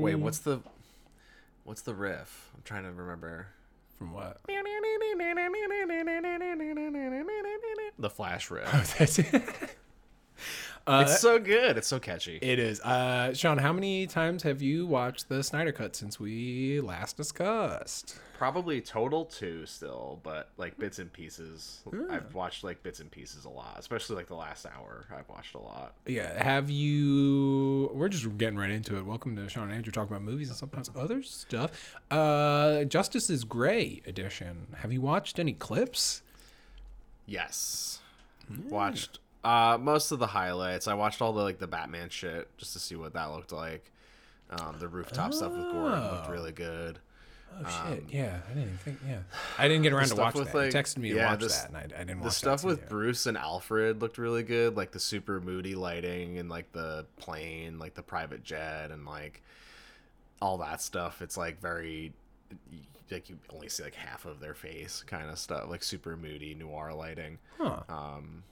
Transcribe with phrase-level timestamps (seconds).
[0.00, 0.60] Wait, what's the
[1.64, 2.50] what's the riff?
[2.54, 3.48] I'm trying to remember.
[3.98, 4.38] From what?
[7.98, 8.98] The Flash riff.
[8.98, 9.44] That's it.
[10.86, 11.76] Uh, it's so good.
[11.76, 12.38] It's so catchy.
[12.40, 12.80] it is.
[12.80, 18.18] Uh, Sean, how many times have you watched the Snyder Cut since we last discussed?
[18.40, 21.82] Probably total two still, but like bits and pieces.
[22.10, 25.04] I've watched like bits and pieces a lot, especially like the last hour.
[25.14, 25.92] I've watched a lot.
[26.06, 26.42] Yeah.
[26.42, 27.90] Have you?
[27.92, 29.04] We're just getting right into it.
[29.04, 31.94] Welcome to Sean and Andrew talking about movies and sometimes other stuff.
[32.10, 34.68] Uh, Justice is Gray edition.
[34.78, 36.22] Have you watched any clips?
[37.26, 38.00] Yes.
[38.70, 40.88] Watched uh most of the highlights.
[40.88, 43.92] I watched all the like the Batman shit just to see what that looked like.
[44.48, 46.32] Um, the rooftop stuff with Gordon looked Oh.
[46.32, 47.00] really good.
[47.52, 48.04] Oh shit!
[48.10, 48.98] Yeah, I didn't even think.
[49.06, 49.18] Yeah,
[49.58, 50.54] I didn't get around to watch that.
[50.54, 52.64] Like- texted me to yeah, watch this- that, and I, I didn't watch The stuff
[52.64, 52.88] with.
[52.88, 57.78] Bruce and Alfred looked really good, like the super moody lighting and like the plane,
[57.78, 59.42] like the private jet and like
[60.40, 61.20] all that stuff.
[61.22, 62.12] It's like very
[63.10, 66.54] like you only see like half of their face kind of stuff, like super moody
[66.54, 67.38] noir lighting.
[67.58, 67.80] Huh.
[67.88, 68.44] Um,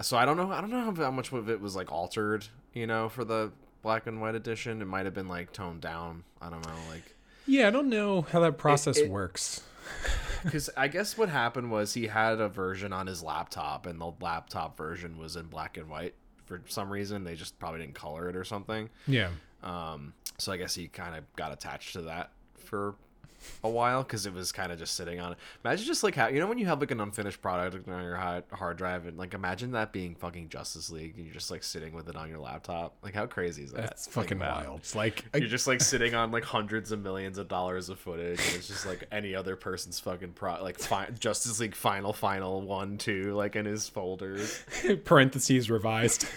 [0.00, 0.50] so I don't know.
[0.50, 4.06] I don't know how much of it was like altered, you know, for the black
[4.06, 4.82] and white edition.
[4.82, 6.24] It might have been like toned down.
[6.40, 7.14] I don't know, like
[7.46, 9.62] Yeah, I don't know how that process it- works.
[10.42, 14.12] because I guess what happened was he had a version on his laptop, and the
[14.20, 17.24] laptop version was in black and white for some reason.
[17.24, 18.88] They just probably didn't color it or something.
[19.06, 19.30] Yeah.
[19.62, 22.94] Um, so I guess he kind of got attached to that for
[23.62, 25.38] a while because it was kind of just sitting on it.
[25.64, 28.16] Imagine just like how you know when you have like an unfinished product on your
[28.16, 31.94] hard, drive and like imagine that being fucking Justice League and you're just like sitting
[31.94, 32.94] with it on your laptop.
[33.02, 33.82] Like how crazy is that?
[33.82, 34.40] That's fucking it.
[34.40, 34.80] wild.
[34.80, 38.40] It's like You're just like sitting on like hundreds of millions of dollars of footage,
[38.46, 42.60] and it's just like any other person's fucking pro, like fi- Justice League final, final
[42.62, 44.62] one, two, like in his folders.
[45.04, 46.26] parentheses revised.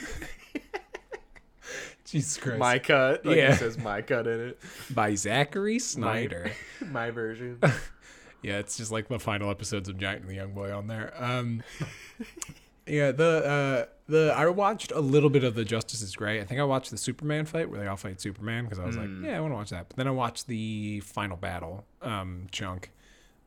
[2.12, 2.58] Jesus Christ.
[2.60, 3.54] My cut, like Yeah.
[3.54, 4.60] it says my cut in it.
[4.92, 6.52] By Zachary Snyder.
[6.92, 7.60] My version.
[8.42, 11.14] yeah, it's just like the final episodes of Giant and the Young Boy on there.
[11.17, 11.61] Um,
[12.88, 16.42] yeah, the uh, the I watched a little bit of the Justice is Gray.
[16.42, 18.98] I think I watched the Superman fight where they all fight Superman because I was
[18.98, 19.89] like, yeah, I want to watch that.
[19.89, 22.92] But then I watched the final battle um, chunk.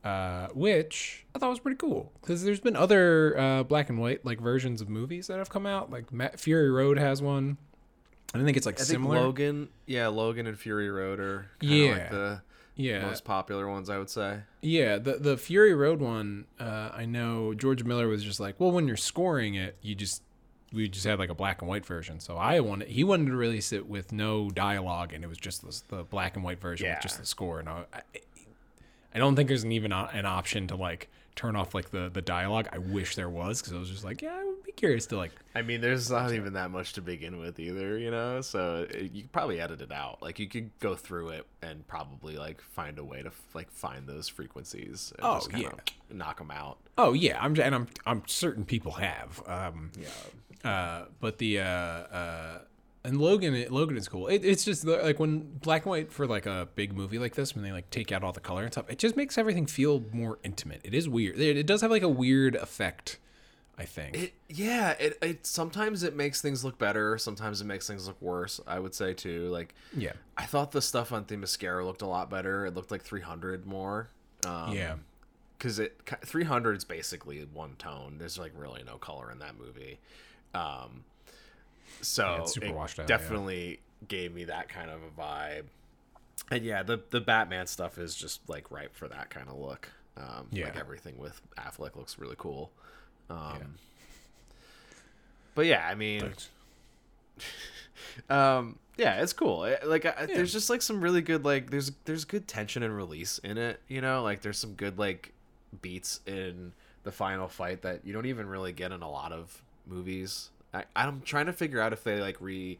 [0.05, 4.25] Uh, which I thought was pretty cool because there's been other uh, black and white
[4.25, 5.91] like versions of movies that have come out.
[5.91, 7.57] Like Ma- Fury Road has one.
[8.33, 9.19] I don't think it's like I think similar.
[9.19, 11.91] Logan, yeah, Logan and Fury Road are kinda Yeah.
[11.93, 12.41] like the
[12.75, 14.39] yeah, most popular ones, I would say.
[14.61, 18.71] Yeah, the the Fury Road one, uh, I know George Miller was just like, well,
[18.71, 20.23] when you're scoring it, you just
[20.71, 22.19] we just had like a black and white version.
[22.19, 25.61] So I wanted he wanted to release it with no dialogue, and it was just
[25.61, 26.95] the, the black and white version Yeah.
[26.95, 27.59] with just the score.
[27.59, 28.01] And I, I,
[29.13, 32.21] I don't think there's an even an option to like turn off like the the
[32.21, 32.67] dialogue.
[32.71, 35.17] I wish there was because I was just like, yeah, I would be curious to
[35.17, 35.31] like.
[35.55, 38.41] I mean, there's not even that much to begin with either, you know.
[38.41, 40.21] So it, you could probably edit it out.
[40.21, 44.07] Like you could go through it and probably like find a way to like find
[44.07, 45.13] those frequencies.
[45.17, 45.71] And Oh, just yeah.
[46.11, 46.77] knock them out.
[46.97, 49.41] Oh yeah, I'm and I'm I'm certain people have.
[49.47, 50.69] Um, Yeah.
[50.69, 52.59] Uh, but the uh, uh,
[53.05, 54.27] and Logan, Logan is cool.
[54.27, 57.53] It, it's just like when black and white for like a big movie like this,
[57.53, 60.05] when they like take out all the color and stuff, it just makes everything feel
[60.13, 60.81] more intimate.
[60.83, 61.39] It is weird.
[61.39, 63.19] It, it does have like a weird effect.
[63.75, 64.15] I think.
[64.15, 68.21] It yeah, it it sometimes it makes things look better, sometimes it makes things look
[68.21, 69.49] worse, I would say too.
[69.49, 70.13] Like yeah.
[70.37, 72.67] I thought the stuff on Themyscira looked a lot better.
[72.67, 74.09] It looked like 300 more.
[74.45, 74.95] Um, yeah.
[75.57, 78.17] Cuz it 300 is basically one tone.
[78.19, 79.99] There's like really no color in that movie.
[80.53, 81.03] Um
[82.01, 83.05] so super it out, yeah.
[83.05, 85.63] definitely gave me that kind of a vibe.
[86.51, 89.89] And yeah, the the Batman stuff is just like ripe for that kind of look.
[90.17, 90.65] Um Yeah.
[90.65, 92.71] like everything with Affleck looks really cool.
[93.29, 93.75] Um
[95.55, 96.33] But yeah, I mean
[98.29, 102.25] um yeah it's cool like I, there's just like some really good like there's there's
[102.25, 105.31] good tension and release in it you know like there's some good like
[105.81, 106.73] beats in
[107.03, 110.85] the final fight that you don't even really get in a lot of movies I,
[110.95, 112.79] i'm trying to figure out if they like re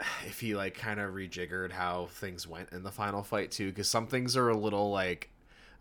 [0.26, 3.88] if he like kind of rejiggered how things went in the final fight too because
[3.88, 5.30] some things are a little like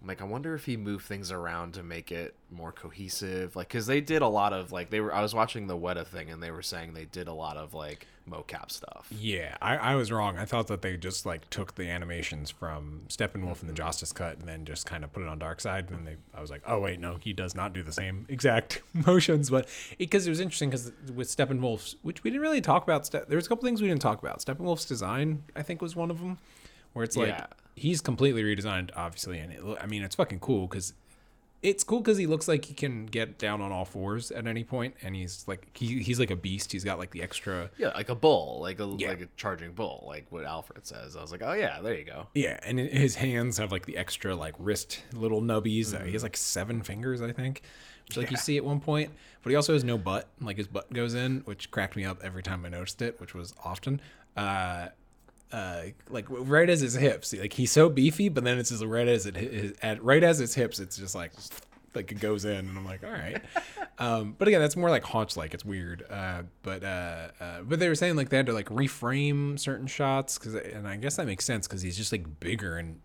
[0.01, 3.69] I'm like I wonder if he moved things around to make it more cohesive like
[3.69, 6.29] cuz they did a lot of like they were I was watching the Weta thing
[6.29, 9.07] and they were saying they did a lot of like mocap stuff.
[9.11, 10.37] Yeah, I, I was wrong.
[10.37, 13.75] I thought that they just like took the animations from Steppenwolf and the mm-hmm.
[13.75, 15.89] Justice Cut and then just kind of put it on Darkseid.
[15.91, 18.81] And they, I was like, oh wait, no, he does not do the same exact
[18.93, 19.49] motions.
[19.49, 19.67] But
[19.97, 23.37] because it, was interesting because with Steppenwolf's, which we didn't really talk about, Ste- there
[23.37, 24.39] was a couple things we didn't talk about.
[24.39, 26.37] Steppenwolf's design, I think, was one of them,
[26.93, 27.47] where it's like Yeah.
[27.75, 30.93] he's completely redesigned, obviously, and it, I mean, it's fucking cool because
[31.65, 34.63] it's cool because he looks like he can get down on all fours at any
[34.63, 36.71] point, and he's like he, he's like a beast.
[36.71, 39.09] He's got like the extra Yeah, like a bull, like a Yeah.
[39.09, 41.15] like a charging bull, like what Alfred says.
[41.15, 42.27] I was like, oh yeah, there you go.
[42.35, 45.93] yeah, and his hands have like the extra like wrist little nubbies.
[45.99, 47.63] Uh, he has like seven fingers, I think,
[48.07, 49.11] which like you see at one point.
[49.41, 50.27] But he also has no butt.
[50.39, 53.33] Like his butt goes in, which cracked me up every time I noticed it, which
[53.33, 54.01] was often.
[54.37, 54.87] Uh,
[55.51, 59.07] uh, like right as his hips, like he's so beefy, but then it's just right
[59.07, 61.31] as it his, at right as his hips, it's just like
[61.93, 63.41] like it goes in, and I'm like, all right.
[63.97, 65.53] Um, but again, that's more like haunch like.
[65.53, 66.03] It's weird.
[66.09, 69.87] Uh, but uh, uh, but they were saying like they had to like reframe certain
[69.87, 72.99] shots because, and I guess that makes sense because he's just like bigger and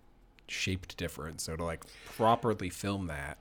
[0.49, 1.41] shaped different.
[1.41, 1.85] So to like
[2.17, 3.39] properly film that,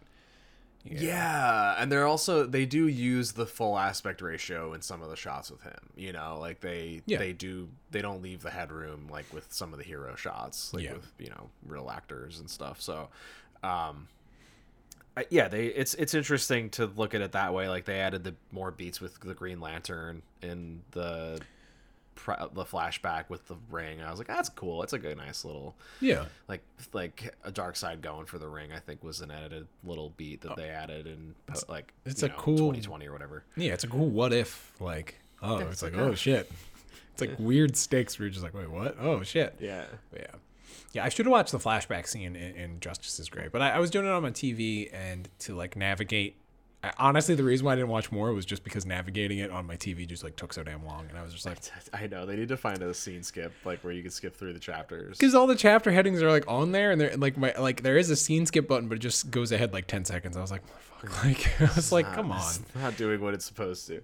[0.86, 1.76] Yeah.
[1.78, 5.52] and they're also they do use the full aspect ratio in some of the shots
[5.52, 5.78] with him.
[5.96, 7.18] You know, like they Yeah.
[7.20, 10.84] they do they don't leave the headroom like with some of the hero shots, like
[10.84, 10.94] Yeah.
[10.94, 12.81] with you know real actors and stuff.
[12.81, 13.10] So,
[13.64, 14.08] um,
[15.18, 17.68] I, yeah, they it's it's interesting to look at it that way.
[17.68, 21.42] Like they added the more beats with the Green Lantern in the
[22.24, 24.01] pre- the flashback with the ring.
[24.01, 24.83] I was like, that's cool.
[24.83, 26.62] It's like a nice little yeah, like
[26.94, 30.51] like a Darkseid going for the ring i think was an edited little beat that
[30.51, 31.36] uh, they added and
[31.68, 32.10] like Oh.
[32.10, 33.74] it's a know, cool- 2020 or whatever yeah.
[33.74, 36.16] It's a cool what if like oh, it's like like, oh oh.
[36.16, 36.51] shit.
[37.13, 38.95] It's like weird stakes where you're just like, wait, what?
[39.00, 39.56] Oh shit.
[39.60, 40.36] yeah But yeah.
[40.94, 43.71] Yeah, I should have watched the flashback scene in, in Justice is Gray, but I,
[43.71, 46.36] I was doing it on my TV and to like navigate.
[46.98, 49.76] Honestly, the reason why I didn't watch more was just because navigating it on my
[49.76, 51.58] TV just like took so damn long, and I was just like,
[51.94, 54.54] i know they need to find a scene skip like where you can skip through
[54.54, 55.18] the chapters.
[55.18, 57.98] Because all the chapter headings are like on there, and they're like my like there
[57.98, 60.38] is a scene skip button, but it just goes ahead like ten seconds.
[60.38, 63.34] I was like, fuck, like I was like, Not- come on, it's not doing what
[63.34, 64.02] it's supposed to.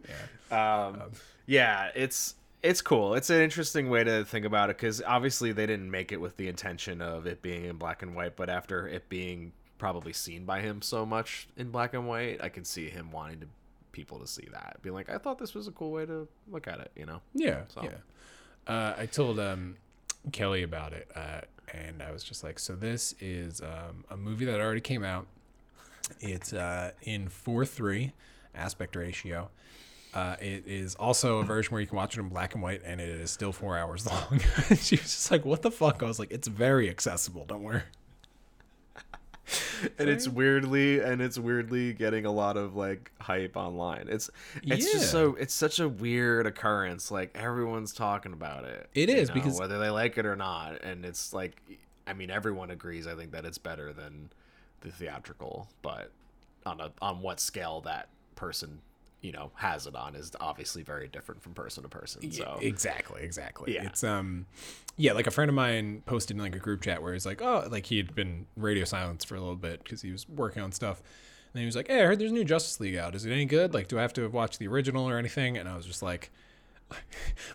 [0.51, 0.85] Yeah.
[0.87, 1.11] Um,
[1.47, 3.13] yeah it's it's cool.
[3.13, 6.35] It's an interesting way to think about it because obviously they didn't make it with
[6.37, 10.45] the intention of it being in black and white but after it being probably seen
[10.45, 13.47] by him so much in black and white i can see him wanting to
[13.91, 16.67] people to see that being like i thought this was a cool way to look
[16.67, 17.89] at it you know Yeah, So- yeah.
[18.67, 19.75] Uh, I told um,
[20.31, 21.41] Kelly about it, uh,
[21.71, 25.27] and I was just like, "So this is um, a movie that already came out.
[26.19, 28.13] It's uh, in four three
[28.55, 29.51] aspect ratio.
[30.15, 32.81] Uh, it is also a version where you can watch it in black and white,
[32.83, 34.39] and it is still four hours long."
[34.69, 37.45] she was just like, "What the fuck?" I was like, "It's very accessible.
[37.45, 37.83] Don't worry."
[39.99, 44.07] and it's weirdly and it's weirdly getting a lot of like hype online.
[44.09, 44.29] It's
[44.63, 44.93] it's Yeah.
[44.99, 49.35] just so it's such a weird occurrence like everyone's talking about it It is know,
[49.35, 50.81] because- whether they like it or not.
[50.83, 51.61] And it's like
[52.07, 54.29] i mean everyone agrees i think that it's better than
[54.81, 56.11] the theatrical but
[56.63, 58.79] on a on what scale that person
[59.25, 63.23] you know has it on is obviously very different from person to person so exactly,
[63.23, 63.73] exactly.
[63.73, 63.85] Yeah.
[63.85, 64.45] It's um,
[64.97, 67.41] yeah, like a friend of mine posted in like a group chat where he's like,
[67.41, 70.61] oh, like he had been radio silence for a little bit because he was working
[70.61, 70.99] on stuff.
[70.99, 73.15] And then he was like, hey, I heard there's a new Justice League out.
[73.15, 73.73] Is it any good?
[73.73, 75.57] Like, do I have to watch the original or anything?
[75.57, 76.29] And I was just like,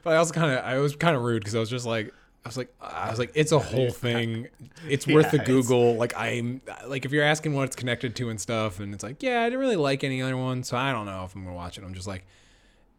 [0.03, 2.13] but I also kind of, I was kind of rude because I was just like,
[2.45, 4.49] I was like, I was like, it's a whole thing.
[4.89, 5.97] It's worth the Google.
[5.97, 9.23] Like, I'm like, if you're asking what it's connected to and stuff, and it's like,
[9.23, 11.55] yeah, I didn't really like any other one, so I don't know if I'm gonna
[11.55, 11.85] watch it.
[11.85, 12.27] I'm just like,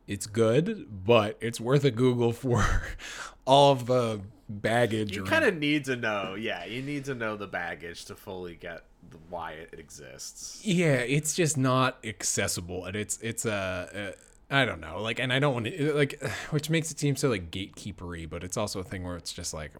[0.08, 2.84] it's good, but it's worth a Google for
[3.46, 5.16] all of the baggage.
[5.16, 8.54] you kind of need to know yeah you need to know the baggage to fully
[8.54, 8.84] get
[9.30, 14.14] why it exists yeah, it's just not accessible, and it's it's a.
[14.14, 17.00] Uh, I don't know, like, and I don't want to uh, like, which makes it
[17.00, 19.72] seem so like gatekeepery, but it's also a thing where it's just like,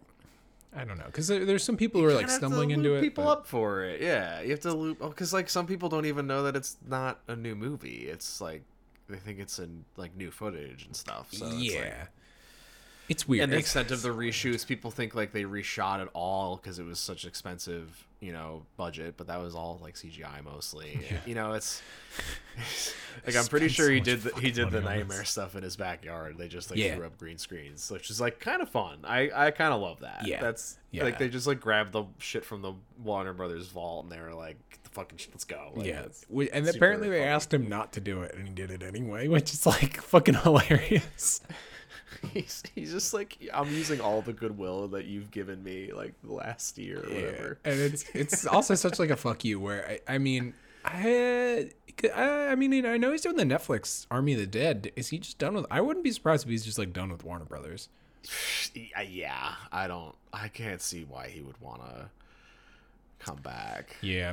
[0.74, 2.70] I don't know, because there, there's some people who are like kinda have to stumbling
[2.70, 3.02] into it.
[3.02, 5.90] people but- up for it yeah you have to loop oh, because like some people
[5.90, 8.62] don't even know that it's not a new movie it's like
[9.08, 12.08] they think it's in like new footage and stuff so yeah, like,
[13.12, 13.44] it's weird.
[13.44, 16.84] and the extent of the reshoots people think like they reshot it all because it
[16.84, 21.52] was such expensive you know budget but that was all like cgi mostly you know
[21.54, 21.82] it's
[23.26, 25.08] like i'm pretty sure so he did the, he did the money on this.
[25.08, 26.94] nightmare stuff in his backyard they just like Yeah.
[26.96, 30.00] threw up green screens which is like kind of fun i i kind of love
[30.00, 30.40] that Yeah.
[30.40, 31.04] that's Yeah.
[31.04, 34.34] like they just like grabbed the shit from the warner brothers vault and they were
[34.34, 37.28] like the fucking shit, let's go like, yeah, We- and apparently they funny.
[37.30, 40.34] asked him not to do it, and he did it anyway, which is like fucking
[40.42, 41.40] hilarious.
[42.32, 46.78] he's, he's just like i'm using all the goodwill that you've given me like last
[46.78, 50.18] year or whatever and it's it's also such like a fuck you where I, I
[50.18, 51.70] mean I,
[52.12, 54.90] I mean I know he's doing the Netflix Army of the Dead.
[54.96, 55.64] Is he just done with?
[55.70, 57.88] I wouldn't be surprised if he's just like done with Warner Brothers.
[59.08, 62.08] Yeah i don't i can't see why he would want to
[63.18, 64.32] come back Yeah,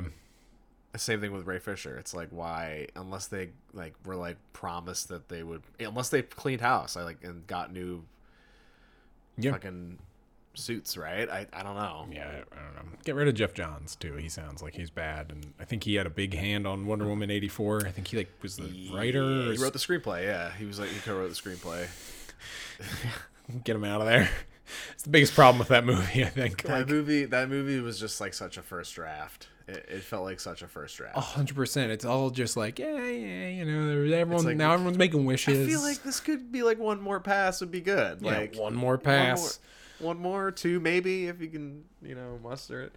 [0.98, 5.28] same thing with ray fisher it's like why unless they like were like promised that
[5.28, 8.04] they would unless they cleaned house i like and got new
[9.38, 9.98] yeah, fucking
[10.54, 11.28] suits, right?
[11.28, 12.06] I, I don't know.
[12.12, 12.92] Yeah, I don't know.
[13.04, 14.14] Get rid of Geoff Johns too.
[14.14, 17.06] He sounds like he's bad, and I think he had a big hand on Wonder
[17.06, 17.86] Woman eighty four.
[17.86, 19.52] I think he like was the writer.
[19.52, 20.24] He wrote the screenplay.
[20.24, 21.88] Yeah, he was like he co-wrote the screenplay.
[23.64, 24.30] Get him out of there.
[24.92, 26.24] It's the biggest problem with that movie.
[26.24, 26.62] I think.
[26.62, 27.24] That movie.
[27.24, 29.48] That movie was just like such a first draft.
[29.68, 31.16] It, it felt like such a first draft.
[31.16, 31.92] hundred percent.
[31.92, 33.48] It's all just like yeah, yeah.
[33.48, 35.66] You know, everyone like- now everyone's making wishes.
[35.66, 38.20] I feel like this could be like one more pass would be good.
[38.20, 39.60] Yeah, like one more pass.
[40.00, 42.94] one more, one more, two maybe if you can, you know, muster it.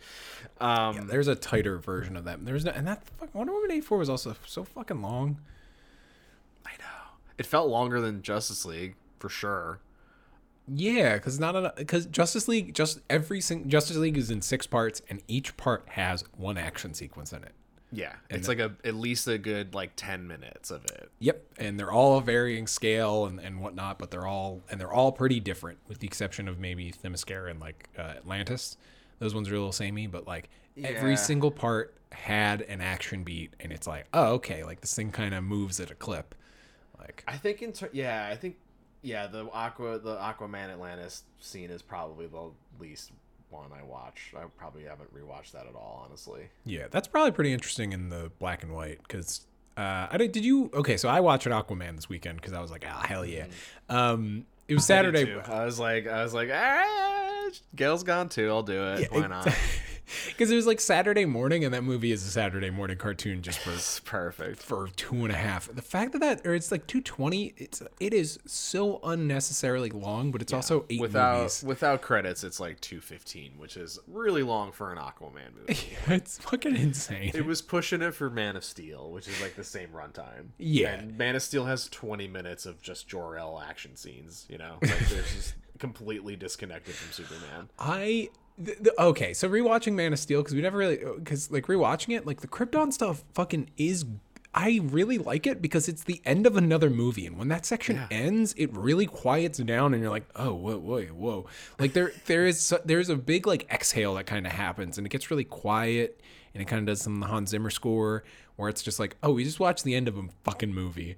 [0.59, 2.43] Um, There's a tighter version of that.
[2.43, 5.39] There's no, and that fuck, Wonder Woman eighty four was also so fucking long.
[6.65, 9.79] I know it felt longer than Justice League for sure.
[10.67, 15.01] Yeah, because not because Justice League just every sing, Justice League is in six parts,
[15.09, 17.51] and each part has one action sequence in it.
[17.91, 21.11] Yeah, it's like a at least a good like ten minutes of it.
[21.19, 24.91] Yep, and they're all of varying scale and, and whatnot, but they're all and they're
[24.91, 28.77] all pretty different, with the exception of maybe Themyscira and like uh, Atlantis.
[29.19, 30.49] Those ones are a little samey, but like
[30.83, 35.11] every single part had an action beat, and it's like, oh, okay, like this thing
[35.11, 36.33] kind of moves at a clip.
[36.97, 38.55] Like, I think in ter- yeah, I think
[39.03, 43.11] yeah, the Aqua the Aquaman Atlantis scene is probably the least
[43.49, 44.33] one I watched.
[44.35, 46.49] I probably haven't rewatched that at all, honestly.
[46.65, 49.41] yeah, that's probably pretty interesting in the black and white because.
[49.75, 50.31] Uh, I did.
[50.31, 50.69] Did you?
[50.71, 53.47] Okay, so I watched Aquaman this weekend because I was like, ah, hell yeah.
[53.89, 55.25] Um, it was Saturday.
[55.25, 55.41] Too.
[55.45, 58.49] I was like, I was like, ah, Gail's gone too.
[58.49, 59.11] I'll do it.
[59.11, 59.47] Why not?
[60.27, 63.59] Because it was like Saturday morning, and that movie is a Saturday morning cartoon just
[63.59, 64.61] for It's perfect.
[64.61, 65.73] for two and a half.
[65.73, 70.31] The fact that that or it's like two twenty, it's it is so unnecessarily long,
[70.31, 71.63] but it's also eight Without movies.
[71.65, 75.79] without credits, it's like two fifteen, which is really long for an Aquaman movie.
[76.07, 77.31] it's fucking insane.
[77.33, 80.47] it was pushing it for Man of Steel, which is like the same runtime.
[80.57, 80.93] Yeah.
[80.95, 84.45] and Man of Steel has twenty minutes of just Jor El action scenes.
[84.49, 87.69] You know, like there's just completely disconnected from Superman.
[87.79, 88.29] I
[88.63, 91.67] th- th- okay, so rewatching Man of Steel because we never really uh, because like
[91.67, 94.05] rewatching it, like the Krypton stuff, fucking is.
[94.55, 97.95] I really like it because it's the end of another movie, and when that section
[97.95, 98.07] Yeah.
[98.11, 101.47] ends, it really quiets down, and you're like, oh, whoa, whoa, whoa!
[101.79, 105.09] Like there, there is, there's a big like exhale that kind of happens, and it
[105.09, 106.21] gets really quiet,
[106.53, 108.23] and it kind of does some of the Hans Zimmer score,
[108.55, 111.15] where it's just like, oh, we just watched the end of a fucking movie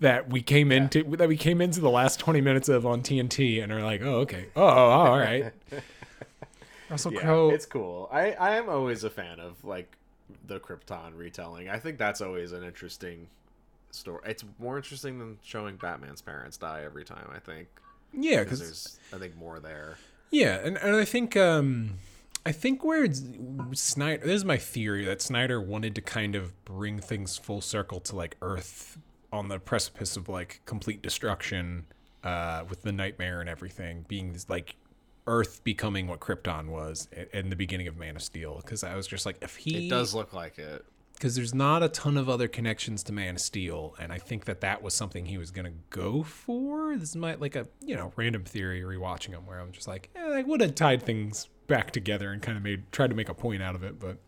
[0.00, 3.62] that we came into that we came into the last 20 minutes of on TNT
[3.62, 5.52] and are like, oh, okay, oh all right.
[6.90, 7.50] Russell Yeah, Crowe.
[7.50, 8.08] it's cool.
[8.12, 9.96] I I am always a fan of like
[10.46, 11.68] the Krypton retelling.
[11.68, 13.28] I think that's always an interesting
[13.90, 14.20] story.
[14.26, 17.28] It's more interesting than showing Batman's parents die every time.
[17.34, 17.68] I think
[18.12, 19.96] yeah, because there's I think more there.
[20.30, 21.94] yeah, and, and I think um,
[22.46, 23.22] I think where it's,
[23.72, 24.24] Snyder.
[24.26, 28.16] This is my theory that Snyder wanted to kind of bring things full circle to
[28.16, 28.98] like Earth
[29.32, 31.86] on the precipice of like complete destruction,
[32.22, 34.76] uh, with the nightmare and everything being this like.
[35.26, 39.06] Earth becoming what Krypton was in the beginning of Man of Steel, because I was
[39.06, 40.84] just like, if he It does look like it.
[41.14, 44.44] because there's not a ton of other connections to Man of Steel, and I think
[44.44, 46.96] that that was something he was gonna go for.
[46.96, 50.20] This might like a you know random theory rewatching him where I'm just like, eh,
[50.20, 53.34] I would have tied things back together and kind of made tried to make a
[53.34, 54.18] point out of it, but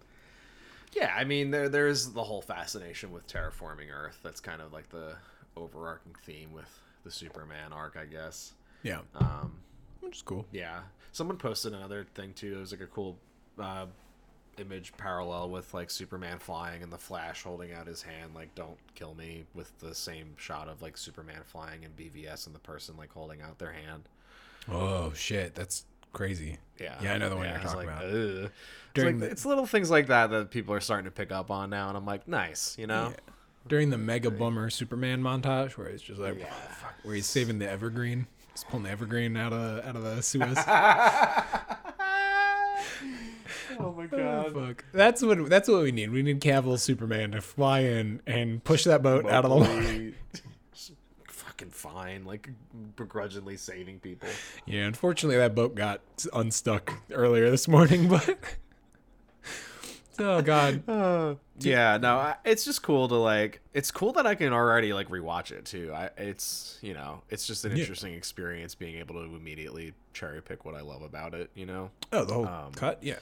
[0.95, 4.19] Yeah, I mean there there's the whole fascination with terraforming Earth.
[4.23, 5.17] That's kind of like the
[5.57, 6.69] overarching theme with
[7.05, 8.55] the Superman arc, I guess.
[8.83, 9.59] yeah, Um,
[10.07, 10.47] which is cool.
[10.53, 10.81] yeah,
[11.13, 12.57] someone posted another thing too.
[12.57, 13.17] It was like a cool
[13.61, 13.87] uh,
[14.59, 18.79] image parallel with like Superman flying and the Flash holding out his hand, like "Don't
[18.95, 22.97] kill me," with the same shot of like Superman flying and BVS and the person
[22.97, 24.09] like holding out their hand.
[24.71, 26.59] Oh shit, that's crazy.
[26.81, 28.05] Yeah, Yeah, I know the one you're talking like, about.
[28.05, 28.51] "Ugh." It's,
[28.95, 31.51] During like, the- it's little things like that that people are starting to pick up
[31.51, 33.13] on now, and I'm like, nice, you know.
[33.69, 36.47] During the mega bummer Superman montage, where it's just like, Yeah.
[36.53, 40.23] fuck, where he's saving the Evergreen, he's pulling the Evergreen out of out of the
[40.23, 40.57] Suez.
[43.79, 44.85] oh my Oh, fuck.
[44.93, 46.11] That's what that's what we need.
[46.11, 49.73] We need Cavill Superman to fly in and push that boat out of the water.
[49.73, 50.15] Hopefully-
[51.29, 52.51] Fucking fine, like
[52.97, 54.29] begrudgingly saving people.
[54.67, 56.01] Yeah, unfortunately that boat got
[56.35, 58.39] unstuck earlier this morning, but
[60.19, 60.83] oh god.
[61.59, 63.61] yeah, no, I, it's just cool to like.
[63.75, 65.93] It's cool that I can already like rewatch it too.
[65.95, 67.79] I, it's you know, it's just an Yeah.
[67.79, 71.51] interesting experience being able to immediately cherry pick what I love about it.
[71.55, 71.91] You know.
[72.13, 73.03] Oh, the whole Um, cut.
[73.03, 73.19] Yeah.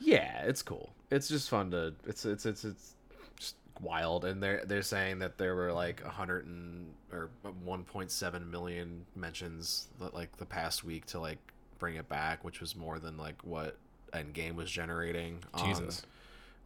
[0.00, 0.90] Yeah, it's cool.
[1.10, 1.94] It's just fun to.
[2.06, 2.94] It's it's it's it's
[3.38, 7.30] just wild, and they're they're saying that there were like a hundred and or
[7.64, 11.38] one point seven million mentions that, like the past week to like
[11.78, 13.76] bring it back, which was more than like what
[14.12, 15.40] Endgame was generating.
[15.54, 16.02] on, Jesus.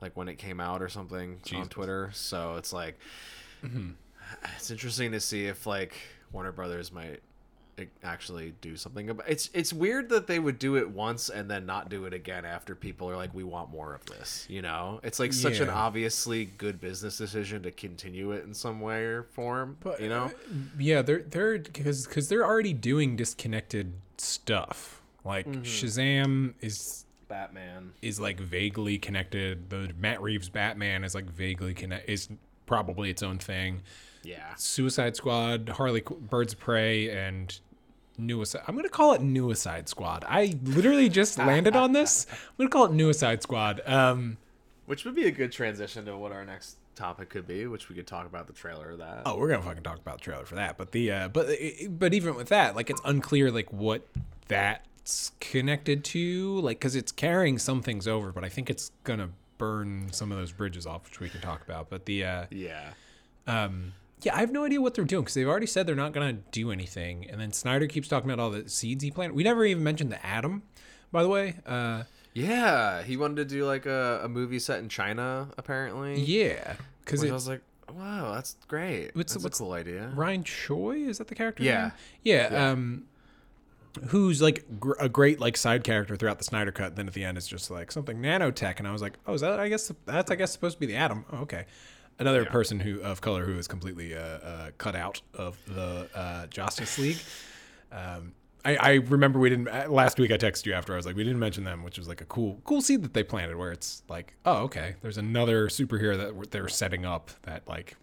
[0.00, 2.10] like when it came out or something on Twitter.
[2.12, 2.98] So it's like
[3.64, 3.90] Mm-hmm.
[4.56, 5.94] it's interesting to see if like
[6.32, 7.20] Warner Brothers might
[8.04, 11.64] actually do something about it's it's weird that they would do it once and then
[11.64, 15.00] not do it again after people are like we want more of this you know
[15.02, 19.22] it's like such an obviously good business decision to continue it in some way or
[19.22, 20.30] form but you know
[20.78, 25.00] Yeah, they're they're because because they're already doing disconnected stuff.
[25.24, 25.62] Like Mm-hmm.
[25.62, 29.70] Shazam is batman is like vaguely connected.
[29.70, 32.28] The Matt Reeves Batman is like vaguely connect is
[32.66, 33.80] probably its own thing.
[34.22, 37.58] yeah Suicide Squad, Harley, Birds of Prey, and
[38.18, 38.64] Newicide.
[38.68, 40.26] I'm gonna call it Newicide Squad.
[40.28, 42.26] I literally just landed on this.
[42.30, 43.80] I'm gonna call it Newicide Squad.
[43.86, 44.36] Um,
[44.84, 47.94] which would be a good transition to what our next topic could be which we
[47.94, 50.44] could talk about the trailer of that oh, we're gonna fucking talk about the trailer
[50.44, 50.76] for that.
[50.76, 51.48] But the uh, but
[51.88, 54.06] but even with that, like it's unclear like what
[55.02, 59.30] that's connected to, like because it's carrying some things over, but I think it's gonna
[59.58, 61.90] burn some of those bridges off, which we can talk about.
[61.90, 62.92] But the uh, yeah
[63.46, 63.92] Um,
[64.22, 66.32] yeah, I have no idea what they're doing because they've already said they're not to
[66.52, 67.28] do anything.
[67.28, 69.34] And then Snyder keeps talking about all the seeds he planted.
[69.34, 70.62] We never even mentioned the atom,
[71.10, 71.56] by the way.
[71.66, 72.04] Uh,
[72.34, 77.22] yeah he wanted to do like a, a movie set in china apparently yeah, because
[77.22, 77.60] i was like
[77.92, 81.62] wow that's great What's- that's what's- a cool idea Ryan Choi is that the character?
[81.62, 81.82] Yeah.
[81.82, 81.92] name?
[82.22, 82.70] yeah.
[82.70, 83.04] Um,
[84.08, 86.96] who's like gr- a great like side character throughout the Snyder cut.
[86.96, 89.40] Then at the end, it's just like something nanotech, and I was like, oh, is
[89.42, 89.58] that?
[89.60, 91.24] I guess that's I guess supposed to be the atom.
[91.32, 91.66] Oh, okay.
[92.18, 96.46] Another person who of color who is completely uh, uh, cut out of the uh,
[96.48, 97.16] Justice League.
[97.90, 98.32] Um,
[98.64, 100.30] I, I remember we didn't uh, last week.
[100.30, 102.24] I texted you after I was like, we didn't mention them, which was like a
[102.26, 103.56] cool, cool seed that they planted.
[103.56, 107.96] Where it's like, oh, okay, there's another superhero that they're setting up that like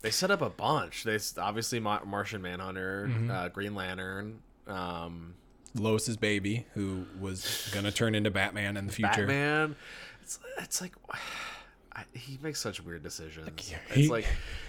[0.00, 1.04] They set up a bunch.
[1.04, 3.30] They obviously Martian Manhunter, Mm-hmm.
[3.30, 4.38] uh, Green Lantern,
[4.70, 5.34] um,
[5.74, 9.26] Lois's baby, who was gonna turn into Batman in the future.
[9.26, 9.76] Batman.
[10.22, 10.92] It's it's like
[11.92, 13.48] I, he makes such weird decisions.
[13.68, 14.26] he- It's like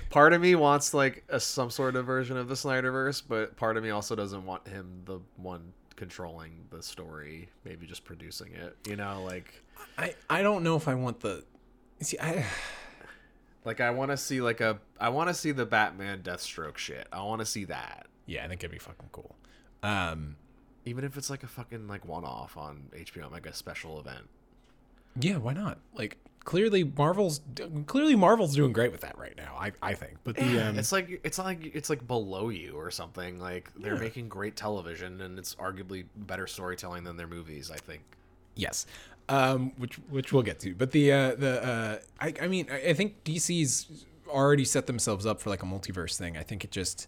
[0.10, 3.77] part of me wants like a, some sort of version of the Snyderverse, but part
[3.77, 7.48] of me also doesn't want him the one controlling the story.
[7.63, 8.75] Maybe just producing it.
[8.88, 9.53] You know, like
[9.98, 11.43] I, I don't know if I want the.
[12.01, 12.43] See, I
[13.65, 17.08] like I want to see like a I want to see the Batman Deathstroke shit.
[17.12, 18.08] I want to see that.
[18.25, 19.35] yeah, I think it'd be fucking cool.
[19.83, 20.35] Um,
[20.85, 24.27] Even if it's like a fucking like one off on HBO, like a special event.
[25.20, 25.79] yeah, why not?
[25.96, 27.41] Like clearly Marvel's
[27.85, 29.55] clearly Marvel's doing great with that right now.
[29.59, 32.74] I I think, but the um, it's like it's not like it's like below you
[32.74, 33.39] or something.
[33.39, 34.00] Like they're Yeah.
[34.00, 37.70] making great television, and it's arguably better storytelling than their movies.
[37.72, 38.01] I think.
[38.55, 38.85] Yes.
[39.29, 40.74] Um, which which we'll get to.
[40.75, 45.25] But the uh, the uh, I I mean I, I think DC's already set themselves
[45.25, 46.37] up for like a multiverse thing.
[46.37, 47.07] I think it just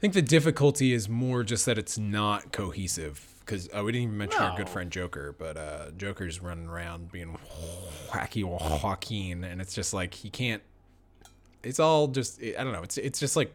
[0.00, 3.26] I think the difficulty is more just that it's not cohesive.
[3.40, 7.12] Because uh, we didn't even mention our good friend Joker, but uh, Joker's running around
[7.12, 7.36] being
[8.08, 10.62] wacky Joaquin, and it's just like he can't.
[11.62, 12.82] It's all just I don't know.
[12.82, 13.52] It's it's just like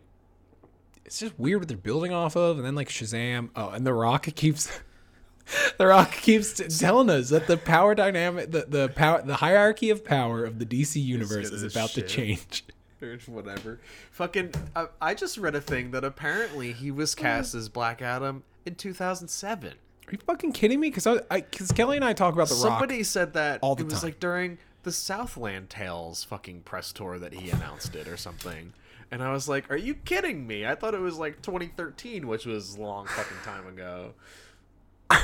[1.03, 3.49] it's just weird what they're building off of, and then like Shazam.
[3.55, 4.69] Oh, and The Rock keeps
[5.79, 9.89] The Rock keeps t- telling us that the power dynamic, the the power, the hierarchy
[9.89, 12.65] of power of the DC universe is as about to change.
[13.01, 13.79] Or whatever.
[14.11, 14.53] Fucking.
[14.75, 17.19] I, I just read a thing that apparently he was mm.
[17.19, 19.69] cast as Black Adam in 2007.
[20.07, 20.89] Are you fucking kidding me?
[20.89, 23.05] Because I, because Kelly and I talk about the Somebody Rock.
[23.05, 24.09] said that all the it was time.
[24.09, 28.73] like during the Southland Tales fucking press tour that he announced it or something.
[29.11, 30.65] And I was like, "Are you kidding me?
[30.65, 34.13] I thought it was like 2013, which was a long fucking time ago."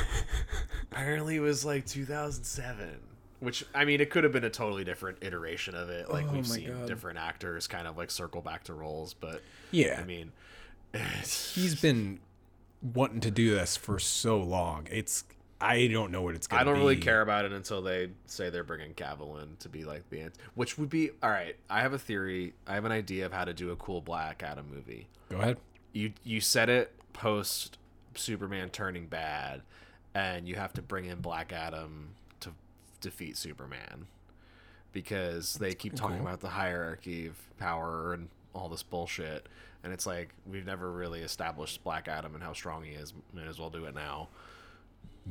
[0.90, 3.11] Apparently, it was like 2007.
[3.42, 6.08] Which I mean, it could have been a totally different iteration of it.
[6.08, 6.86] Like Oh we've seen God.
[6.86, 10.30] different actors kind of like circle back to roles, but Yeah, I mean,
[11.24, 12.20] he's been
[12.94, 14.86] wanting to do this for so long.
[14.92, 15.24] It's
[15.60, 16.62] I don't know what it's gonna.
[16.64, 16.70] Be.
[16.70, 19.84] I don't really care about it until they say they're bringing Cavill in to be
[19.84, 21.56] like the ant, which would be all right.
[21.68, 22.54] I have a theory.
[22.66, 25.08] I have an idea of how to do a cool Black Adam movie.
[25.30, 25.58] Go ahead.
[25.92, 27.78] You you said it post
[28.14, 29.62] Superman turning bad,
[30.14, 32.21] and you have to bring in Black Adam to
[33.02, 34.06] defeat Superman
[34.92, 36.26] because they keep talking Cool.
[36.26, 39.46] about the hierarchy of power and all this bullshit.
[39.84, 43.12] And it's like we've never really established Black Adam and how strong he is.
[43.34, 44.28] Might as well do it now.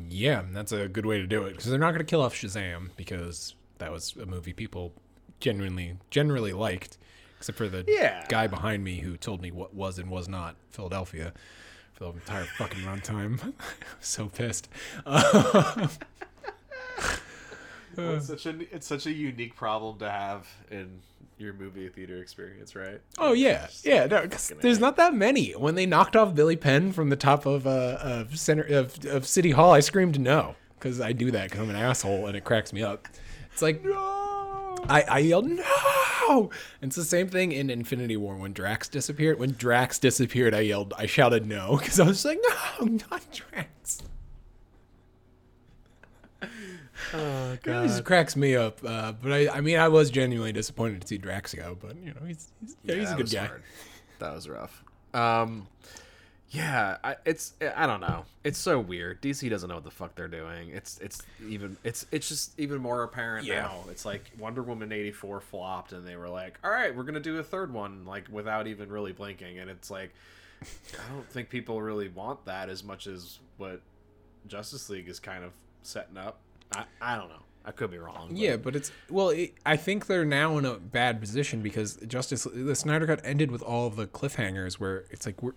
[0.10, 2.34] Yeah, that's a good way to do it because they're not going to kill off
[2.34, 4.94] Shazam because that was a movie people
[5.40, 6.98] genuinely generally liked,
[7.38, 8.26] except for the Yeah.
[8.30, 11.34] guy behind me who told me what was and was not Philadelphia
[11.94, 13.54] for the entire fucking runtime.
[14.00, 14.70] so pissed.
[15.06, 15.88] Uh,
[17.96, 21.00] Well, it's such a it's such a unique problem to have in
[21.38, 23.02] your movie theater experience, right?
[23.18, 24.06] oh yeah, yeah.
[24.06, 24.28] No,
[24.62, 25.52] there's not that many.
[25.54, 29.28] When they knocked off Billy Penn from the top of uh, of center of, of
[29.28, 32.44] City Hall, I screamed no because I do that because I'm an asshole and it
[32.44, 33.08] cracks me up.
[33.52, 34.78] It's like No.
[34.88, 35.64] I, I yelled no
[36.32, 36.50] no!
[36.82, 39.40] And it's the same thing in Infinity War when Drax disappeared.
[39.40, 42.40] When Drax disappeared, I yelled, I shouted no because I was like,
[42.80, 44.04] no, not Drax.
[47.14, 48.80] Oh It always cracks me up.
[48.86, 51.78] Uh, but I, I mean, I was genuinely disappointed to see Drax go.
[51.80, 53.46] But you know, he's he's, yeah, he's a good guy.
[53.48, 53.64] hard.
[54.20, 54.84] That was rough.
[55.14, 55.68] Um,
[56.52, 58.26] yeah, I, it's I don't know.
[58.44, 59.22] It's so weird.
[59.22, 60.70] DC doesn't know what the fuck they're doing.
[60.70, 63.62] It's it's even it's it's just even more apparent Yeah.
[63.62, 63.76] now.
[63.90, 67.20] It's like Wonder Woman eighty four flopped, and they were like, "All right, we're gonna
[67.22, 69.60] do a third one," like without even really blinking.
[69.60, 70.12] And it's like,
[70.62, 73.82] I don't think people really want that as much as what
[74.48, 75.52] Justice League is kind of
[75.84, 76.40] setting up.
[76.76, 77.36] I I don't know.
[77.64, 78.30] I could be wrong.
[78.30, 79.30] but- Yeah, but it's well.
[79.30, 83.52] It, I think they're now in a bad position because Justice the Snyder Cut ended
[83.52, 85.54] with all of the cliffhangers where it's like we're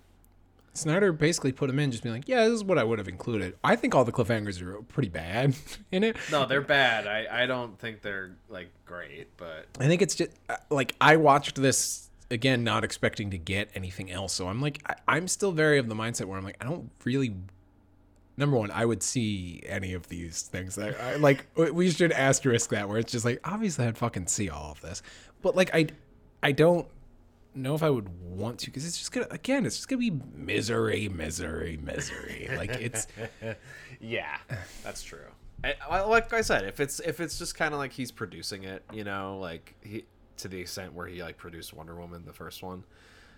[0.77, 3.07] Snyder basically put them in, just being like, yeah, this is what I would have
[3.07, 3.55] included.
[3.63, 5.55] I think all the cliffhangers are pretty bad
[5.93, 6.17] in it.
[6.33, 7.07] No, they're bad.
[7.07, 11.17] I, I don't think they're like great, but I think it's just uh, like I
[11.17, 14.33] watched this again, not expecting to get anything else.
[14.33, 16.91] So I'm like, I, I'm still very of the mindset where I'm like, I don't
[17.05, 17.35] really.
[18.37, 20.77] Number one, I would see any of these things.
[20.79, 24.49] I, I, like we should asterisk that where it's just like obviously I'd fucking see
[24.49, 25.03] all of this,
[25.43, 25.87] but like I,
[26.43, 26.89] I don't
[27.55, 30.13] know if I would want to because it's just gonna again it's just gonna be
[30.35, 32.51] misery, misery, misery.
[32.57, 33.07] like it's
[34.01, 34.39] yeah,
[34.83, 35.19] that's true.
[35.89, 38.83] I, like I said, if it's if it's just kind of like he's producing it,
[38.93, 40.05] you know, like he
[40.39, 42.85] to the extent where he like produced Wonder Woman, the first one.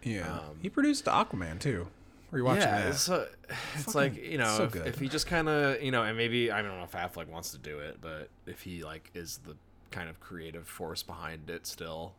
[0.02, 0.32] yeah.
[0.32, 1.86] Um, he produced Aquaman too.
[2.32, 2.88] You watching yeah, that?
[2.90, 6.16] it's Fucking like you know, so if, if he just kind of you know, and
[6.16, 9.40] maybe I don't know if Affleck wants to do it, but if he like is
[9.44, 9.56] the
[9.90, 12.14] kind of creative force behind it still,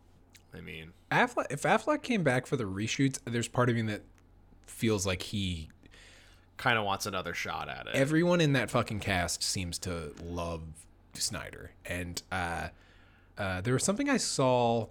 [0.53, 4.01] I mean, Affleck, if Affleck came back for the reshoots, there's part of me that
[4.65, 5.69] feels like he.
[6.57, 7.95] kind of wants another shot at it.
[7.95, 10.61] Everyone in that fucking cast seems to love
[11.13, 12.69] Snyder, and uh,
[13.37, 14.87] uh, there was something I saw.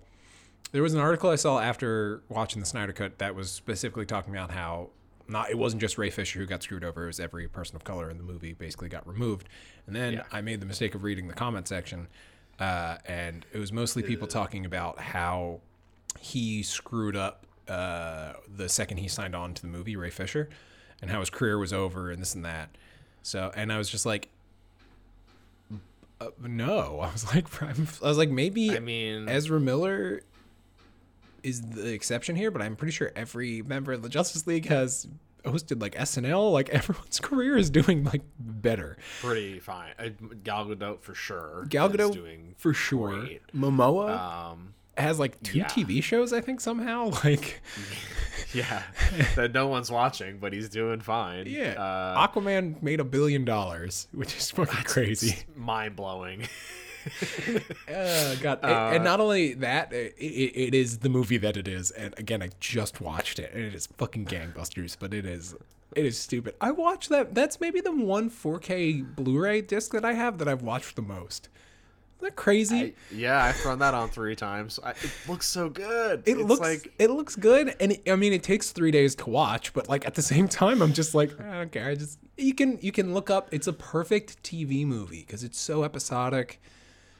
[0.73, 4.35] There was an article I saw after watching the Snyder Cut that was specifically talking
[4.35, 4.91] about how
[5.29, 7.85] not it wasn't just Ray Fisher who got screwed over; it was every person of
[7.85, 9.49] color in the movie basically got removed.
[9.87, 10.23] And then Yeah.
[10.33, 12.09] I made the mistake of reading the comment section,
[12.61, 15.61] uh, and it was mostly people talking about how
[16.19, 20.49] he screwed up uh, the second he signed on to the movie, Ray Fisher,
[21.03, 22.71] and how his career was over and this and that.
[23.23, 24.29] So, and I was just like,
[26.21, 27.01] uh, no.
[27.03, 27.63] I was like,
[28.03, 30.23] I was like, maybe I mean, Ezra Miller
[31.47, 35.07] is the exception here, but I'm pretty sure every member of the Justice League has
[35.45, 36.53] hosted like SNL.
[36.53, 38.97] Like everyone's career is doing like better.
[39.21, 39.91] pretty fine.
[39.99, 40.09] Uh,
[40.43, 41.65] Gal Gadot for sure.
[41.69, 43.21] Gal is Gadot doing for sure.
[43.21, 43.43] great.
[43.55, 44.19] Momoa
[44.53, 45.67] Um, has like two yeah.
[45.67, 47.11] TV shows, I think somehow.
[47.25, 47.61] Like,
[48.55, 48.83] yeah,
[49.37, 51.47] that no one's watching, but he's doing fine.
[51.47, 55.45] yeah, uh, Aquaman made a billion dollars, which is fucking crazy.
[55.55, 56.49] mind blowing.
[57.89, 61.91] Uh, God, and- and not only that, it, it, is the movie that it is.
[61.93, 64.97] And again, I just watched it, and it is fucking gangbusters.
[64.99, 65.55] But it is,
[65.95, 66.55] it is stupid.
[66.61, 67.35] I watched that.
[67.35, 71.49] That's maybe the one 4K Blu-ray disc that I have that I've watched the most.
[72.19, 72.95] Isn't that crazy?
[73.15, 74.81] yeah, I've thrown that on three times.
[74.83, 76.23] I, it looks so good.
[76.25, 79.15] it it's looks like it looks good, and it, I mean, it takes three days
[79.17, 79.75] to watch.
[79.75, 81.91] But like at the same time, I'm just like, I don't care.
[81.91, 83.51] I just you can you can look up.
[83.53, 86.59] It's a perfect TV movie because it's so episodic.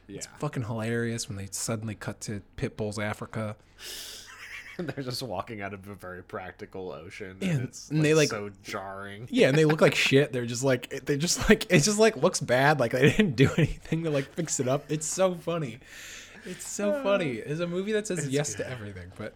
[0.09, 3.57] Yeah, It's Fucking hilarious when they suddenly cut to Pitbull's Africa.
[4.79, 7.39] they're just walking out of a very practical ocean.
[7.41, 9.27] Yeah, and it's and they, like- so jarring.
[9.31, 10.33] Yeah, and they look like shit.
[10.33, 12.79] They're just like they just like it just like looks bad.
[12.81, 14.85] Like they didn't do anything to like fix it up.
[14.91, 15.79] It's so funny.
[16.45, 17.33] It's so funny.
[17.33, 19.13] It's a movie that says yes to everything.
[19.17, 19.35] But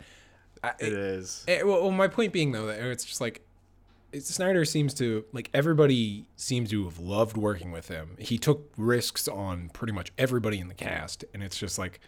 [0.63, 1.45] I, It is.
[1.49, 3.47] Eh, well, well, my point being though that it's just like it's,
[4.19, 8.17] Snyder seems to like everybody seems to have loved working with him.
[8.19, 12.01] He took risks on pretty much everybody in the cast, and it's just like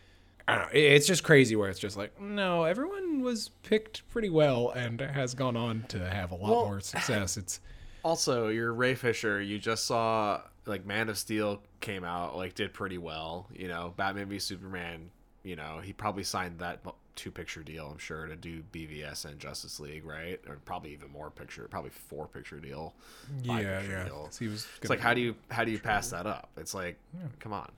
[0.49, 0.71] I don't know.
[0.73, 5.35] It's just crazy where it's just like no, everyone was picked pretty well and has
[5.35, 7.37] gone on to have a lot Well, more success.
[7.37, 7.61] It's
[8.05, 9.41] Also, you're Ray Fisher.
[9.41, 13.47] You just saw like Man of Steel came out, like did pretty well.
[13.55, 15.11] You know, Batman v Superman.
[15.45, 16.81] You know, he probably signed that
[17.17, 17.89] two picture deal.
[17.91, 20.41] I'm sure to do BVS and Justice League, right?
[20.49, 22.95] Or probably even more picture, probably four picture deal.
[23.43, 24.05] yeah, picture yeah.
[24.05, 24.29] deal.
[24.31, 26.51] So he was It's like how do you how do you pass that up?
[26.57, 26.99] It's like,
[27.39, 27.71] come on.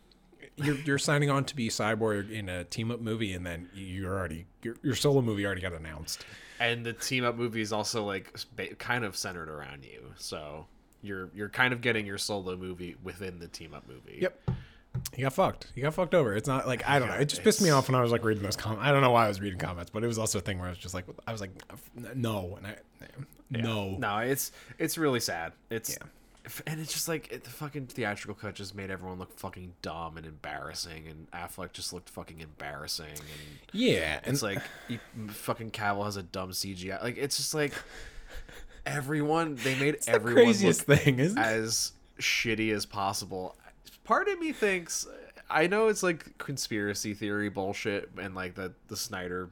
[0.57, 4.17] you're you're signing on to be Cyborg in a team up movie, and then you're
[4.17, 6.25] already your your solo movie already got announced.
[6.61, 8.33] And the team up movie is also like
[8.79, 10.67] kind of centered around you, so
[11.03, 14.19] you're you're kind of getting your solo movie within the team up movie.
[14.21, 14.51] Yep.
[15.13, 15.69] He got fucked.
[15.75, 16.35] He got fucked over.
[16.35, 17.15] It's not like I don't know.
[17.15, 18.85] It just pissed me off when I was like reading those comments.
[18.85, 20.67] I don't know why I was reading comments, but it was also a thing where
[20.67, 21.51] I was just like, I was like,
[22.15, 22.77] no, and I,
[23.51, 23.61] no.
[23.61, 25.53] No, no, it's it's really sad.
[25.71, 25.97] It's
[26.47, 29.73] F- And it's just like it, the fucking theatrical cut just made everyone look fucking
[29.81, 33.21] dumb and embarrassing, and Affleck just looked fucking embarrassing, and
[33.73, 37.03] Yeah, and it's like you, fucking Cavill has a dumb CGI.
[37.03, 37.73] Like it's just like
[38.87, 43.57] everyone they made the everyone craziest look thing, isn't as shitty as possible.
[44.05, 45.07] Part of me thinks
[45.51, 49.51] I know it's like conspiracy theory bullshit and like the the Snyder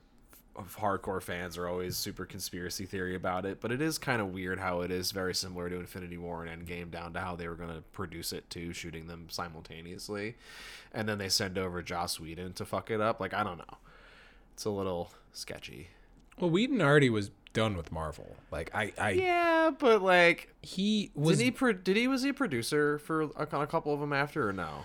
[0.54, 4.34] of hardcore fans are always super conspiracy theory about it, but it is kind of
[4.34, 7.48] weird how it is very similar to Infinity War and Endgame down to how they
[7.48, 10.36] were going to produce it too, shooting them simultaneously.
[10.92, 13.20] And then they send over Joss Whedon to fuck it up.
[13.20, 13.78] Like I don't know.
[14.52, 15.88] It's a little sketchy.
[16.38, 18.36] Well, Whedon already was done with Marvel.
[18.50, 22.30] Like I, I Yeah, but like he was did he pro- did he was he
[22.30, 24.84] a producer for a, a couple of them after or no?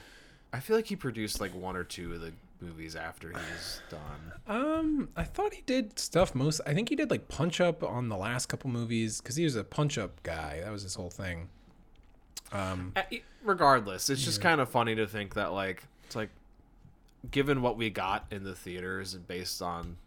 [0.53, 3.81] I feel like he produced like one or two of the movies after he was
[3.89, 4.33] done.
[4.47, 6.61] Um, I thought he did stuff most.
[6.65, 9.55] I think he did like Punch Up on the last couple movies because he was
[9.55, 10.61] a Punch Up guy.
[10.63, 11.49] That was his whole thing.
[12.51, 12.93] Um,
[13.43, 16.29] Regardless, it's just kind of funny to think that like it's like
[17.29, 19.97] given what we got in the theaters and based on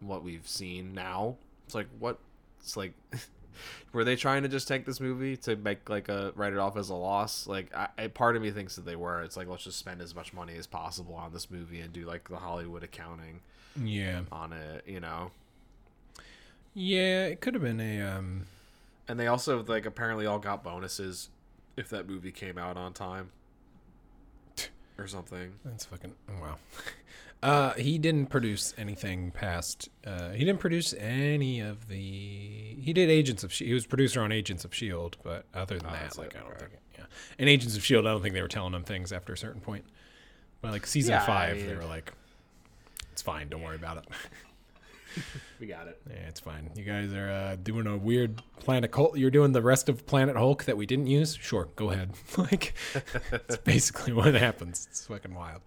[0.00, 1.36] what we've seen now,
[1.68, 2.18] it's like what
[2.60, 2.94] it's like
[3.92, 6.78] were they trying to just take this movie to make like a write it off
[6.78, 7.46] as a loss?
[7.46, 9.22] Like I, I part of me thinks that they were.
[9.22, 12.06] It's like let's just spend as much money as possible on this movie and do
[12.06, 13.40] like the Hollywood accounting
[13.82, 15.30] yeah, on it, you know.
[16.72, 18.46] yeah, it could have been a um.
[19.06, 21.28] And they also like apparently all got bonuses
[21.76, 23.30] if that movie came out on time
[24.98, 25.52] or something.
[25.66, 26.56] That's fucking wow.
[27.42, 29.88] Uh, he didn't produce anything past.
[30.04, 31.96] Uh, he didn't produce any of the.
[31.96, 33.52] He did Agents of.
[33.52, 36.50] He was producer on Agents of Shield, but other than Oh, that, like I don't
[36.52, 36.58] okay.
[36.60, 36.72] think.
[36.98, 37.04] Yeah,
[37.38, 39.60] and Agents of Shield, I don't think they were telling him things after a certain
[39.60, 39.84] point.
[40.60, 42.12] But like season Yeah, I five, they were like,
[43.12, 44.04] "It's fine, don't worry about it."
[45.58, 46.00] We got it.
[46.08, 46.70] Yeah, it's fine.
[46.76, 49.16] You guys are uh, doing a weird Planet Hulk.
[49.16, 51.34] You're doing the rest of Planet Hulk that we didn't use.
[51.40, 52.10] Sure, go ahead.
[52.36, 52.74] like,
[53.32, 54.86] it's basically what happens.
[54.90, 55.62] It's fucking wild.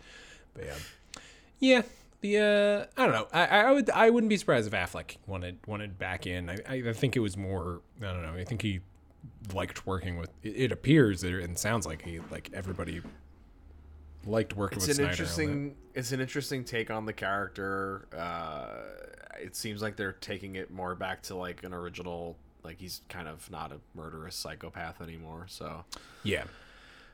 [0.54, 0.76] But yeah,
[1.62, 1.84] yeah.
[2.20, 2.38] The
[2.98, 3.28] uh, I don't know.
[3.34, 6.50] I, I would I wouldn't be surprised if Affleck wanted wanted back in.
[6.52, 7.82] I, I think it was more.
[8.00, 8.34] I don't know.
[8.36, 8.82] I think he
[9.54, 10.30] liked working with.
[10.44, 13.02] It, it appears and sounds like he like everybody
[14.26, 15.12] liked working It's with an Snyder.
[15.14, 18.08] interesting it's an interesting take on the character.
[18.16, 23.02] Uh it seems like they're taking it more back to like an original like he's
[23.10, 25.86] kind of not a murderous psychopath anymore, so
[26.22, 26.44] Yeah.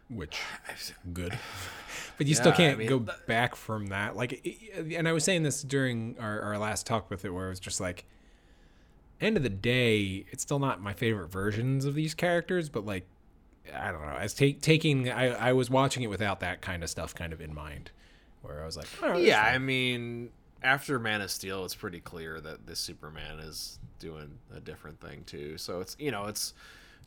[0.09, 0.39] Which
[1.13, 1.37] good.
[2.17, 4.15] But you still Yeah, I can't mean, go back from that.
[4.15, 4.43] Like
[4.75, 7.59] and I was saying this during our, our last talk with it where it was
[7.59, 8.05] just like
[9.21, 13.05] end of the day, it's still not my favorite versions of these characters, but like
[13.75, 14.17] I don't know.
[14.17, 17.41] As take taking I, I was watching it without that kind of stuff kind of
[17.41, 17.91] in mind.
[18.41, 19.43] Where I was like, oh, Yeah.
[19.43, 20.29] I mean,
[20.63, 25.23] after Man of Steel, it's pretty clear that this Superman is doing a different thing
[25.25, 25.57] too.
[25.57, 26.53] So it's you know it's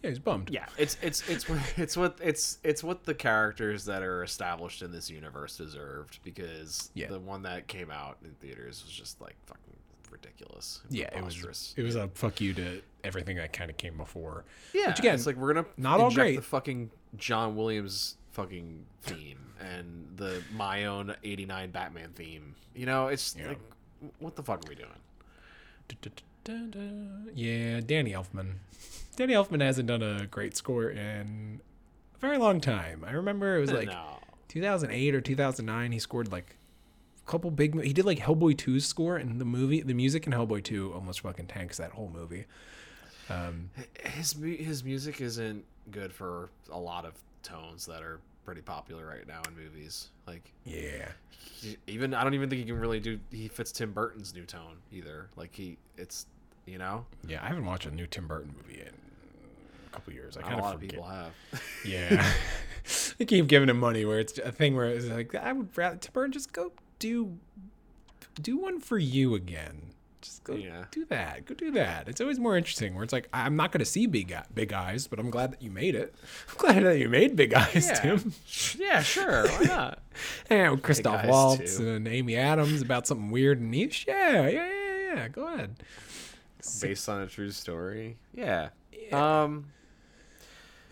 [0.02, 0.50] yeah, he's bummed.
[0.50, 4.82] yeah it's it's it's what it's what it's it's what the characters that are established
[4.82, 7.08] in this universe deserved because Yeah.
[7.08, 9.64] the one that came out in theaters was just like fucking
[10.10, 10.80] ridiculous.
[10.90, 14.44] Yeah, it was it was a fuck you to everything that kind of came before.
[14.74, 16.36] Yeah, Which again, it's like we're gonna not all inject great.
[16.36, 22.54] The fucking John Williams fucking theme and the my own '89 Batman theme.
[22.74, 23.48] You know, it's Yeah.
[23.48, 23.60] like,
[24.18, 24.88] what the fuck are we doing?
[27.34, 28.54] Yeah, Danny Elfman.
[29.16, 31.60] Danny Elfman hasn't done a great score in
[32.14, 33.04] a very long time.
[33.06, 34.18] I remember it was like no.
[34.48, 35.92] 2008 or 2009.
[35.92, 36.56] He scored like
[37.26, 37.80] a couple big.
[37.82, 41.20] He did like Hellboy 2's score, and the movie, the music in Hellboy 2 almost
[41.20, 42.46] fucking tanks that whole movie.
[43.28, 43.70] Um,
[44.02, 49.26] his his music isn't good for a lot of tones that are pretty popular right
[49.26, 50.08] now in movies.
[50.26, 51.08] Like yeah,
[51.86, 53.18] even I don't even think he can really do.
[53.30, 55.28] He fits Tim Burton's new tone either.
[55.36, 56.26] Like he, it's
[56.66, 57.42] you know, yeah.
[57.42, 60.36] I haven't watched a new Tim Burton movie in a couple years.
[60.36, 60.90] I kind a of lot forget.
[60.90, 61.32] of people have.
[61.84, 62.32] Yeah.
[63.18, 65.96] they keep giving him money where it's a thing where it's like I would rather
[65.96, 67.38] Tim Burton just go do
[68.40, 69.92] do one for you again.
[70.22, 70.84] Just go Yeah.
[70.90, 71.46] do that.
[71.46, 72.08] Go do that.
[72.08, 75.06] It's always more interesting where it's like I'm not going to see big big eyes,
[75.06, 76.14] but I'm glad that you made it.
[76.50, 77.94] I'm glad that you made big eyes, Yeah.
[77.94, 78.32] Tim.
[78.78, 79.48] yeah, sure.
[79.48, 80.02] Why not?
[80.72, 81.88] With Christoph Waltz too.
[81.88, 84.04] and Amy Adams about something weird and niche.
[84.06, 85.28] Yeah, yeah, yeah, yeah.
[85.28, 85.76] Go ahead.
[86.82, 88.18] Based on a true story.
[88.34, 88.68] Yeah.
[88.92, 89.42] Yeah.
[89.42, 89.66] Um.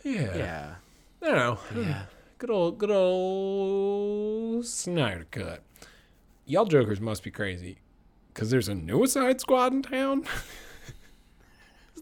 [0.03, 0.37] Yeah.
[0.37, 0.75] Yeah.
[1.21, 1.59] I don't know.
[1.83, 2.03] Yeah.
[2.39, 5.63] Good old, good old Snyder cut.
[6.47, 7.79] Y'all jokers must be crazy,
[8.39, 10.25] cause there's a new Suicide Squad in town.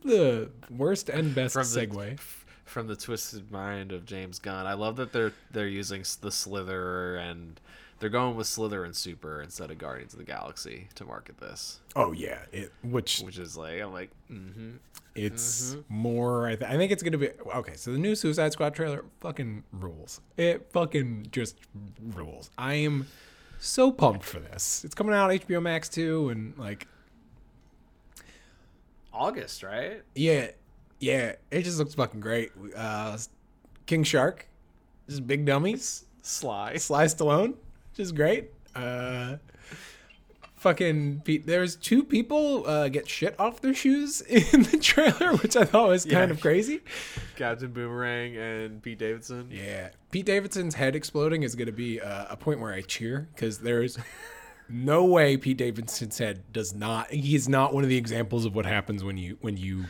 [0.05, 2.21] The worst and best From the- segue.
[2.65, 7.17] From the twisted mind of James Gunn, I love that they're they're using the Slither
[7.17, 7.59] and
[7.99, 11.81] they're going with Slither and Super instead of Guardians of the Galaxy to market this,
[11.95, 14.73] Oh yeah, it which which is like I'm like, mm-hmm.
[15.15, 16.47] it's more.
[16.49, 17.75] I, th- I think it's gonna be okay.
[17.77, 20.21] So the new Suicide Squad trailer fucking rules.
[20.37, 21.57] It fucking just
[22.15, 22.51] rules.
[22.59, 23.07] I am
[23.59, 24.85] so pumped for this.
[24.85, 26.87] It's coming out HBO Max too, and like
[29.13, 30.03] August, right?
[30.15, 30.49] yeah,
[31.01, 32.51] yeah, it just looks fucking great.
[32.77, 33.19] Uh,
[33.87, 34.47] King Shark,
[35.09, 36.05] just big dummies.
[36.23, 36.77] Sly.
[36.77, 37.51] Sly Stallone,
[37.91, 38.51] which is great.
[38.75, 39.37] Uh,
[40.57, 45.57] fucking Pete, there's two people uh, get shit off their shoes in the trailer, which
[45.57, 46.35] I thought was kind Yeah.
[46.35, 46.81] of crazy.
[47.37, 49.49] Captain Boomerang and Pete Davidson.
[49.51, 53.29] Yeah, Pete Davidson's head exploding is going to be uh, a point where I cheer
[53.35, 53.99] because there's
[54.69, 57.11] no way Pete Davidson's head does not.
[57.11, 59.85] He's not one of the examples of what happens when you when you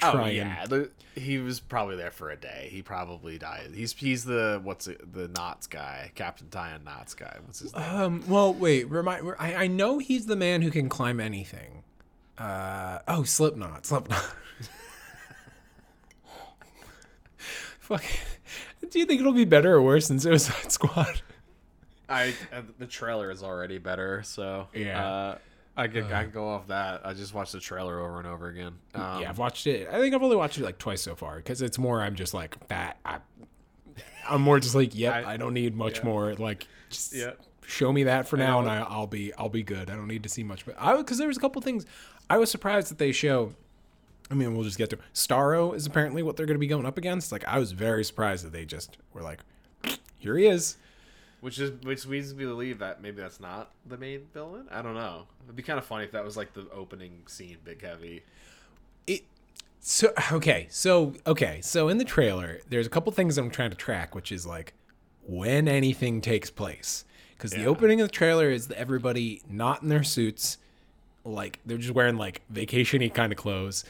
[0.00, 2.68] try Oh and yeah, the, he was probably there for a day.
[2.70, 3.70] He probably died.
[3.74, 7.36] He's he's the what's it, the Knots guy, Captain Tyan Knots guy.
[7.44, 7.84] What's his name?
[7.84, 8.24] Um.
[8.28, 8.88] Well, wait.
[8.90, 9.34] Remind.
[9.38, 11.82] I, I know he's the man who can climb anything.
[12.36, 12.98] Uh.
[13.08, 13.86] Oh, Slipknot.
[13.86, 14.24] Slipknot.
[17.80, 18.04] Fuck.
[18.90, 21.20] Do you think it'll be better or worse than Suicide Squad?
[22.08, 25.06] I uh, the trailer is already better, so Yeah.
[25.06, 25.38] Uh,
[25.78, 27.02] I can I can go off that.
[27.04, 28.74] I just watched the trailer over and over again.
[28.94, 29.88] Um, yeah, I've watched it.
[29.90, 32.02] I think I've only watched it like twice so far because it's more.
[32.02, 32.98] I'm just like that.
[33.04, 33.18] I,
[34.28, 35.24] I'm more just like, yep.
[35.26, 36.04] I, I- don't need much yeah.
[36.04, 36.34] more.
[36.34, 37.32] Like, just Yeah.
[37.64, 38.68] show me that for now, and.
[38.68, 39.88] I, I'll be I'll be good.
[39.88, 40.66] I don't need to see much.
[40.66, 41.86] But I because there was a couple things
[42.28, 43.54] I was surprised that they show.
[44.30, 46.84] I mean, we'll just get to Starro is apparently what they're going to be going
[46.84, 47.32] up against.
[47.32, 49.38] Like, I was very surprised that they just were like,
[50.18, 50.76] here he is.
[51.40, 54.66] Which is which leads me to believe that maybe that's not the main villain.
[54.70, 55.26] I don't know.
[55.44, 58.22] It'd be kind of funny if that was like the opening scene, Big Heavy.
[59.06, 59.22] it
[59.80, 63.76] so okay so okay so in the trailer there's a couple things i'm trying to
[63.76, 64.74] track which is like
[65.24, 67.04] when anything takes place
[67.36, 70.58] because the opening of the trailer is everybody not in their suits
[71.24, 73.84] like they're just wearing like vacationy kind of clothes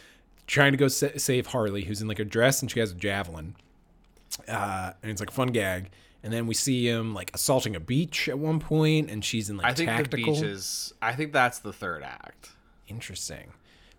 [0.47, 2.95] trying to go sa- save harley who's in like a dress and she has a
[2.95, 3.57] javelin
[4.47, 5.89] uh, and it's like a fun gag
[6.23, 9.57] and then we see him like assaulting a beach at one point and she's in
[9.57, 10.93] like I think tactical the beach is.
[11.01, 12.51] I think that's the third act.
[12.89, 13.53] Interesting.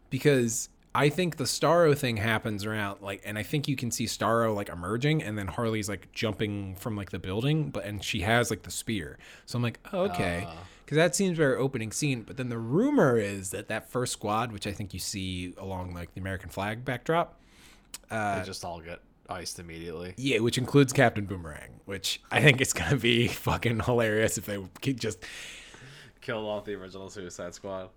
[0.10, 4.05] Because I think the Starro thing happens around like and I think you can see
[4.05, 8.21] Starro like emerging and then Harley's like jumping from like the building but and she
[8.21, 9.17] has like the spear.
[9.45, 10.47] So I'm like, oh, okay.
[10.88, 14.51] Cuz that seems very opening scene, but then the rumor is that that first squad
[14.51, 17.39] which I think you see along like the American flag backdrop,
[18.12, 20.13] uh, they just all get iced immediately.
[20.17, 24.45] yeah, which includes Captain Boomerang, which I think is going to be fucking hilarious if
[24.45, 25.23] they could just
[26.21, 27.89] kill off the original Suicide Squad.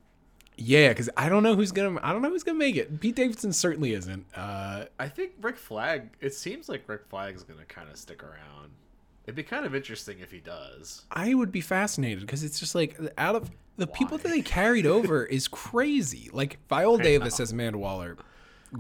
[0.57, 1.99] yeah, because I don't know who's gonna.
[2.03, 3.01] I don't know who's gonna make it.
[3.01, 4.27] Pete Davidson certainly isn't.
[4.35, 6.11] Uh, I think Rick Flag.
[6.21, 8.71] It seems like Rick Flag's gonna kind of stick around.
[9.25, 11.05] It'd be kind of interesting if he does.
[11.13, 14.85] I would be fascinated because it's just like out of the people that they carried
[14.85, 16.29] over is crazy.
[16.33, 18.17] Like Viola Davis as Amanda Waller,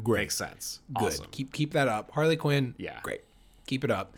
[0.03, 0.81] great, Makes sense.
[0.95, 1.05] good.
[1.13, 1.27] Awesome.
[1.31, 2.11] Keep keep that up.
[2.13, 3.01] Harley Quinn, Yeah.
[3.03, 3.23] great.
[3.67, 4.17] Keep it up.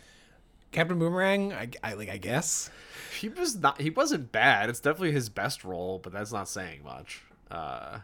[0.71, 2.09] Captain Boomerang, I, I like.
[2.09, 2.69] I guess.
[3.19, 3.79] He was not.
[3.79, 4.69] He wasn't bad.
[4.69, 7.21] It's definitely his best role, but that's not saying much.
[7.49, 7.99] Uh,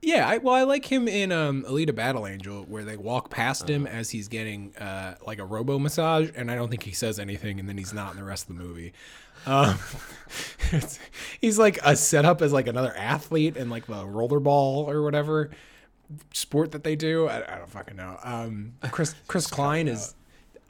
[0.00, 3.68] Yeah, I, well, I like him in um, Alita Battle Angel, where they walk past
[3.68, 3.94] him Uh-huh.
[3.96, 7.58] as he's getting uh, like a robo massage, and I don't think he says anything,
[7.60, 8.92] and then he's not in the rest of the movie.
[9.46, 9.78] Um,
[10.72, 10.98] it's,
[11.40, 15.50] he's like a setup as like another athlete in like the rollerball or whatever
[16.32, 17.26] sport that they do.
[17.28, 18.18] I, I don't fucking know.
[18.22, 20.14] Um, Chris Chris Klein is.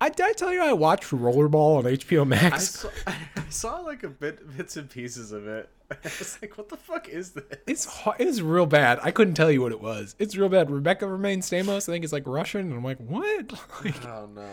[0.01, 2.71] I did I tell you I watched rollerball on HBO I Max.
[2.81, 3.15] saw, I
[3.49, 5.69] saw like a bit bits and pieces of it.
[5.91, 8.99] I was like, "What the fuck is this?" It's it's real bad.
[9.03, 10.17] I couldn't tell you what it was.
[10.19, 10.71] It's real bad.
[10.71, 13.53] Rebecca Romijn Stamos, I think it's like Russian, and I'm like, what?
[13.85, 14.47] Like, Oh no.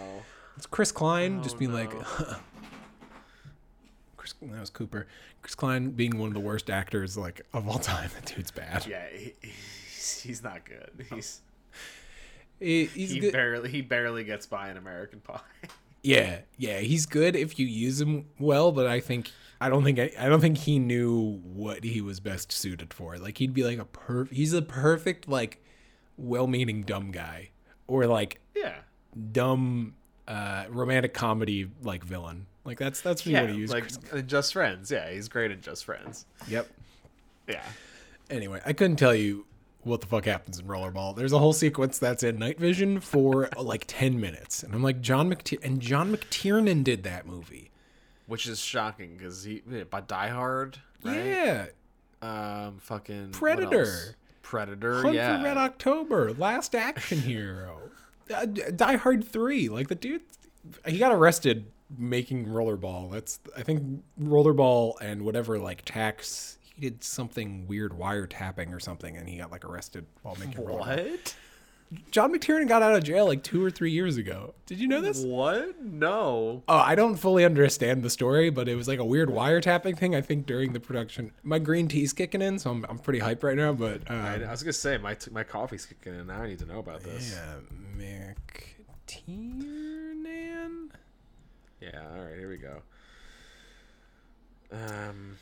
[0.57, 2.05] it's Chris Klein just Oh, being like, no.
[4.17, 4.33] Chris.
[4.41, 5.07] That was Cooper.
[5.41, 8.09] Chris Klein being one of the worst actors like of all time.
[8.13, 8.85] That dude's bad.
[8.85, 9.33] Yeah, he,
[10.01, 11.05] he's, he's not good.
[11.13, 11.41] He's
[12.59, 13.33] He- he's he good.
[13.33, 15.39] barely he barely gets by an American Pie.
[16.03, 19.99] Yeah, yeah, he's good if you use him well, but I think I don't think
[19.99, 23.19] I, I don't think he knew what he was best suited for.
[23.19, 25.63] Like he'd be like a per he's a perfect like
[26.17, 27.49] well-meaning dumb guy
[27.85, 28.77] or like yeah.
[29.31, 29.93] dumb
[30.27, 32.47] uh romantic comedy like villain.
[32.65, 33.71] Like that's that's what you Yeah, want to use.
[33.71, 34.89] like Chris- Just Friends.
[34.89, 36.25] Yeah, he's great in Just Friends.
[36.47, 36.67] Yep.
[37.47, 37.61] Yeah.
[38.31, 39.45] Anyway, I couldn't tell you
[39.83, 41.15] what the fuck happens in Rollerball.
[41.15, 44.63] There's a whole sequence that's in Night Vision for like 10 minutes.
[44.63, 47.71] And I'm like John McTier and John McTiernan did that movie.
[48.27, 51.25] Which is shocking because he by Die Hard, right?
[51.25, 51.65] Yeah.
[52.21, 54.15] Um, fucking Predator.
[54.41, 55.01] Predator.
[55.01, 55.37] Hunt yeah.
[55.37, 57.89] for Red October, Last Action Hero,
[58.33, 59.69] uh, Die Hard 3.
[59.69, 60.21] Like the dude,
[60.85, 61.65] he got arrested
[61.97, 63.11] making rollerball.
[63.11, 66.57] That's I think rollerball and whatever like tax.
[66.81, 70.65] Did something weird wiretapping or something, and he got like arrested while making.
[70.65, 71.35] What?
[72.09, 74.53] John McTiernan got out of jail like two or three years ago.
[74.65, 75.23] Did you know this?
[75.23, 75.79] What?
[75.81, 76.63] No.
[76.67, 80.15] Oh, I don't fully understand the story, but it was like a weird wiretapping thing.
[80.15, 83.43] I think during the production, my green tea's kicking in, so I'm, I'm pretty hyped
[83.43, 83.73] right now.
[83.73, 86.27] But uh, I, I was gonna say my t- my coffee's kicking in.
[86.27, 87.31] Now I need to know about this.
[87.37, 87.55] yeah,
[89.07, 90.89] McTiernan.
[91.81, 92.01] Yeah.
[92.15, 92.37] All right.
[92.37, 92.81] Here we go.
[94.71, 95.35] Um.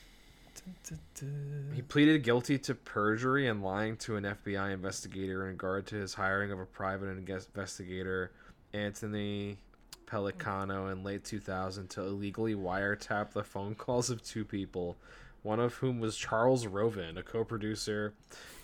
[1.74, 6.14] He pleaded guilty to perjury and lying to an FBI investigator in regard to his
[6.14, 8.32] hiring of a private investigator,
[8.74, 9.58] Anthony
[10.06, 14.98] Pellicano, in late 2000 to illegally wiretap the phone calls of two people,
[15.44, 18.14] one of whom was Charles Roven, a co producer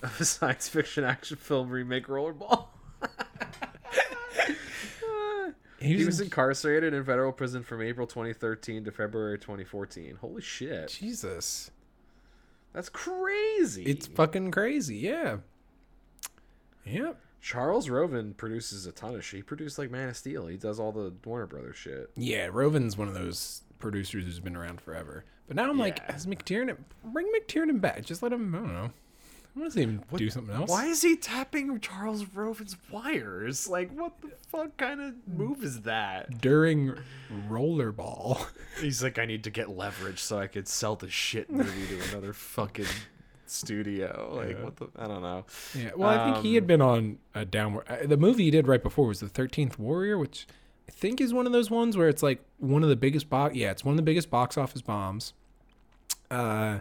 [0.02, 2.66] of a science fiction action film remake Rollerball.
[5.78, 10.16] He was incarcerated in federal prison from April 2013 to February 2014.
[10.20, 10.88] Holy shit.
[10.88, 11.70] Jesus.
[12.76, 13.84] That's crazy.
[13.84, 14.98] It's fucking crazy.
[14.98, 15.38] Yeah.
[16.84, 17.18] Yep.
[17.40, 19.38] Charles Roven produces a ton of shit.
[19.38, 20.46] He produced like Man of Steel.
[20.46, 22.10] He does all the Warner Brothers shit.
[22.16, 25.24] Yeah, Roven's one of those producers who's been around forever.
[25.46, 26.14] But now I'm like, Yeah.
[26.14, 28.02] as McTiernan, bring McTiernan back.
[28.04, 28.54] Just let him.
[28.54, 28.90] I don't know.
[29.56, 30.68] Want to see him do something else.
[30.70, 33.66] Why is he tapping Charles Roven's wires?
[33.66, 36.42] Like, what the fuck kind of move is that?
[36.42, 36.94] During
[37.48, 38.46] Rollerball.
[38.80, 42.08] He's like, I need to get leverage so I could sell the shit movie to
[42.10, 42.84] another fucking
[43.46, 44.32] studio.
[44.36, 44.64] Like, Yeah.
[44.64, 44.88] what the?
[44.96, 45.44] I don't know.
[45.74, 47.86] Yeah, well, I think he Um, had been on a downward.
[47.88, 50.46] Uh, the movie he did right before was the Thirteenth Warrior, which
[50.88, 53.54] I think is one of those ones where it's like one of the biggest box.
[53.54, 55.32] Yeah, it's one of the biggest box office bombs.
[56.30, 56.80] Uh,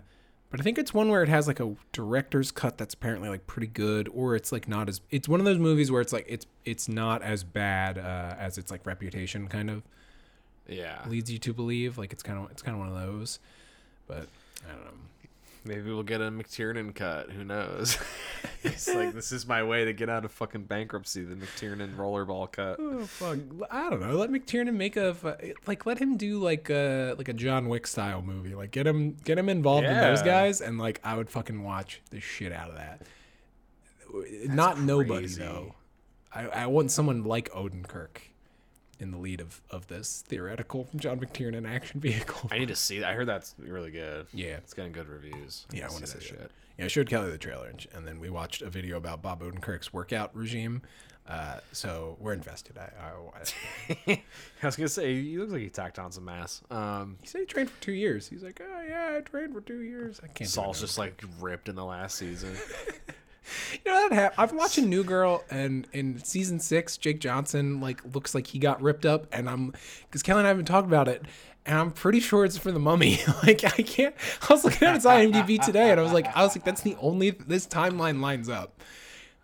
[0.55, 3.45] but I think it's one where it has like a director's cut that's apparently like
[3.45, 5.01] pretty good, or it's like not as.
[5.11, 8.57] It's one of those movies where it's like it's it's not as bad uh, as
[8.57, 9.83] its like reputation kind of
[10.67, 11.01] Yeah.
[11.07, 11.97] leads you to believe.
[11.97, 13.39] Like it's kind of it's kind of one of those.
[14.07, 14.27] But
[14.65, 14.91] I don't know.
[15.65, 17.31] Maybe we'll get a McTiernan cut.
[17.31, 17.97] Who knows?
[18.63, 21.23] It's like this is my way to get out of fucking bankruptcy.
[21.23, 22.77] The McTiernan rollerball cut.
[22.79, 23.37] Oh fuck!
[23.69, 24.13] I don't know.
[24.13, 25.15] Let McTiernan make a
[25.67, 25.85] like.
[25.85, 28.55] Let him do like a like a John Wick style movie.
[28.55, 32.01] Like get him get him involved in those guys, and like I would fucking watch
[32.09, 33.03] the shit out of that.
[34.47, 35.75] Not nobody though.
[36.33, 38.17] I I want someone like Odenkirk
[38.99, 42.49] in the lead of of this theoretical John McTiernan action vehicle.
[42.51, 42.99] I need to see.
[42.99, 43.09] that.
[43.09, 44.27] I heard that's really good.
[44.33, 44.57] yeah.
[44.57, 45.65] It's getting good reviews.
[45.71, 46.51] Yeah, I want to see that shit.
[46.77, 49.41] Yeah, I showed Kelly the trailer, and, and then we watched a video about Bob
[49.41, 50.81] Odenkirk's workout regime.
[51.27, 52.77] Uh, so we're invested.
[52.77, 54.21] I, I, I
[54.61, 56.61] I was gonna say he looks like he tacked on some mass.
[56.69, 58.27] Um, He said he trained for two years.
[58.27, 60.19] He's like, oh yeah, I trained for two years.
[60.23, 60.49] I can't.
[60.49, 62.53] Saul's it just like ripped in the last season.
[63.85, 67.79] you know that hap- I've watched a New Girl, and in season six, Jake Johnson
[67.81, 69.73] like looks like he got ripped up, and I'm
[70.07, 71.23] because Kelly and I haven't talked about it,
[71.65, 73.19] and I'm pretty sure it's for the Mummy.
[73.43, 74.15] like I can't.
[74.49, 76.81] I was looking at his IMDb today, and I was like, I was like, that's
[76.81, 78.81] the only this timeline lines up.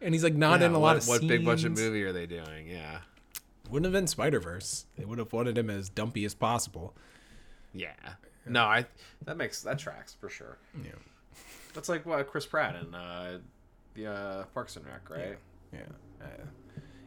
[0.01, 2.11] And he's like not Yeah, in a what, lot of what big budget movie are
[2.11, 2.67] they doing?
[2.67, 3.01] Yeah,
[3.69, 4.85] Wouldn't have been Spider Verse.
[4.97, 6.95] They would have wanted him as dumpy as possible.
[7.73, 7.93] yeah.
[8.47, 8.87] No, I
[9.25, 10.57] that makes that tracks for sure.
[10.83, 10.93] Yeah.
[11.75, 13.37] That's like what Chris Pratt and uh,
[13.93, 15.37] the uh, Parks and Rec, right?
[15.73, 15.79] Yeah.
[16.21, 16.25] Uh,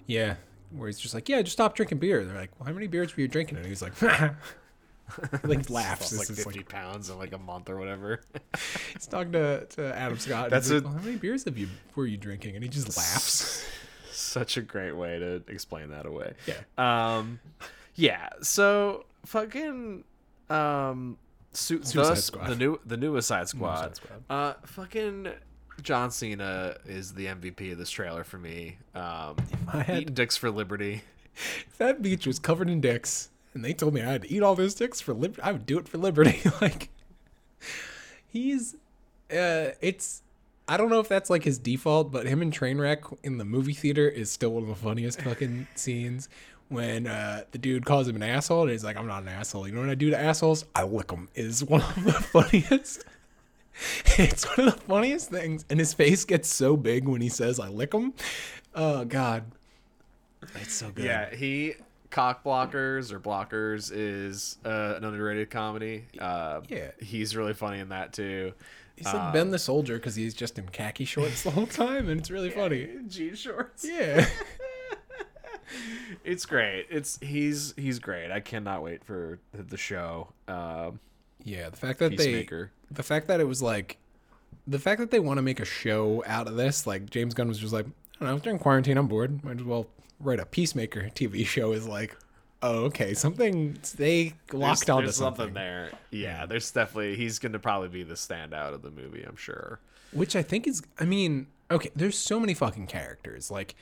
[0.07, 0.35] yeah.
[0.71, 2.25] Where he's just like, yeah, just stop drinking beer.
[2.25, 3.59] They're like, well, how many beers were you drinking?
[3.59, 3.93] And he's like,
[5.45, 6.13] like laughs.
[6.13, 8.21] Lost like It's fifty like, pounds in like a month or whatever.
[8.93, 10.45] he's talking to, to Adam Scott.
[10.45, 12.55] and That's he's like, a- well, how many beers have you were you drinking?
[12.55, 13.65] And he just laughs.
[14.11, 16.35] Such a great way to explain that away.
[16.47, 16.57] Yeah.
[17.17, 17.39] Um,
[17.95, 18.31] yeah.
[18.43, 20.05] So fucking
[20.51, 21.19] um,
[21.53, 22.47] su- Suicide the, Squad.
[22.49, 23.97] the new the newest Side Squad.
[23.97, 24.23] Squad.
[24.31, 25.29] Uh, fucking
[25.83, 28.79] John Cena is the MVP of this trailer for me.
[28.95, 29.37] Um,
[29.73, 31.03] I had- eating dicks for liberty.
[31.67, 34.43] If that beach was covered in dicks, and they told me I had to eat
[34.43, 36.41] all those dicks for liberty, I would do it for liberty.
[36.61, 36.91] like,
[38.29, 38.75] he's,
[39.31, 40.23] uh, it's,
[40.69, 43.73] I don't know if that's like his default, but him and Trainwreck in the movie
[43.75, 46.29] theater is still one of the funniest fucking scenes.
[46.71, 49.69] When uh, the dude calls him an asshole, and he's like, "I'm not an asshole."
[49.69, 50.65] You know what I do to assholes?
[50.75, 51.29] I lick them.
[51.35, 53.05] Is one of the funniest.
[54.19, 57.59] it's one of the funniest things, and his face gets so big when he says,
[57.61, 58.15] "I lick him.
[58.75, 59.45] Oh God,
[60.57, 61.05] it's so good.
[61.05, 61.75] Yeah, he
[62.11, 66.05] cock blockers or blockers is uh, an underrated comedy.
[66.19, 66.93] Uh, Yeah.
[67.01, 68.53] he's really funny in that too.
[68.97, 72.21] He's like Ben the Soldier because he's just in khaki shorts the whole time, and
[72.21, 72.89] it's really funny.
[73.09, 73.85] Jean shorts.
[73.85, 74.27] Yeah.
[76.25, 76.87] It's great.
[76.91, 78.31] It's he's he's great.
[78.31, 80.33] I cannot wait for the, the show.
[80.47, 81.01] Um,
[81.45, 82.71] Yeah, the fact that Peacemaker.
[82.91, 83.99] they, the fact that it was like,
[84.67, 87.49] the fact that they want to make a show out of this, like James Gunn
[87.49, 87.87] was just like,
[88.21, 89.45] I don't know, during quarantine, I'm bored.
[89.45, 89.87] Might as well
[90.21, 91.73] write a Peacemaker TV show.
[91.73, 92.17] Is like,
[92.63, 95.39] oh, okay, something they locked there's, onto there's something.
[95.47, 95.91] something there.
[96.11, 99.23] Yeah, there's definitely he's going to probably be the standout of the movie.
[99.23, 99.81] I'm sure.
[100.13, 103.51] Which I think is, I mean, okay, there's so many fucking characters.
[103.51, 103.75] Like,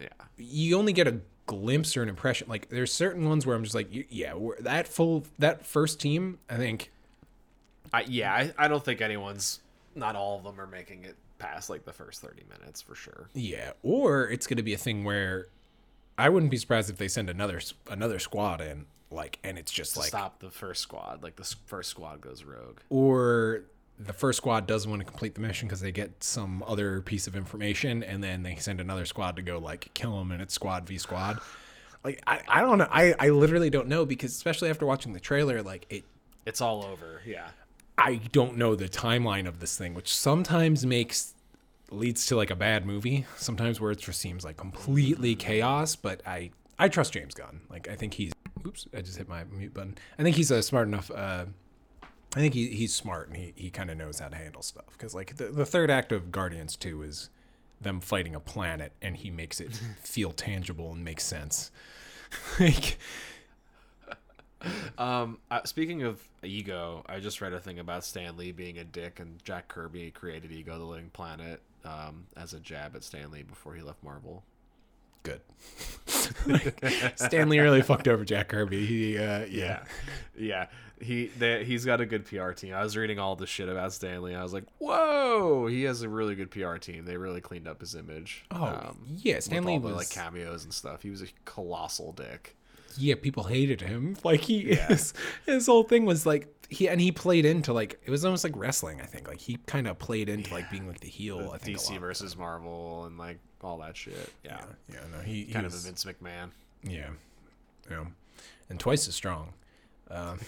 [0.00, 0.08] Yeah.
[0.38, 2.48] you only get a glimpse or an impression.
[2.48, 6.38] Like, there's certain ones where I'm just like, yeah, we're, that full, that first team,
[6.48, 6.92] I think,
[7.92, 9.60] I, yeah, I, I don't think anyone's.
[9.94, 13.28] Not all of them are making it past like the first 30 minutes for sure.
[13.34, 13.72] yeah.
[13.82, 15.48] Or it's going to be a thing where
[16.16, 19.96] I wouldn't be surprised if they send another another squad in, like, and it's just
[19.96, 22.78] like, stop the first squad, like the first squad goes rogue.
[22.88, 23.64] or
[23.98, 27.26] the first squad doesn't want to complete the mission because they get some other piece
[27.26, 30.54] of information and then they send another squad to go like kill them and it's
[30.54, 31.38] squad v squad
[32.02, 35.20] like i, I don't know I, I literally don't know because especially after watching the
[35.20, 36.04] trailer like it
[36.46, 37.20] It's all over.
[37.26, 37.48] Yeah.
[37.98, 41.34] I don't know the timeline of this thing which sometimes makes
[41.90, 46.20] leads to like a bad movie sometimes where it just seems like completely chaos but
[46.26, 48.32] i i trust james gunn like i think he's
[48.66, 51.44] oops i just hit my mute button i think he's a smart enough uh
[52.34, 54.86] I think he, he's smart and he, he kind of knows how to handle stuff.
[54.92, 57.30] Because, like, the, the third act of Guardians 2 is
[57.80, 59.72] them fighting a planet and he makes it
[60.02, 61.70] feel tangible and makes sense.
[62.60, 62.98] like,
[64.98, 68.84] Um, uh, speaking of ego, I just read a thing about Stan Lee being a
[68.84, 73.30] dick, and Jack Kirby created Ego, the Living Planet, um, as a jab at Stan
[73.30, 74.44] Lee before he left Marvel.
[75.22, 75.40] good.
[76.46, 78.84] like, Stanley really fucked over Jack Kirby.
[78.86, 79.84] He, uh, yeah.
[80.36, 80.66] yeah.
[81.00, 82.74] He they, he's got a good PR team.
[82.74, 84.36] I was reading all the shit about Stanley.
[84.36, 87.04] I was like, whoa, he has a really good PR team.
[87.04, 88.44] They really cleaned up his image.
[88.52, 89.36] Oh, yeah.
[89.36, 89.96] with Stanley all the, was.
[89.96, 91.02] like cameos and stuff.
[91.02, 92.56] He was a colossal dick.
[92.98, 94.16] Yeah, people hated him.
[94.24, 95.14] Like, he his,
[95.46, 98.54] his whole thing was like, he and he played into like it was almost like
[98.56, 99.00] wrestling.
[99.00, 101.50] I think like he kind of played into like being like the heel.
[101.54, 104.32] I think DC versus Marvel and like all that shit.
[104.42, 106.50] Yeah, Yeah, no, he, he kind was, of a Vince McMahon.
[106.82, 107.10] Yeah,
[107.90, 108.04] yeah,
[108.70, 109.52] and twice as strong.
[110.10, 110.40] Um,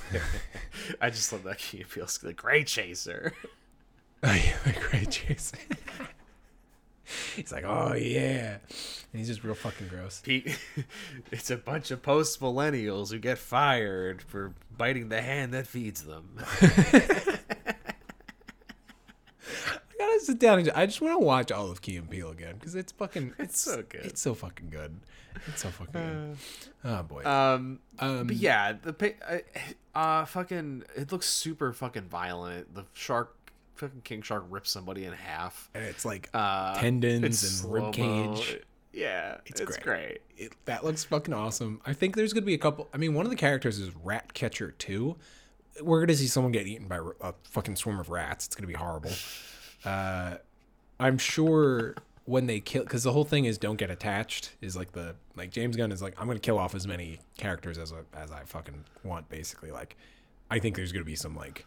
[1.00, 3.32] I just love that he feels the Gray Chaser.
[4.22, 5.58] oh yeah, the great Jason.
[7.36, 10.20] he's like, oh yeah, and he's just real fucking gross.
[10.24, 10.58] Pete,
[11.32, 16.04] it's a bunch of post millennials who get fired for biting the hand that feeds
[16.04, 16.36] them.
[16.60, 17.38] I
[19.98, 22.54] gotta sit down and I just want to watch all of Key and Peele again
[22.58, 24.04] because it's fucking, it's, so good.
[24.04, 24.98] It's so fucking good.
[25.48, 26.36] It's so fucking good.
[26.84, 27.22] Oh boy.
[27.24, 29.38] Um, Um, but yeah, the uh,
[29.98, 32.74] uh, fucking, it looks super fucking violent.
[32.74, 33.36] The shark,
[33.74, 35.68] fucking king shark, rips somebody in half.
[35.74, 38.60] and it's like Uh, tendons it's and rib cage.
[38.92, 39.80] Yeah, it's, great.
[39.82, 40.20] great.
[40.36, 41.80] it, that looks fucking awesome.
[41.84, 42.88] I think there's gonna be a couple.
[42.94, 45.16] I mean, one of the characters is Ratcatcher too.
[45.82, 48.46] We're gonna see someone get eaten by a fucking swarm of rats.
[48.46, 49.10] It's gonna be horrible.
[49.84, 50.38] Uh,
[50.98, 51.94] I'm sure
[52.24, 54.52] when they kill, because the whole thing is don't get attached.
[54.62, 57.76] Is like the like James Gunn is like I'm gonna kill off as many characters
[57.76, 59.28] as I, as I fucking want.
[59.28, 59.96] Basically, like
[60.50, 61.66] I think there's gonna be some like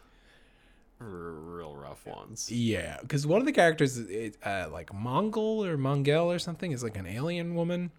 [0.98, 2.50] real rough ones.
[2.50, 6.82] yeah, because one of the characters, is, uh, like Mongol or Mongel or something, is
[6.82, 7.90] like an alien woman.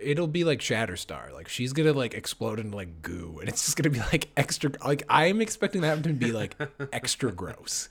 [0.00, 1.32] It'll be like Shatterstar.
[1.32, 4.70] Like she's gonna like explode into like goo, and it's just gonna be like extra.
[4.84, 6.54] Like I'm expecting that to be like
[6.92, 7.88] extra gross.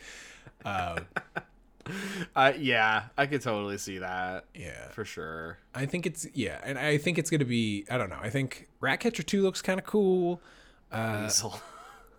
[0.64, 1.02] Uh,
[2.36, 5.58] Uh, yeah, I could totally see that yeah, for sure.
[5.74, 7.86] I think it's yeah, and I think it's gonna be.
[7.90, 8.20] I don't know.
[8.22, 10.40] I think Ratcatcher Two looks kind of cool.
[10.92, 11.28] Uh.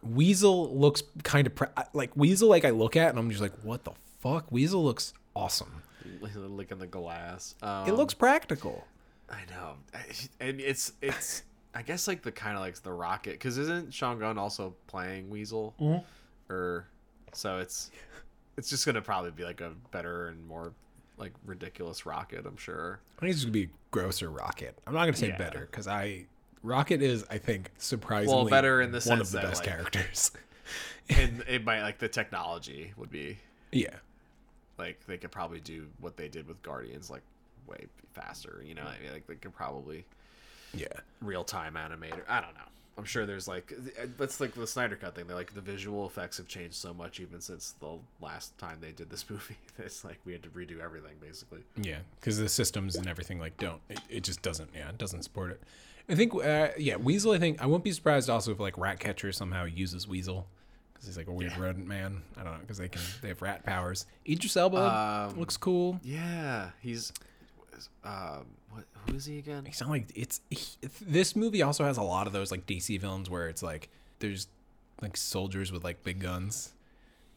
[0.03, 2.49] Weasel looks kind of pre- like Weasel.
[2.49, 4.51] Like I look at and I'm just like, what the fuck?
[4.51, 5.83] Weasel looks awesome.
[6.21, 7.55] licking the glass.
[7.63, 8.85] Um, It looks practical.
[9.31, 9.75] I know,
[10.41, 11.43] and it's it's.
[11.75, 15.31] I guess like the kind of like the rocket, because isn't Sean Gunn also playing
[15.31, 15.75] Weasel?
[15.81, 16.53] Mm-hmm.
[16.53, 16.87] Or
[17.33, 17.91] so it's
[18.59, 20.75] it's just gonna probably be like a better and more
[21.17, 22.45] like ridiculous rocket.
[22.45, 23.01] I'm sure.
[23.19, 24.77] I think it's gonna be a grosser Rocket.
[24.87, 25.39] I'm not gonna say Yeah.
[25.39, 26.27] better because I
[26.63, 29.69] Rocket is I think surprisingly well, better in the one of the that, best like-
[29.69, 30.31] characters.
[31.09, 33.39] and it might like the technology would be
[33.73, 33.97] yeah,
[34.79, 37.23] like they could probably do what they did with Guardians like
[37.67, 38.63] way faster.
[38.65, 40.05] You know, I mean, like they could probably
[40.75, 40.87] yeah,
[41.21, 42.23] real time animator.
[42.29, 42.61] I don't know.
[42.99, 45.27] I'm sure there's like uh, that's like the Snyder Cut thing.
[45.27, 48.93] They like the visual effects have changed so much even since the last time they
[48.93, 49.57] did this movie.
[49.79, 51.61] It's like we had to redo everything basically.
[51.77, 51.99] yeah.
[52.21, 53.81] Because the systems and everything like don't.
[53.89, 54.71] It, it just doesn't.
[54.75, 55.63] Yeah, it doesn't support it.
[56.09, 56.35] I think.
[56.35, 57.33] Uh, yeah, Weasel.
[57.33, 60.47] I think I won't be surprised also if like Ratcatcher somehow uses Weasel
[60.93, 62.23] because he's like a weird rodent man.
[62.37, 64.07] I don't know because they can they have rat powers.
[64.29, 66.01] Idris Elba Um, looks cool.
[66.03, 67.13] Yeah, he's
[68.05, 69.65] um what who is he again?
[69.67, 70.59] It's not like it's he,
[71.01, 73.89] this movie also has a lot of those like DC villains where it's like
[74.19, 74.47] there's
[75.01, 76.73] like soldiers with like big guns.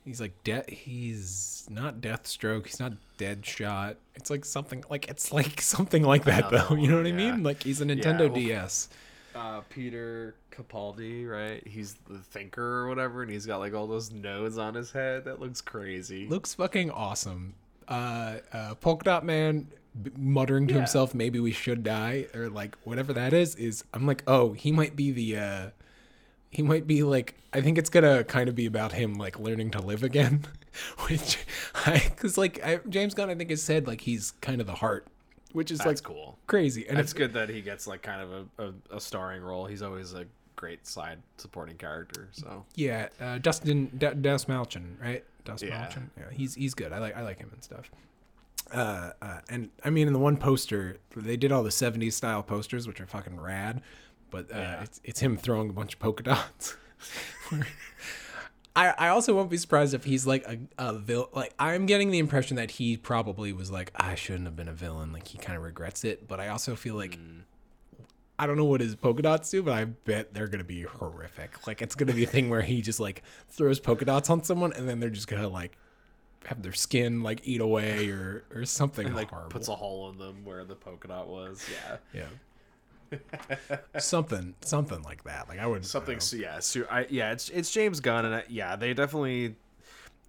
[0.06, 3.95] He's like de- he's not Deathstroke, he's not Deadshot.
[4.16, 6.76] It's like something like it's like something like that though.
[6.76, 7.43] You know what one, I mean?
[7.43, 8.89] Like he's a Nintendo well- DS.
[9.36, 11.66] uh, Peter Capaldi, right?
[11.68, 15.26] He's the thinker or whatever, and he's got like all those nodes on his head.
[15.26, 16.28] That looks crazy.
[16.28, 17.56] Looks fucking awesome.
[17.88, 19.68] Uh, uh, Polka Dot Man
[20.01, 20.80] b- muttering to Yeah.
[20.82, 23.56] himself, "Maybe we should die," or like whatever that is.
[23.56, 25.38] Is I'm like, oh, he might be the.
[25.38, 25.70] uh
[26.51, 29.71] he might be like I think it's gonna kind of be about him like learning
[29.71, 30.45] to live again,
[31.07, 31.37] which
[31.85, 34.75] I because like I, James Gunn I think has said like he's kind of the
[34.75, 35.07] heart,
[35.53, 36.37] which is That's like cool.
[36.47, 39.65] crazy and It's good that he gets like kind of a, a, a starring role.
[39.65, 40.25] He's always a
[40.55, 42.29] great side supporting character.
[42.31, 45.23] So Yeah, uh, Dustin D- Des Malchin, right?
[45.43, 45.87] Des Yeah.
[45.87, 46.09] Malchin.
[46.17, 46.91] Yeah, he's he's good.
[46.93, 47.91] I like I like him and stuff.
[48.73, 52.41] Uh, uh, and I mean, in the one poster, they did all the '70s style
[52.41, 53.81] posters, which are fucking rad.
[54.36, 54.83] But uh, Yeah.
[54.83, 56.75] it's it's him throwing a bunch of polka dots.
[58.77, 61.29] I, I also won't be surprised if he's like a, a villain.
[61.33, 64.73] Like I'm getting the impression that he probably was like I shouldn't have been a
[64.73, 65.13] villain.
[65.13, 66.27] Like he kind of regrets it.
[66.27, 67.17] But I also feel like
[68.38, 71.65] I don't know what his polka dots do, but I bet they're gonna be horrific.
[71.65, 74.73] Like it's gonna be a thing where he just like throws polka dots on someone,
[74.73, 75.77] and then they're just gonna like
[76.45, 79.49] have their skin like eat away or or something and like horrible.
[79.51, 81.65] puts a hole in them where the polka dot was.
[81.71, 81.97] Yeah.
[82.13, 82.27] yeah,
[83.99, 85.47] something something like that.
[85.49, 86.20] Like I would Something.
[86.20, 86.59] So yeah.
[86.59, 87.32] So I yeah.
[87.32, 89.55] It's it's James Gunn, and I, yeah, they definitely.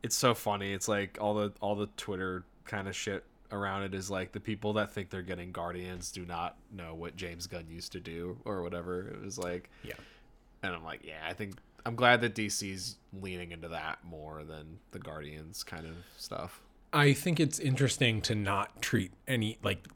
[0.03, 0.73] It's so funny.
[0.73, 4.41] It's like all the all the Twitter kind of shit around it is like the
[4.41, 8.39] people that think they're getting Guardians do not know what James Gunn used to do
[8.45, 9.09] or whatever.
[9.09, 9.95] It was like yeah.
[10.63, 14.79] And I'm like, yeah, I think I'm glad that DC's leaning into that more than
[14.91, 16.61] the Guardians kind of stuff.
[16.93, 19.87] I think it's interesting to not treat any like.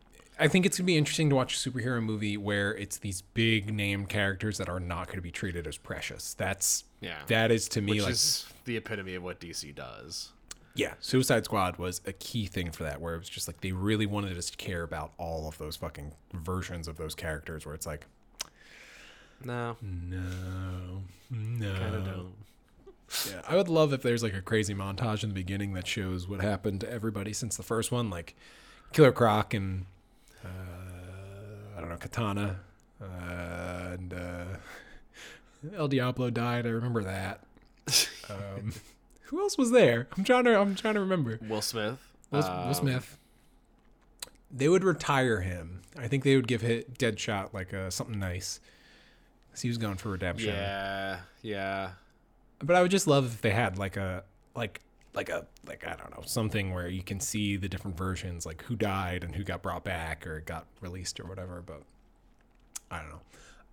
[0.41, 3.73] I think it's gonna be interesting to watch a superhero movie where it's these big
[3.75, 6.35] name characters that are not going to be treated as precious.
[6.35, 7.19] That's Yeah.
[7.27, 10.31] that is to me Which like is the epitome of what DC does.
[10.75, 13.73] Yeah, Suicide Squad was a key thing for that, where it was just like they
[13.73, 17.67] really wanted us to care about all of those fucking versions of those characters.
[17.67, 18.07] Where it's like,
[19.45, 22.33] No, no, no, kind don't.
[23.29, 26.29] Yeah, I would love if there's like a crazy montage in the beginning that shows
[26.29, 28.37] what happened to everybody since the first one, like
[28.93, 29.87] Killer Croc and
[30.49, 32.61] I don't know Katana
[33.01, 33.05] uh,
[33.93, 34.45] and uh,
[35.77, 36.67] El Diablo died.
[36.67, 37.45] I remember that.
[38.29, 38.73] Um,
[39.25, 40.09] who else was there?
[40.17, 40.59] I'm trying to.
[40.59, 41.39] I'm trying to remember.
[41.49, 41.99] Will Smith.
[42.31, 43.19] Will, Will um, Smith.
[44.51, 45.83] They would retire him.
[45.97, 48.61] I think they would give hit Deadshot like uh, something nice.
[49.51, 50.55] 'Cause he was going for redemption.
[50.55, 51.91] Yeah, yeah.
[52.61, 54.23] But I would just love if they had like a
[54.55, 54.81] like
[55.15, 58.63] like a like I don't know something where you can see the different versions, like
[58.63, 61.63] who died and who got brought back or got released or whatever.
[61.65, 61.83] But
[62.91, 63.21] I don't know.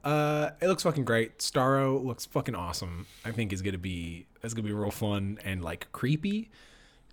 [0.03, 1.39] Uh, it looks fucking great.
[1.39, 3.07] Starro looks fucking awesome.
[3.25, 6.49] I think is gonna be it's gonna be real fun and like creepy.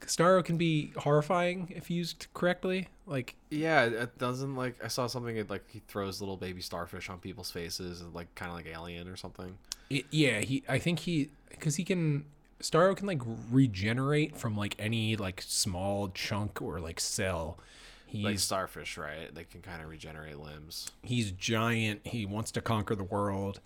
[0.01, 2.89] Starro can be horrifying if used correctly.
[3.07, 7.09] Like Yeah, it doesn't like I saw something it, like he throws little baby starfish
[7.11, 9.59] on people's faces, and like kind of like Alien or something.
[9.91, 10.63] It, yeah, he.
[10.69, 12.25] I think he because he can.
[12.61, 17.59] Starro can like regenerate from like any like small chunk or like cell.
[18.07, 19.35] He's Like starfish, right?
[19.35, 20.91] They can kind of regenerate limbs.
[21.03, 22.07] he's giant.
[22.07, 23.61] He wants to conquer the world.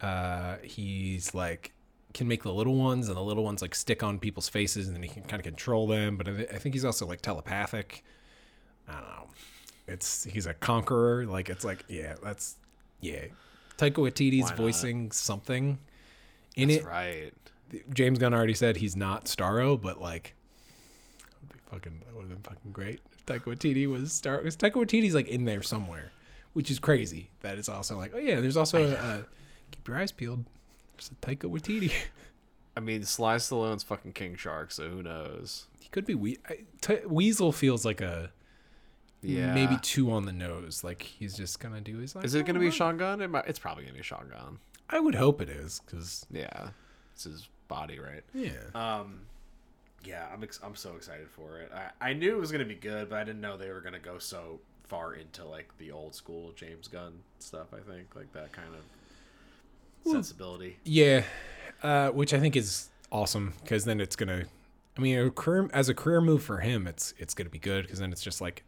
[0.00, 1.72] Uh, he's like
[2.16, 4.96] can make the little ones, and the little ones like stick on people's faces, and
[4.96, 6.16] then he can kind of control them.
[6.16, 8.02] But I, think he's also like telepathic.
[8.88, 9.28] I don't know.
[9.86, 11.26] It's he's a conqueror.
[11.26, 12.56] Like it's like yeah, that's
[13.00, 13.26] yeah.
[13.76, 15.78] Taika Waititi's voicing something
[16.56, 16.76] in it.
[16.76, 16.88] That's it.
[16.88, 17.32] right.
[17.92, 20.34] James Gunn already said he's not Starro, but like,
[21.18, 23.00] that would be fucking that would have been fucking great.
[23.12, 24.38] If Taika Waititi was Star.
[24.38, 26.12] Because Taika Waititi's like in there somewhere,
[26.52, 27.30] which is crazy.
[27.40, 29.24] That it's also like, oh yeah, there's also a, a
[29.72, 30.44] keep your eyes peeled.
[30.96, 31.92] There's a Taika Waititi.
[32.76, 35.66] I mean, Sly Stallone's fucking King Shark, so who knows?
[35.80, 36.38] he could be we.
[36.48, 38.30] I- T- Weasel feels like a
[39.22, 40.84] Yeah, maybe too on the nose.
[40.84, 42.14] Like he's just gonna do his.
[42.14, 43.20] Like, Is it gonna be "Oh, Sean Gunn?
[43.22, 44.58] It might, it's probably gonna be Sean Gunn.
[44.90, 46.68] I would hope it is, because Yeah,
[47.14, 48.22] it's his body, right?
[48.34, 48.50] yeah.
[48.74, 49.20] Um,
[50.04, 51.72] yeah, I'm ex- I'm so excited for it.
[51.74, 53.98] I, I knew it was gonna be good, but I didn't know they were gonna
[53.98, 57.68] go so far into like the old school James Gunn stuff.
[57.72, 60.78] I think like that kind of sensibility.
[60.84, 61.24] Yeah,
[61.82, 64.44] uh, which I think is awesome because then it's gonna.
[64.96, 67.84] I mean, a career, as a career move for him, it's it's gonna be good
[67.84, 68.62] because then it's just like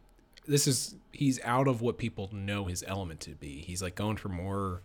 [0.47, 3.61] this is he's out of what people know his element to be.
[3.61, 4.81] He's like going for more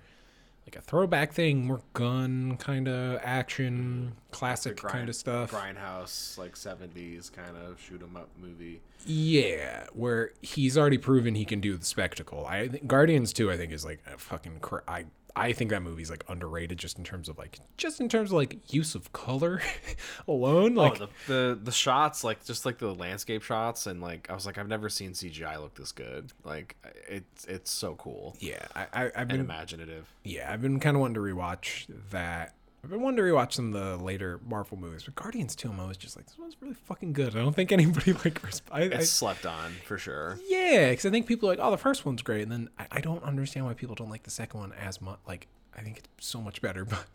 [0.67, 5.51] like a throwback thing, more gun kind of action, classic kind of stuff.
[5.51, 8.81] Grindhouse like '70s kind of shoot 'em up movie.
[9.07, 12.47] Yeah, where he's already proven he can do the spectacle.
[12.47, 15.05] I think Guardians 2 I think is like a fucking cra- I
[15.37, 18.37] I think that movie's like underrated just in terms of like just in terms of
[18.37, 19.61] like use of color
[20.29, 20.79] alone.
[20.79, 24.31] Oh, like oh, the, the the shots, like just like the landscape shots, and like
[24.31, 26.33] I was like, I've never seen CGI look this good.
[26.45, 26.77] Like
[27.09, 30.13] it's it's so cool yeah, I, I I've and been imaginative.
[30.23, 32.55] yeah I've been kind of wanting to rewatch that.
[32.85, 35.81] I've been wanting to rewatch some of the later Marvel movies, but Guardians 2 I'm
[35.81, 37.35] always just like this one's really fucking good.
[37.35, 40.39] I don't think anybody like resp- I, I, slept on for sure.
[40.47, 42.87] Yeah, because I think people are like, oh, the first one's great, and then I,
[42.93, 45.19] I don't understand why people don't like the second one as much.
[45.27, 47.07] Like, I think it's so much better, but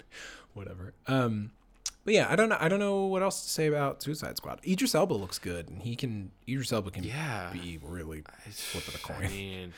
[0.56, 0.94] whatever.
[1.08, 1.52] Um,
[2.04, 2.58] but yeah, I don't know.
[2.60, 4.62] I don't know what else to say about Suicide Squad.
[4.68, 6.32] Idris Elba looks good, and he can.
[6.48, 7.52] Idris Elba can Yeah.
[7.54, 9.32] be really flipping of the I coin.
[9.32, 9.74] mean,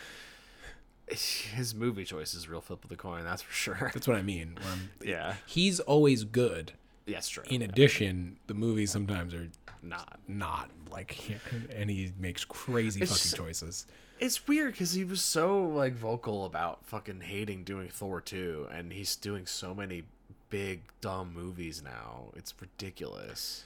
[1.56, 3.24] his movie choice is real flip of the coin.
[3.24, 3.92] That's for sure.
[3.94, 4.58] That's what I mean.
[5.04, 6.74] Yeah, he's always good.
[7.06, 7.44] yes, true.
[7.50, 9.48] In addition, the movies sometimes are
[9.82, 10.20] Not.
[10.28, 11.18] not like,
[11.76, 13.88] and he makes crazy It's fucking just- choices.
[14.20, 18.94] It's weird because he was so like vocal about fucking hating doing Thor 2, and
[18.94, 20.04] he's doing so many
[20.52, 22.26] big dumb movies now.
[22.36, 23.64] It's ridiculous.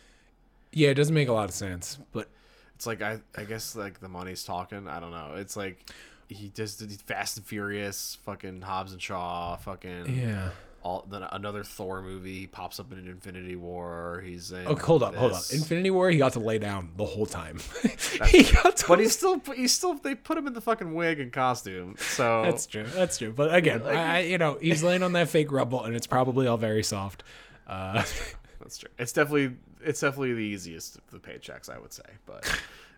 [0.71, 2.29] Yeah, it doesn't make a lot of sense, but
[2.75, 4.87] It's like I I guess like the money's talking.
[4.87, 5.33] I don't know.
[5.35, 5.89] It's like
[6.27, 10.49] he just did Fast and Furious, fucking Hobbs and Shaw, fucking yeah.
[10.81, 12.39] all then another Thor movie.
[12.39, 14.23] He pops up in an Infinity War.
[14.25, 14.65] He's in.
[14.67, 15.43] Oh, hold up, hold up.
[15.51, 17.59] Infinity War, he got to lay down the whole time.
[18.27, 18.87] he got to.
[18.87, 21.95] But he's still he's still they put him in the fucking wig and costume.
[21.99, 22.85] So That's true.
[22.85, 23.31] That's true.
[23.31, 26.47] But again, I, I, you know, he's laying on that fake rubble, and it's probably
[26.47, 27.23] all very soft.
[27.67, 28.03] Uh,
[28.59, 28.89] That's true.
[28.97, 32.03] It's definitely it's definitely the easiest of the paychecks, I would say.
[32.25, 32.51] But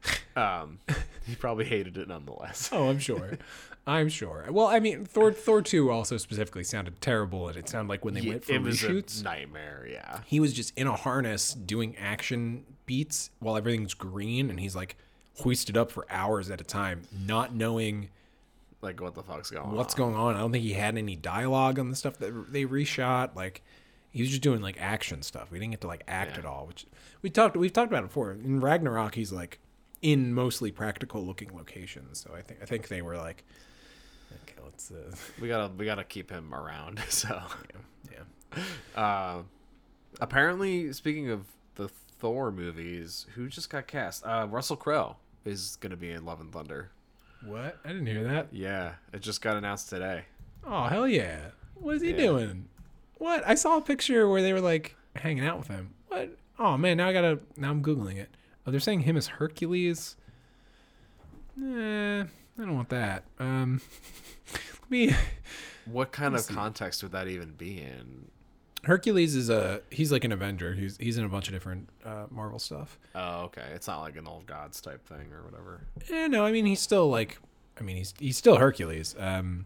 [0.35, 0.79] um,
[1.25, 2.69] he probably hated it nonetheless.
[2.71, 3.37] oh, I'm sure.
[3.85, 4.45] I'm sure.
[4.49, 8.13] Well, I mean, Thor, Thor two also specifically sounded terrible, and it sounded like when
[8.13, 9.87] they went for it was reshoots, a nightmare.
[9.89, 14.75] Yeah, he was just in a harness doing action beats while everything's green, and he's
[14.75, 14.97] like
[15.39, 18.09] hoisted up for hours at a time, not knowing
[18.81, 19.97] like what the fuck's going what's on?
[19.97, 20.35] going on.
[20.35, 23.35] I don't think he had any dialogue on the stuff that they reshot.
[23.35, 23.61] Like
[24.11, 25.49] he was just doing like action stuff.
[25.49, 26.39] We didn't get to like act Yeah.
[26.39, 26.85] at all, which
[27.21, 28.33] we talked we've talked about it before.
[28.33, 29.59] In Ragnarok, he's like
[30.01, 32.19] in mostly practical looking locations.
[32.19, 33.43] So I think I think they were like,
[34.43, 36.99] okay, let's uh, We gotta we gotta keep him around.
[37.09, 37.41] So
[38.11, 38.63] yeah.
[39.01, 39.41] uh,
[40.21, 41.45] apparently, speaking of
[41.75, 41.89] the
[42.19, 44.25] Thor movies, who just got cast?
[44.25, 46.91] Uh, Russell Crowe is gonna be in Love and Thunder.
[47.45, 47.77] What?
[47.85, 48.47] I didn't hear that.
[48.51, 50.23] Yeah, it just got announced today.
[50.65, 51.49] Oh hell yeah!
[51.75, 52.17] What is he Yeah.
[52.17, 52.67] doing?
[53.19, 53.43] What?
[53.47, 55.91] I saw a picture where they were like hanging out with him.
[56.07, 56.35] What?
[56.59, 57.39] Oh man, now I gotta.
[57.55, 58.29] Now I'm googling it.
[58.67, 60.17] Oh, they're saying him as Hercules.
[61.55, 62.25] Nah, I
[62.57, 63.23] don't want that.
[63.39, 63.79] Um,
[64.81, 65.15] let me.
[65.85, 68.27] What kind of context would that even be in?
[68.83, 69.81] Hercules is a.
[69.89, 70.73] He's like an Avenger.
[70.73, 72.99] He's he's in a bunch of different uh, Marvel stuff.
[73.15, 73.69] Oh, okay.
[73.73, 75.81] It's not like an old gods type thing or whatever.
[76.11, 77.39] Eh, no, I mean he's still like.
[77.79, 79.15] I mean he's he's still Hercules.
[79.17, 79.65] Um,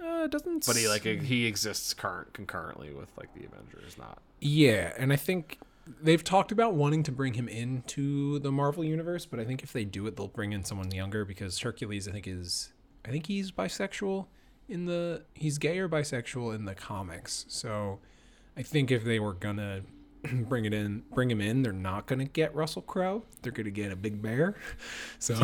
[0.00, 0.64] uh, doesn't.
[0.64, 5.16] But he like he exists current concurrently with like the Avengers, not Yeah, and I
[5.16, 5.58] think
[6.02, 9.72] they've talked about wanting to bring him into the Marvel universe, but I think if
[9.72, 12.72] they do it, they'll bring in someone younger because Hercules, I think is,
[13.04, 14.26] I think he's bisexual
[14.68, 17.44] in the, he's gay or bisexual in the comics.
[17.48, 18.00] So
[18.56, 19.82] I think if they were gonna
[20.48, 23.22] bring it in, bring him in, they're not gonna get Russell Crowe.
[23.42, 24.56] They're gonna get a big bear.
[25.18, 25.34] So,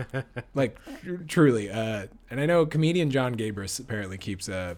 [0.54, 4.74] like, tr- truly, uh, and I know comedian John Gabrus apparently keeps uh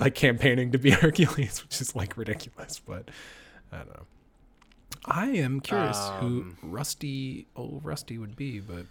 [0.00, 3.10] like campaigning to be Hercules, which is like ridiculous, but
[3.72, 4.06] I don't know.
[5.06, 8.86] I am curious Um, who Rusty, old Rusty, would be, but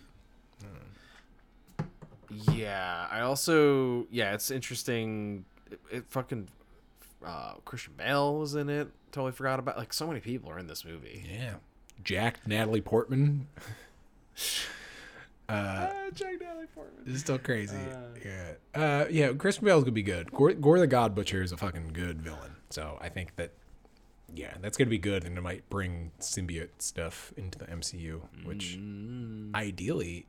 [2.54, 5.46] Yeah, I also yeah, it's interesting.
[5.70, 6.48] It, it fucking
[7.26, 8.90] uh, Christian Bale was in it.
[9.12, 11.26] Totally forgot about like so many people are in this movie.
[11.30, 11.56] yeah,
[12.04, 13.48] Jack Natalie Portman
[15.50, 17.04] Jack Natalie Portman.
[17.14, 17.76] is still crazy.
[18.26, 20.32] yeah, uh, yeah, Christian Bale's gonna be good.
[20.32, 23.52] Gorr, Gorr the God Butcher is a fucking good villain, so I think that.
[24.34, 28.78] Yeah, that's gonna be good, and it might bring symbiote stuff into the MCU, which
[29.54, 30.26] ideally,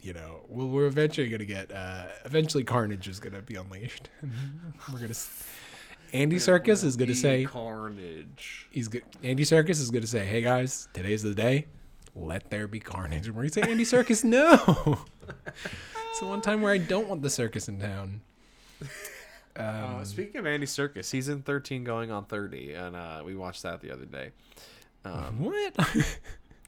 [0.00, 1.72] you know, we'll, we're eventually gonna get.
[1.72, 4.08] Uh, eventually, Carnage is gonna be unleashed.
[4.92, 5.10] we're gonna.
[5.10, 5.46] s-
[6.12, 8.66] Andy Serkis is gonna say Carnage.
[8.70, 9.02] he's good.
[9.22, 11.66] Andy Serkis is gonna say, "Hey guys, today's the day.
[12.14, 14.54] Let there be carnage." And we're gonna say, "Andy Serkis, no."
[16.10, 18.20] it's the one time where I don't want the circus in town.
[19.58, 23.62] Uh, speaking of Andy Serkis, he's in 13 going on 30, and uh, we watched
[23.64, 24.30] that the other day.
[25.04, 25.74] Um, What?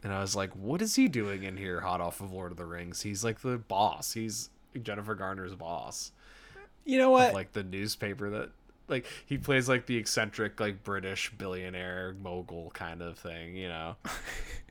[0.02, 2.58] and I was like, what is he doing in here hot off of Lord of
[2.58, 3.02] the Rings?
[3.02, 4.12] He's like the boss.
[4.12, 4.50] He's
[4.82, 6.12] Jennifer Garner's boss.
[6.84, 7.34] you know what?
[7.34, 8.50] like the newspaper that
[8.88, 13.94] like he plays like the eccentric like british billionaire mogul kind of thing you know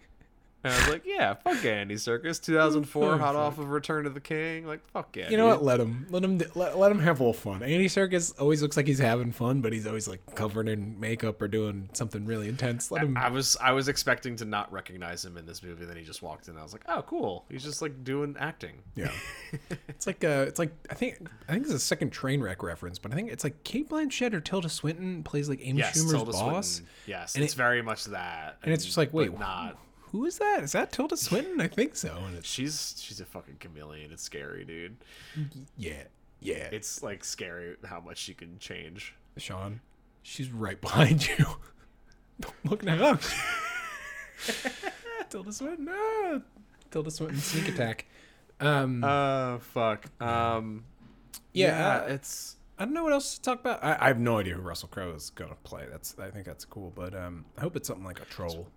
[0.61, 3.35] And I was like, yeah, fuck Andy Serkis, 2004, Oh, hot fuck.
[3.35, 4.67] off of Return to the King.
[4.67, 5.29] Like, fuck yeah.
[5.29, 5.63] You know what?
[5.63, 6.05] Let him.
[6.09, 6.41] Let him.
[6.53, 7.63] Let, let him have a little fun.
[7.63, 11.41] Andy Serkis always looks like he's having fun, but he's always like covered in makeup
[11.41, 12.91] or doing something really intense.
[12.91, 13.15] Let him.
[13.15, 15.85] I was I was expecting to not recognize him in this movie.
[15.85, 16.57] Then he just walked in.
[16.57, 17.45] I was like, oh, cool.
[17.49, 18.81] He's just like doing acting.
[18.95, 19.11] Yeah.
[19.87, 22.99] it's like uh it's like I think I think it's a second train wreck reference,
[22.99, 26.11] but I think it's like Cate Blanchett or Tilda Swinton plays like Amy Yes, Schumer's
[26.11, 26.67] Tilda boss.
[26.67, 26.93] Swinton.
[27.07, 28.57] Yes, And it's it- very much that.
[28.63, 29.77] and it's just like, wait, not.
[30.11, 30.63] Who is that?
[30.63, 31.61] Is that Tilda Swinton?
[31.61, 32.17] I think so.
[32.27, 34.11] And She's she's a fucking chameleon.
[34.11, 34.97] It's scary, dude.
[35.77, 36.03] yeah.
[36.41, 36.69] Yeah.
[36.71, 39.13] It's like scary how much she can change.
[39.37, 39.81] Sean,
[40.23, 41.45] she's right behind you.
[42.39, 43.19] Don't look now.
[45.29, 45.89] Tilda Swinton.
[45.91, 46.39] Ah,
[46.91, 48.05] Tilda Swinton sneak attack.
[48.59, 50.05] Um Uh, fuck.
[50.21, 50.83] Um,
[51.53, 53.83] yeah, uh, it's I don't know what else to talk about.
[53.83, 55.85] I, I have no idea who Russell Crowe is gonna play.
[55.91, 58.67] That's I think that's cool, but um, I hope it's something like a troll.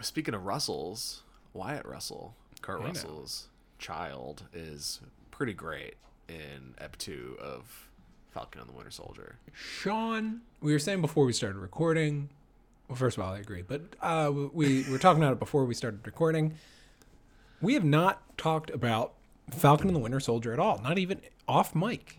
[0.00, 1.22] Speaking of Russells,
[1.52, 2.88] Wyatt Russell, Kurt I know.
[2.88, 3.48] Russell's
[3.78, 5.00] child is
[5.30, 5.94] pretty great
[6.28, 7.88] in Ep two of
[8.32, 9.36] Falcon and the Winter Soldier.
[9.52, 12.28] Sean, we were saying before we started recording.
[12.88, 15.64] Well, first of all, I agree, but uh, we we were talking about it before
[15.64, 16.54] we started recording.
[17.60, 19.12] We have not talked about
[19.50, 20.80] Falcon and the Winter Soldier at all.
[20.82, 22.18] Not even off mic.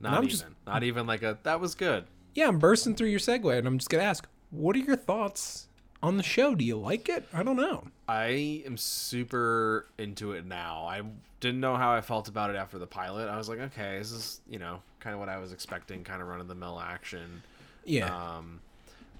[0.00, 2.04] Not even, just- not even like a that was good.
[2.34, 5.67] Yeah, I'm bursting through your segue, and I'm just gonna ask, what are your thoughts
[6.02, 6.54] on the show?
[6.54, 7.26] Do you like it?
[7.32, 7.88] I don't know.
[8.08, 10.86] I am super into it now.
[10.86, 11.02] I
[11.40, 13.28] didn't know how I felt about it after the pilot.
[13.28, 16.22] I was like, okay, this is you know kind of what I was expecting, kind
[16.22, 17.42] of run of the mill action.
[17.84, 18.60] Yeah, Um,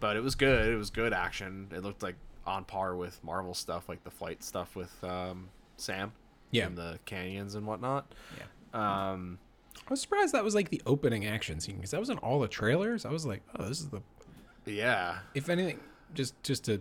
[0.00, 0.72] but it was good.
[0.72, 1.68] It was good action.
[1.74, 2.16] It looked like
[2.46, 6.12] on par with Marvel stuff, like the flight stuff with um, Sam.
[6.50, 6.66] Yeah.
[6.66, 8.06] In the canyons and whatnot.
[8.38, 9.10] Yeah.
[9.10, 9.38] Um,
[9.86, 12.40] I was surprised that was like the opening action scene because that was in all
[12.40, 13.04] the trailers.
[13.04, 14.02] I was like, oh, this is the
[14.66, 15.18] yeah.
[15.34, 15.78] if anything,
[16.14, 16.80] just just to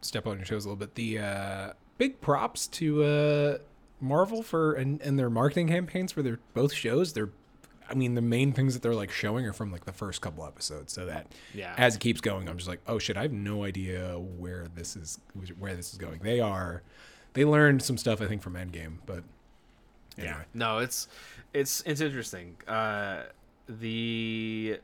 [0.00, 3.58] step on your toes a little bit, the uh, big props to uh,
[4.00, 7.12] Marvel for and, and their marketing campaigns for their both shows.
[7.14, 7.30] They're,
[7.90, 10.44] I mean, the main things that they're like showing are from like the first couple
[10.46, 10.92] episodes.
[10.92, 11.74] So that Yeah.
[11.76, 14.94] as it keeps going, I'm just like, oh shit, I have no idea where this
[14.94, 15.18] is
[15.58, 16.20] where this is going.
[16.22, 16.82] They are,
[17.32, 19.24] they learned some stuff I think from Endgame, but
[20.16, 20.44] anyway.
[20.54, 21.08] No, it's
[21.52, 22.56] it's it's interesting.
[22.68, 23.24] Uh,
[23.68, 24.78] the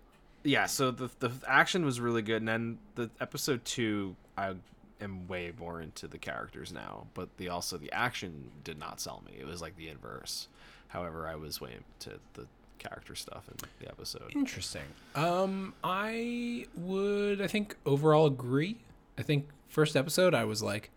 [0.45, 4.55] yeah, so the the action was really good, and then the episode two, I
[5.01, 9.22] am way more into the characters now, but the also the action did not sell
[9.26, 9.32] me.
[9.38, 10.49] It was like the inverse.
[10.88, 12.47] However, I was way into the
[12.78, 14.32] character stuff in the episode.
[14.34, 14.82] Interesting.
[15.14, 18.76] Um, I would, I think, overall agree.
[19.18, 20.90] I think first episode, I was like,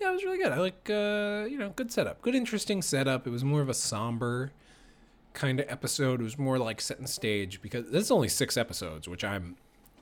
[0.00, 0.52] yeah, it was really good.
[0.52, 3.26] I like, uh, you know, good setup, good interesting setup.
[3.26, 4.52] It was more of a somber
[5.32, 6.20] kind of episode.
[6.20, 9.56] It was more like setting stage because this is only six episodes, which I'm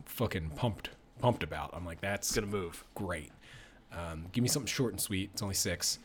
[0.06, 1.70] fucking pumped, pumped about.
[1.74, 2.84] I'm like, that's gonna move.
[2.94, 3.30] great.
[3.92, 5.30] Um, give me something short and sweet.
[5.32, 5.98] It's only six.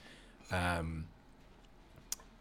[0.51, 1.05] Um,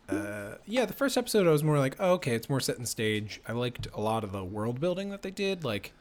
[0.08, 2.86] uh, yeah, the first episode I was more like, oh, okay, it's more set in
[2.86, 3.40] stage.
[3.48, 5.92] I liked a lot of the world building that they did, like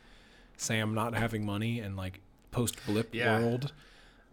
[0.57, 2.19] Sam not having money and like
[2.51, 3.39] post blip Yeah.
[3.39, 3.71] world.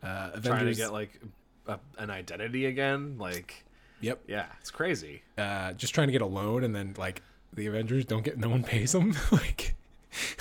[0.03, 1.21] Uh, Avengers, Trying to get like
[1.67, 3.17] a, an identity again.
[3.19, 3.65] Like,
[4.01, 5.23] yep, yeah, it's crazy.
[5.37, 7.23] uh, just trying to get a loan, and then like
[7.53, 9.15] the Avengers don't get, no one pays them.
[9.33, 9.75] like,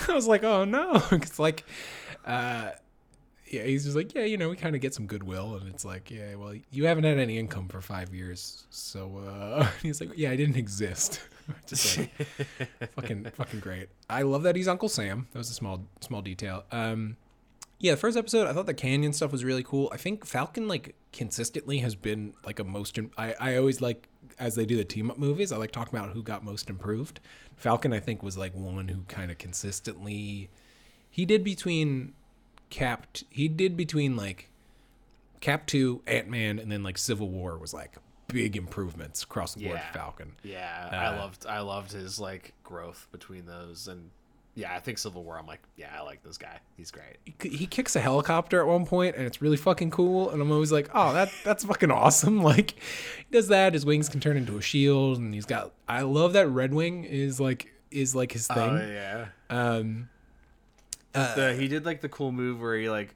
[0.08, 1.64] I was like, oh no, it's like,
[2.26, 2.70] uh,
[3.46, 5.84] yeah, he's just like, yeah, you know, we kind of get some goodwill, and it's
[5.84, 10.10] like, yeah, well, you haven't had any income for five years, so uh, he's like,
[10.16, 11.20] yeah, I didn't exist.
[11.66, 12.10] just like,
[12.94, 13.88] fucking, fucking great.
[14.10, 15.26] I love that he's Uncle Sam.
[15.32, 16.64] That was a small, small detail.
[16.70, 17.16] Um,
[17.80, 19.88] yeah, the first episode, I thought the canyon stuff was really cool.
[19.92, 22.98] I think Falcon like consistently has been like a most.
[22.98, 24.08] Im- I I always like
[24.38, 25.52] as they do the team up movies.
[25.52, 27.20] I like talking about who got most improved.
[27.56, 30.48] Falcon, I think, was like one who kind of consistently.
[31.10, 32.14] He did between
[32.70, 33.12] Cap.
[33.12, 34.48] t- He did between like
[35.40, 39.64] Cap two, Ant Man, and then like Civil War was like big improvements across the
[39.64, 39.92] board Yeah.
[39.92, 40.32] Falcon.
[40.42, 44.10] Yeah, I Uh, loved I loved his like growth between those, and
[44.58, 45.38] yeah, I think Civil War.
[45.38, 46.58] I'm like, yeah, I like this guy.
[46.76, 47.16] He's great.
[47.40, 50.50] he- he kicks a helicopter at one point and it's really fucking cool and i'm
[50.50, 54.36] always like oh that that's fucking awesome like he does that his wings can turn
[54.36, 58.32] into a shield and he's got i love that red wing is like is like
[58.32, 59.26] his thing Oh yeah.
[59.50, 60.08] um
[61.14, 63.14] uh, The, he did like the cool move where he like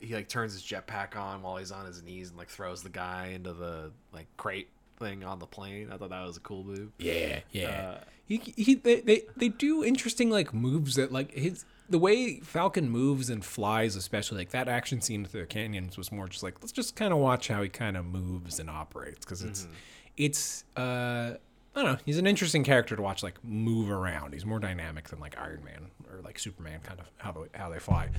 [0.00, 2.90] he like turns his jetpack on while he's on his knees and like throws the
[2.90, 4.68] guy into the like crate
[4.98, 5.90] thing on the plane.
[5.92, 6.90] I thought that was a cool move.
[6.98, 7.68] yeah yeah
[8.00, 12.40] Uh, he, he they, they they do interesting like moves that like his the way
[12.40, 16.42] falcon moves and flies especially like that action scene through the canyons was more just
[16.42, 19.68] like let's just kind of watch how he kind of moves and operates because it's
[20.16, 21.34] it's uh
[21.76, 21.98] I don't know.
[22.06, 24.32] He's an interesting character to watch, like move around.
[24.32, 27.68] He's more dynamic than like Iron Man or like Superman, kind of how they how
[27.68, 28.10] they fly.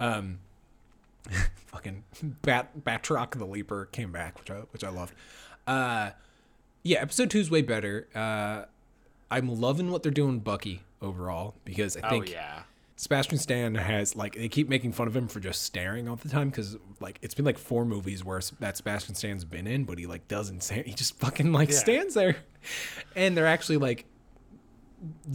[0.00, 0.38] Um,
[1.66, 5.14] fucking Bat Batroc the Leaper came back, which I which I loved.
[5.66, 6.10] Uh,
[6.82, 8.08] yeah, episode two is way better.
[8.14, 8.64] Uh,
[9.32, 12.62] I'm loving what they're doing, Bucky overall, because I Oh think yeah.
[12.96, 16.28] Sebastian Stan has like they keep making fun of him for just staring all the
[16.28, 19.98] time because like it's been like four movies where that Sebastian Stan's been in, but
[19.98, 21.78] he like doesn't say he just fucking like Yeah.
[21.78, 22.36] stands there,
[23.16, 24.04] and they're actually like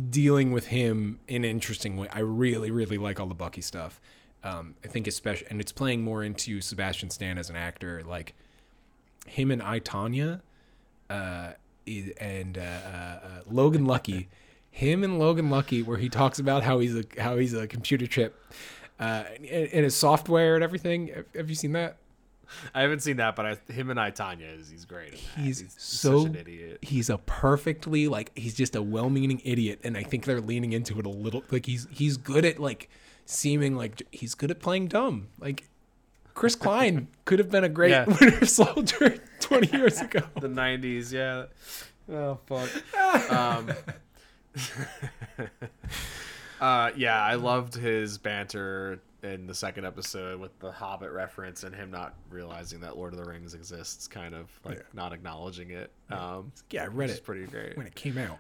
[0.10, 2.08] dealing with him in an interesting way.
[2.12, 4.00] I really really like all the Bucky stuff.
[4.44, 8.34] Um, I think especially and it's playing more into Sebastian Stan as an actor, like
[9.26, 10.42] him and I Tonya,
[11.10, 11.52] uh,
[12.20, 14.28] and uh, uh, uh, Logan Lucky,
[14.72, 18.08] him and Logan Lucky, where he talks about how he's a how he's a computer
[18.08, 18.40] chip,
[19.00, 21.08] uh, and, and his software and everything.
[21.08, 21.98] Have, have you seen that?
[22.74, 25.14] I haven't seen that, but I, him and I Tonya is he's great.
[25.14, 26.80] He's, He's, so such an idiot.
[26.82, 31.00] he's a perfectly like he's just a well-meaning idiot, and I think they're leaning into
[31.00, 31.44] it a little.
[31.52, 32.90] Like he's he's good at like
[33.26, 35.28] seeming like he's good at playing dumb.
[35.40, 35.68] Like
[36.38, 38.06] Chris Klein could have been a great Yeah.
[38.22, 40.20] Winter Soldier twenty years ago.
[40.40, 41.46] The '90s, yeah.
[42.16, 43.32] Oh fuck.
[43.32, 43.72] um,
[46.62, 51.74] uh, yeah, I loved his banter in the second episode with the Hobbit reference and
[51.76, 54.84] him not realizing that Lord of the Rings exists, kind of like Yeah.
[54.94, 55.92] not acknowledging it.
[56.12, 57.76] Um, Yeah, I read it pretty great.
[57.78, 58.38] when it came out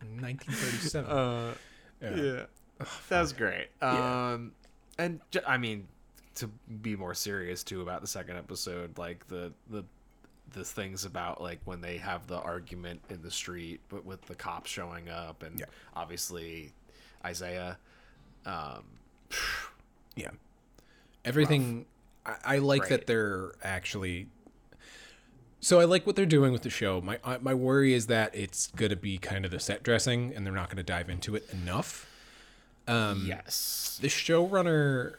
[0.00, 1.10] in 1937.
[1.10, 1.54] Uh,
[2.00, 2.14] Yeah.
[2.16, 3.68] yeah, that was great.
[3.82, 4.52] Um,
[4.96, 5.88] and I mean,
[6.36, 6.48] to
[6.82, 9.84] be more serious too about the second episode, like the the
[10.52, 14.34] the things about like when they have the argument in the street, but with the
[14.34, 15.66] cops showing up, and Yeah.
[15.94, 16.72] obviously
[17.24, 17.78] Isaiah.
[18.46, 18.84] Um,
[20.16, 20.30] Yeah.
[21.24, 21.86] Everything
[22.24, 22.90] I, I like Great.
[22.90, 24.28] that they're actually
[25.60, 27.00] so I like what they're doing with the show.
[27.00, 30.32] My I- my worry is that it's going to be kind of the set dressing
[30.36, 32.08] and they're not going to dive into it enough.
[32.86, 33.98] Um yes.
[34.00, 35.14] the showrunner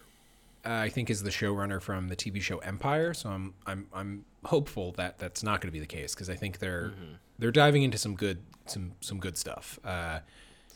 [0.66, 4.26] uh, I think is the showrunner from the TV show Empire, so I'm I'm I'm
[4.44, 6.94] hopeful that that's not going to be the case because I think they're
[7.40, 9.80] they're diving into some good some some good stuff.
[9.84, 10.20] Uh,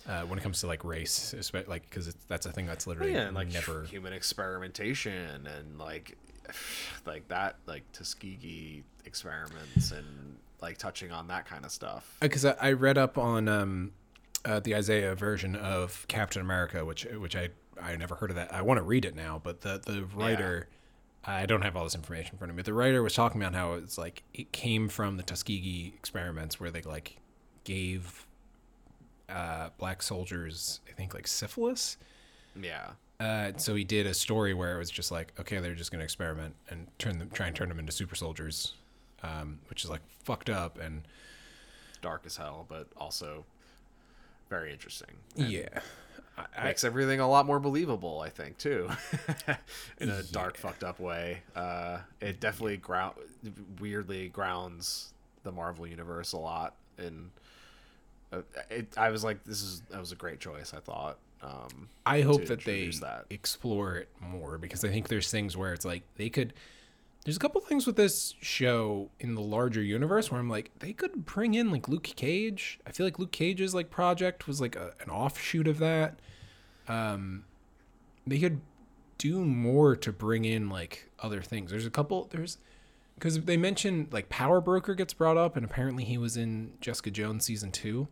[0.08, 1.36] uh, when it comes to like race,
[1.68, 6.18] like because that's a thing that's literally yeah, and like never human experimentation and like
[7.06, 12.18] like that like Tuskegee experiments and like touching on that kind of stuff.
[12.20, 13.92] because I, I read up on um,
[14.46, 17.50] uh, the Isaiah version of Captain America, which which I
[17.82, 18.54] I never heard of that.
[18.54, 20.68] I want to read it now, but the the writer.
[21.26, 22.64] I don't have all this information in front of me.
[22.64, 26.72] The writer was talking about how it's like it came from the Tuskegee experiments where
[26.72, 27.18] they like
[27.66, 28.26] gave
[29.28, 31.98] uh, black soldiers, I think, like syphilis.
[32.60, 32.92] Yeah.
[33.20, 36.00] Uh, so he did a story where it was just like, okay, they're just going
[36.00, 38.76] to experiment and turn them, try and turn them into super soldiers,
[39.22, 41.02] um, which is like fucked up and
[42.02, 43.44] dark as hell, but also
[44.50, 45.10] very interesting.
[45.36, 45.82] yeah.
[46.64, 48.90] Makes everything a lot more believable, I think, too,
[50.00, 51.42] in a dark, fucked up way.
[51.56, 53.16] Uh, it definitely ground
[53.80, 55.14] weirdly grounds
[55.44, 56.76] the Marvel universe a lot.
[56.98, 57.32] And
[58.34, 60.74] uh, it, I was like, this is that was a great choice.
[60.74, 61.18] I thought.
[61.42, 63.26] Um, I hope that they that.
[63.30, 66.54] explore it more because I think there's things where it's like they could.
[67.30, 70.94] There's a couple things with this show in the larger universe where I'm like they
[70.94, 72.80] could bring in like Luke Cage.
[72.88, 76.18] I feel like Luke Cage's like project was like a, an offshoot of that.
[76.88, 77.44] Um,
[78.26, 78.62] they could
[79.20, 81.70] do more to bring in like other things.
[81.70, 82.28] There's a couple.
[82.32, 82.58] There's
[83.14, 87.12] because they mentioned like Power Broker gets brought up, and apparently he was in Jessica
[87.12, 88.08] Jones season two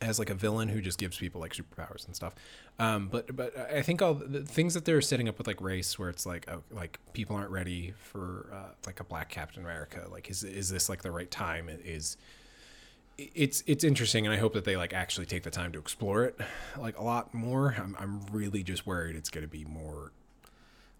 [0.00, 2.34] as like a villain who just gives people like superpowers and stuff.
[2.78, 5.98] Um, but but I think all the things that they're setting up with like race,
[5.98, 10.06] where it's like oh, like people aren't ready for uh, like a black Captain America.
[10.10, 11.68] Like is is this like the right time?
[11.68, 12.16] Is
[13.18, 16.24] it's it's interesting, and I hope that they like actually take the time to explore
[16.24, 16.38] it
[16.78, 17.74] like a lot more.
[17.78, 20.12] I'm I'm really just worried it's going to be more.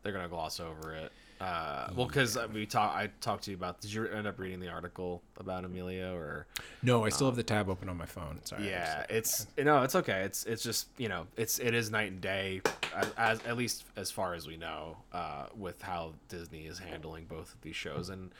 [0.02, 1.12] They're gonna gloss over it.
[1.40, 3.80] Uh, well, because we talk, I talked to you about.
[3.80, 6.46] Did you end up reading the article about Emilio or?
[6.82, 8.40] No, I still have the tab open on my phone.
[8.44, 8.66] Sorry.
[8.68, 10.22] Yeah, it's no, it's okay.
[10.22, 12.62] It's it's just you know, it's it is night and day,
[12.94, 17.26] as, as at least as far as we know, uh, with how Disney is handling
[17.26, 18.30] both of these shows, and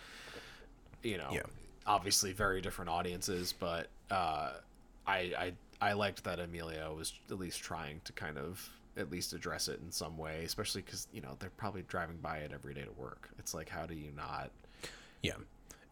[1.03, 1.43] you know, Yeah.
[1.87, 4.53] obviously very different audiences, but uh,
[5.07, 9.33] I I I liked that Emilio was at least trying to kind of at least
[9.33, 12.75] address it in some way, especially because you know they're probably driving by it every
[12.75, 13.29] day to work.
[13.39, 14.51] It's like how do you not
[15.23, 15.33] yeah.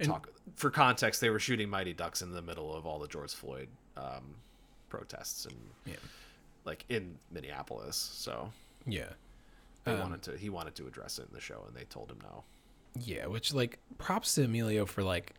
[0.00, 3.06] And- talk for context they were shooting mighty ducks in the middle of all the
[3.06, 4.34] george floyd um,
[4.88, 5.54] protests and
[5.86, 5.94] Yeah.
[6.64, 8.50] like in minneapolis so
[8.86, 9.10] Yeah.
[9.84, 12.10] they Um, wanted to he wanted to address it in the show and they told
[12.10, 12.42] him no
[13.00, 15.34] Yeah, which like props to Emilio for like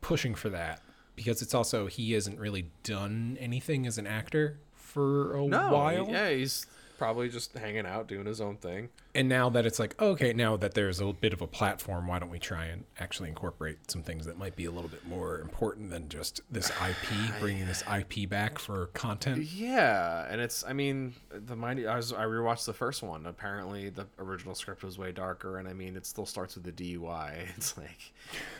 [0.00, 0.80] pushing for that
[1.14, 4.58] because it's also he hasn't really done anything as an actor
[4.92, 6.08] for a while.
[6.08, 6.66] yeah he's
[7.02, 8.88] probably just hanging out, doing his own thing.
[9.14, 12.18] and now that it's like okay now that there's a bit of a platform why
[12.18, 15.40] don't we try and actually incorporate some things that might be a little bit more
[15.40, 20.72] important than just this ip bringing this ip back for content Yeah, and it's I
[20.72, 23.26] mean the mighty I was I rewatched the first one.
[23.26, 26.72] Apparently the original script was way darker, and I mean it still starts with the
[26.72, 27.48] DUI.
[27.56, 28.12] It's like,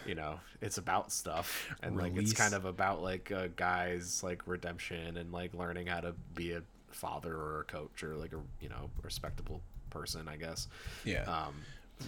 [0.06, 4.42] you know, it's about stuff, and like it's kind of about like a guy's like
[4.46, 6.62] redemption and like learning how to be a
[6.92, 10.68] father or a coach or like a you know respectable person, I guess.
[11.04, 11.54] yeah Um,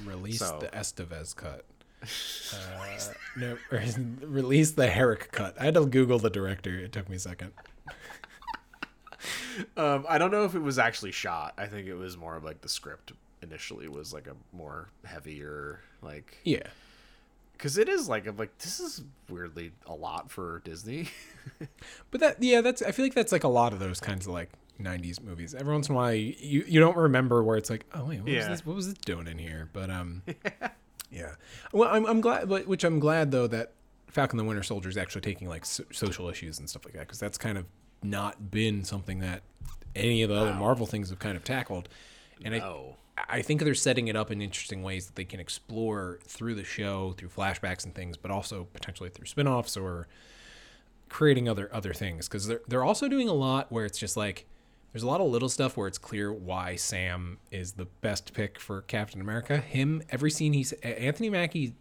[0.04, 1.64] release so- the estevez cut
[2.52, 2.98] uh,
[3.38, 3.56] no
[4.26, 7.52] release the Herek cut i had to google the director it took me a second
[9.76, 11.54] um, I don't know if it was actually shot.
[11.56, 13.12] I think it was more of like the script
[13.42, 16.62] initially was like a more heavier like yeah
[17.52, 21.08] because it is like I'm like this is weirdly a lot for Disney.
[22.10, 24.32] But that yeah, that's I feel like that's like a lot of those kinds of
[24.32, 24.50] like
[24.80, 25.54] '90s movies.
[25.54, 28.26] Every once in a while, you you don't remember where it's like, oh wait, what
[28.26, 28.48] was Yeah.
[28.48, 28.66] this?
[28.66, 29.68] What was this doing in here?
[29.72, 30.22] But um,
[31.10, 31.34] yeah.
[31.72, 33.72] Well, I'm I'm glad, but which I'm glad though that
[34.08, 37.00] Falcon the Winter Soldier is actually taking like so- social issues and stuff like that
[37.00, 37.66] because that's kind of
[38.02, 39.42] not been something that
[39.96, 41.88] any of the other Marvel things have kind of tackled.
[42.44, 42.94] And I
[43.28, 46.64] I think they're setting it up in interesting ways that they can explore through the
[46.64, 50.08] show, through flashbacks and things, but also potentially through spin-offs or
[51.08, 54.46] creating other other things because they're they're also doing a lot where it's just like
[54.94, 58.60] there's a lot of little stuff where it's clear why Sam is the best pick
[58.60, 59.58] for Captain America.
[59.58, 61.74] Him every scene he's Anthony Mackie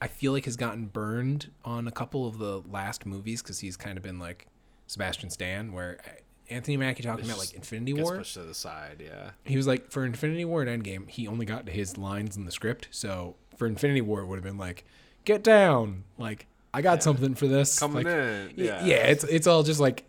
[0.00, 3.76] I feel like has gotten burned on a couple of the last movies because he's
[3.76, 4.48] kind of been like
[4.88, 6.10] Sebastian Stan where uh,
[6.52, 9.00] Anthony Mackie talking about like Infinity War pushed to the side.
[9.06, 12.36] Yeah, he was like for Infinity War and Endgame, he only got to his lines
[12.36, 12.88] in the script.
[12.90, 14.84] So for Infinity War, it would have been like,
[15.24, 17.78] "Get down!" Like I got something for this.
[17.78, 18.52] coming like, in.
[18.56, 19.06] Yeah, yeah.
[19.06, 20.02] It's it's all just like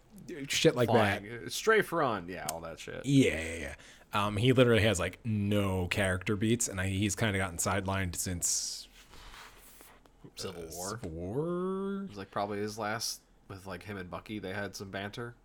[0.48, 1.22] shit like that.
[1.22, 2.28] flying, strafe run.
[2.28, 3.06] Yeah, all that shit.
[3.06, 3.76] Yeah, yeah, yeah.
[4.14, 8.16] Um, he literally has like no character beats, and I, he's kind of gotten sidelined
[8.16, 8.88] since
[10.36, 12.04] Civil War Civil War.
[12.04, 14.40] it was like probably his last with like him and Bucky.
[14.40, 15.36] They had some banter.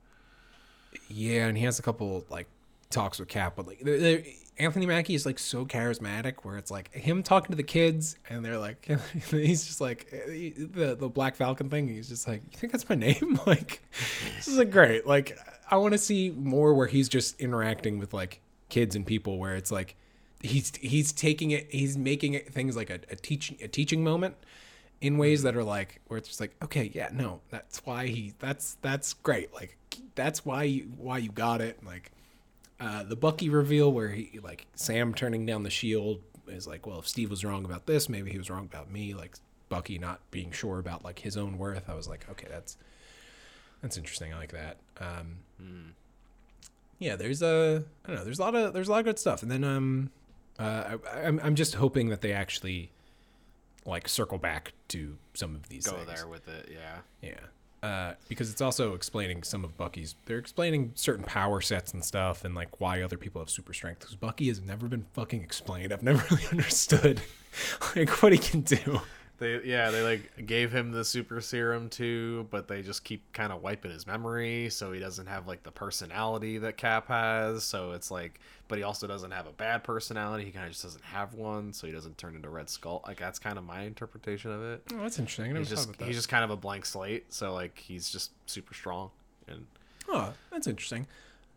[1.08, 2.46] Yeah, and he has a couple like
[2.90, 4.24] talks with Cap, but like they're, they're-
[4.60, 8.44] Anthony Mackie is like so charismatic, where it's like him talking to the kids, and
[8.44, 8.88] they're like,
[9.30, 11.86] he's just like the the Black Falcon thing.
[11.86, 13.38] He's just like, you think that's my name?
[13.46, 13.80] Like,
[14.36, 15.06] this is like great.
[15.06, 15.38] Like,
[15.70, 19.54] I want to see more where he's just interacting with like kids and people, where
[19.54, 19.94] it's like
[20.42, 24.34] he's he's taking it, he's making it things like a, a teaching a teaching moment
[25.00, 28.34] in ways that are like where it's just like okay yeah no that's why he
[28.40, 29.76] that's that's great like
[30.16, 32.10] that's why you why you got it like
[32.80, 36.98] uh the bucky reveal where he like sam turning down the shield is like well
[37.00, 39.36] if steve was wrong about this maybe he was wrong about me like
[39.68, 42.76] bucky not being sure about like his own worth i was like okay that's
[43.82, 45.94] that's interesting i like that um
[46.98, 49.18] yeah there's a i don't know there's a lot of there's a lot of good
[49.18, 50.10] stuff and then um
[50.58, 52.90] uh I, i'm i'm just hoping that they actually
[53.84, 56.06] like circle back to some of these Go things.
[56.06, 56.68] there with it.
[56.70, 56.98] Yeah.
[57.22, 57.40] Yeah.
[57.80, 60.16] Uh, because it's also explaining some of Bucky's.
[60.24, 64.00] They're explaining certain power sets and stuff, and like why other people have super strength.
[64.00, 65.92] Because Bucky has never been fucking explained.
[65.92, 67.20] I've never really understood
[67.96, 69.00] like what he can do.
[69.38, 73.52] They yeah they like gave him the super serum too, but they just keep kind
[73.52, 77.62] of wiping his memory, so he doesn't have like the personality that Cap has.
[77.62, 80.44] So it's like, but he also doesn't have a bad personality.
[80.44, 83.04] He kind of just doesn't have one, so he doesn't turn into Red Skull.
[83.06, 84.82] Like that's kind of my interpretation of it.
[84.92, 85.54] Oh, that's interesting.
[85.54, 86.06] He's just about that.
[86.06, 87.32] he's just kind of a blank slate.
[87.32, 89.10] So like he's just super strong
[89.46, 89.66] and
[90.08, 91.06] Oh, that's interesting.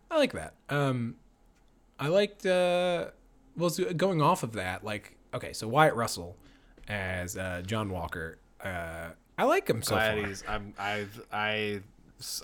[0.09, 0.53] I like that.
[0.69, 1.15] Um,
[1.99, 2.45] I liked.
[2.45, 3.07] Uh,
[3.57, 6.35] well, going off of that, like, okay, so Wyatt Russell
[6.87, 8.37] as uh, John Walker.
[8.63, 10.27] Uh, I like him so glad far.
[10.27, 11.79] he's I'm I've I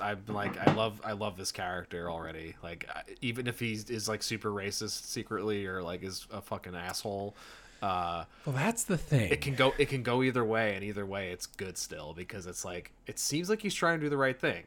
[0.02, 2.56] I've been like I love I love this character already.
[2.64, 2.90] Like
[3.22, 7.36] even if he is like super racist secretly or like is a fucking asshole,
[7.84, 9.32] uh, Well, that's the thing.
[9.32, 12.48] it can go it can go either way, and either way it's good still because
[12.48, 14.64] it's like it seems like he's trying to do the right thing,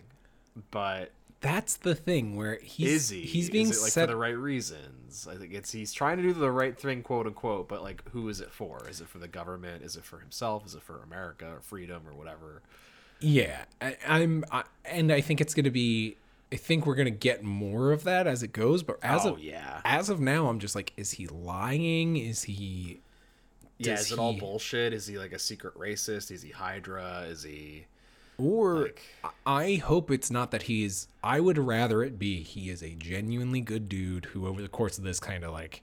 [0.70, 1.10] but
[1.40, 3.22] that's the thing where he's he?
[3.22, 5.26] he's being is like set for the right reasons?
[5.30, 7.68] I think it's he's trying to do the right thing, quote unquote.
[7.68, 8.86] But like, who is it for?
[8.88, 9.82] Is it for the government?
[9.82, 10.66] Is it for himself?
[10.66, 12.62] Is it for America or freedom or whatever?
[13.20, 16.16] Yeah, I, I'm, I, and I think it's going to be.
[16.52, 18.82] I think we're going to get more of that as it goes.
[18.82, 22.16] But as oh of yeah, as of now, I'm just like, is he lying?
[22.16, 23.00] Is he?
[23.78, 24.92] Yeah, is it all bullshit?
[24.92, 26.30] Is he like a secret racist?
[26.30, 27.22] Is he Hydra?
[27.28, 27.86] Is he
[28.40, 29.02] Or Like-
[29.46, 31.08] I hope it's not that he's.
[31.22, 34.98] I would rather it be he is a genuinely good dude who, over the course
[34.98, 35.82] of this, kind of like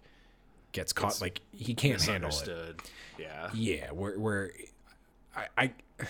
[0.72, 1.22] gets caught.
[1.22, 2.82] Like he can't handle it.
[3.18, 4.52] Yeah, Yeah, where where
[5.36, 5.72] I, I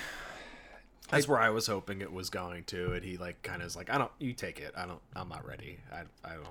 [1.09, 3.75] that's where I was hoping it was going to, and he like kind of is
[3.75, 4.73] like, I don't, you take it.
[4.75, 5.79] I don't, I'm not ready.
[5.91, 6.47] I, I don't.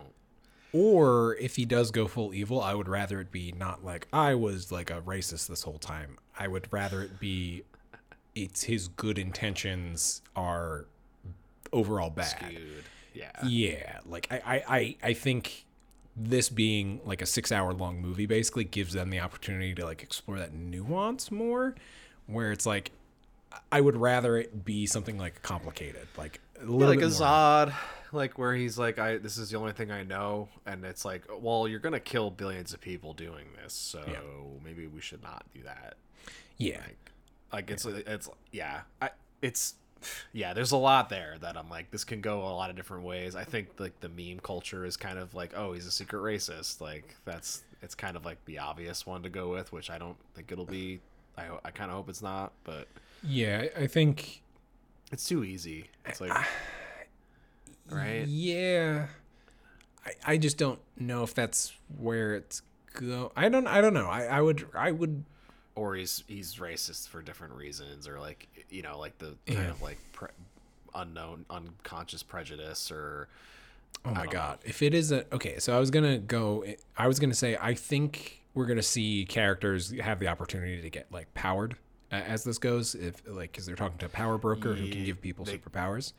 [0.73, 4.35] Or if he does go full evil, I would rather it be not like I
[4.35, 6.19] was like a racist this whole time.
[6.39, 7.63] I would rather it be
[8.37, 10.87] it's his good intentions are
[11.73, 12.27] overall bad.
[12.27, 12.85] Skewed.
[13.15, 13.31] Yeah.
[13.47, 15.65] Yeah, like I, I, I, I think
[16.17, 20.03] this being like a six hour long movie basically gives them the opportunity to like
[20.03, 21.75] explore that nuance more,
[22.27, 22.93] where it's like
[23.73, 27.09] I would rather it be something like complicated, like a Yeah, little like bit a
[27.09, 27.19] more.
[27.21, 27.75] Zod,
[28.13, 31.25] like where he's like, "I this is the only thing I know," and it's like,
[31.41, 34.21] "Well, you're gonna kill billions of people doing this, so Yeah.
[34.65, 35.97] maybe we should not do that."
[36.59, 37.06] Yeah, Like,
[37.57, 39.11] like it's it's yeah, I
[39.41, 39.77] it's
[40.35, 40.53] yeah.
[40.53, 43.35] There's a lot there that I'm like, this can go a lot of different ways.
[43.35, 46.83] I think like the meme culture is kind of like, oh, he's a secret racist.
[46.83, 50.19] Like that's it's kind of like the obvious one to go with, which I don't
[50.35, 51.01] think it'll be.
[51.39, 52.89] I I kind of hope it's not, but
[53.23, 54.43] yeah, I I think
[55.11, 55.89] it's too easy.
[56.05, 56.37] It's like
[57.91, 58.27] right.
[58.27, 59.07] Yeah,
[60.05, 62.61] I, I just don't know if that's where it's
[62.93, 63.33] go.
[63.35, 64.09] I don't, I don't know.
[64.09, 65.25] I, I would, I would
[65.77, 69.71] or he's he's racist for different reasons or like you know like the kind Yeah.
[69.71, 70.29] of like pre-
[70.95, 73.29] unknown unconscious prejudice or
[74.05, 74.59] Oh my god!
[74.65, 76.65] If it is a okay, so I was gonna go.
[76.97, 81.11] I was gonna say I think we're gonna see characters have the opportunity to get
[81.11, 81.75] like powered
[82.13, 82.95] uh, as this goes.
[82.95, 86.13] If like because they're talking to a power broker who can give people they- superpowers.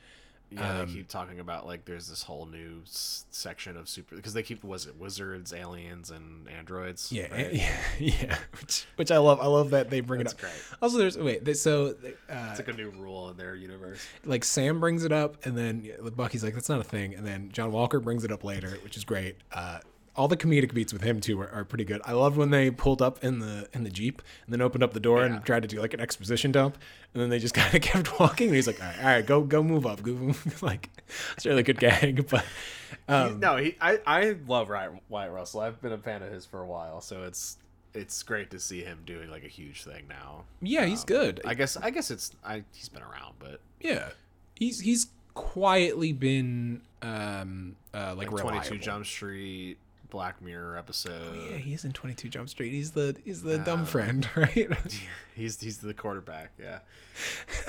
[0.49, 4.15] Yeah Um, they keep talking about like there's this whole new s- section of super
[4.15, 7.53] because they keep was it wizards aliens and androids Yeah, right?
[7.53, 8.37] yeah, yeah.
[8.59, 9.39] Which, which I love.
[9.41, 10.41] I love that they bring That's it up.
[10.41, 10.63] great.
[10.81, 11.43] Also, there's wait.
[11.43, 11.87] th- So
[12.29, 15.57] uh, it's like a new rule in their universe like Sam brings it up, and
[15.57, 18.77] then Bucky's like, "That's not a thing," and then John Walker brings it up later,
[18.83, 19.35] which is great.
[19.51, 19.79] Uh,
[20.17, 22.01] all the comedic beats with him too are, are pretty good.
[22.03, 24.93] I loved when they pulled up in the in the jeep and then opened up
[24.93, 25.25] the door Yeah.
[25.35, 26.77] and tried to do like an exposition dump,
[27.13, 28.47] and then they just kind of kept walking.
[28.47, 30.89] And he's like, "All right, all right, go go move up, go move." like
[31.33, 32.43] it's a really good gag, but
[33.07, 36.61] um, no he I, I love Wyatt Russell I've been a fan of his for
[36.61, 37.57] a while so it's
[37.93, 41.41] it's great to see him doing like a huge thing now yeah, he's Um, good.
[41.45, 44.09] I guess I guess it's I he's been around but yeah,
[44.55, 48.77] he's he's quietly been um uh like, like 22 reliable.
[48.77, 49.77] Jump Street,
[50.09, 51.35] Black Mirror episode.
[51.51, 52.71] Yeah, he is in Twenty Two Jump Street.
[52.71, 54.69] He's the he's the dumb Um, friend, right?
[55.35, 56.51] He's he's the quarterback.
[56.59, 56.79] Yeah,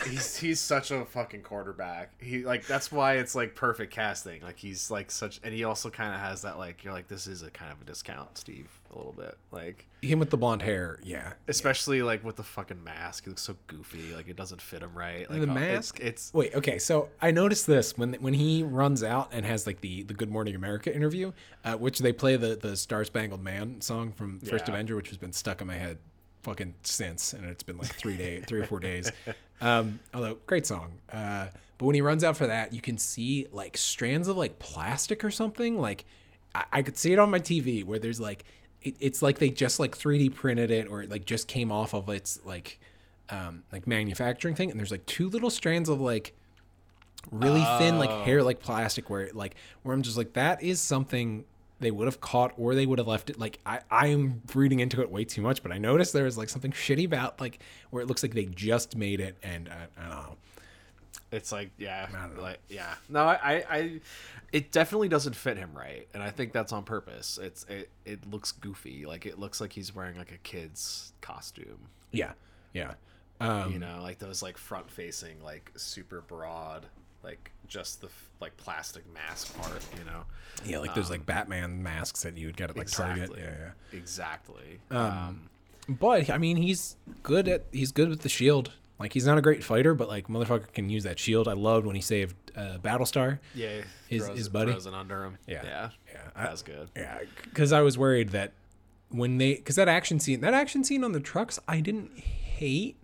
[0.09, 2.13] he's he's such a fucking quarterback.
[2.19, 4.41] He like that's why it's like perfect casting.
[4.41, 7.27] Like he's like such, and he also kind of has that like you're like this
[7.27, 9.37] is a kind of a discount, Steve, a little bit.
[9.51, 11.33] Like Him with the blonde hair, yeah.
[11.49, 14.15] especially like with the fucking mask, he looks so goofy.
[14.15, 15.29] Like it doesn't fit him right.
[15.31, 16.01] Like The it- mask?
[16.01, 16.79] it's Wait, okay.
[16.79, 20.31] So I noticed this when when he runs out and has like the the Good
[20.31, 21.33] Morning America interview,
[21.65, 24.75] uh, which they play the the Star Spangled Man song from First Yeah.
[24.75, 25.99] Avenger, which has been stuck in my head
[26.43, 29.11] fucking since, and it's been like three days, three or four days.
[29.61, 30.93] Um, although great song.
[31.13, 31.49] Uh,
[31.79, 35.25] but when he runs out for that, you can see like strands of like plastic
[35.25, 35.81] or something.
[35.81, 36.05] Like
[36.55, 38.45] I, I could see it on my TV where there's like
[38.83, 41.95] it, it's like they just like 3D printed it or it like just came off
[41.95, 42.81] of its like
[43.31, 46.35] um, like manufacturing thing, and there's like two little strands of like
[47.31, 50.81] really thin like hair like plastic where it, like where I'm just like that is
[50.81, 51.45] something
[51.81, 55.03] they would have caught or they would have left it like I I'm reading into
[55.03, 57.59] it way too much but I noticed there was like something shitty about like
[57.91, 60.37] where it looks like they just made it and I, I don't know
[61.31, 62.95] it's like yeah, like yeah.
[63.09, 64.01] No, I, I I
[64.53, 67.39] it definitely doesn't fit him right, and I think that's on purpose.
[67.43, 69.05] It's it it looks goofy.
[69.07, 71.89] Like it looks like he's wearing like a kid's costume.
[72.13, 72.33] yeah
[72.75, 72.95] yeah
[73.41, 76.85] um you know like those like front facing like super broad
[77.23, 78.09] like just the
[78.41, 80.25] like plastic mask part you know
[80.65, 83.67] yeah like there's like Batman masks that you would get at like exactly Target yeah
[83.93, 85.51] yeah exactly Um, um,
[85.89, 88.73] But I mean, he's good at he's good with the shield.
[88.99, 91.47] Like he's not a great fighter, but like motherfucker can use that shield.
[91.49, 93.39] I loved when he saved uh, Battlestar.
[93.55, 94.73] yeah His- throws, his buddy?
[94.73, 95.63] throws it under him Yeah.
[95.65, 98.53] yeah Yeah, I- that's good Yeah, because I was worried that
[99.11, 102.97] when they because that action scene that action scene on the trucks I didn't hate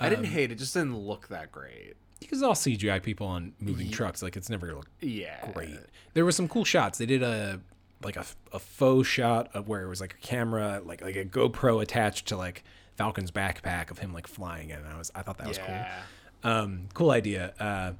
[0.00, 3.52] i didn't Um, hate it just didn't look that great because all CGI people on
[3.60, 5.78] moving trucks like it's never gonna look yeah great.
[6.14, 6.98] There were some cool shots.
[6.98, 7.60] They did a
[8.02, 11.24] like a, a faux shot of where it was like a camera like like a
[11.24, 12.64] GoPro attached to like
[12.98, 14.78] Falcon's backpack of him like flying it.
[14.80, 15.78] And I was I thought that was cool.
[16.44, 17.54] um cool idea.
[17.58, 17.92] Uh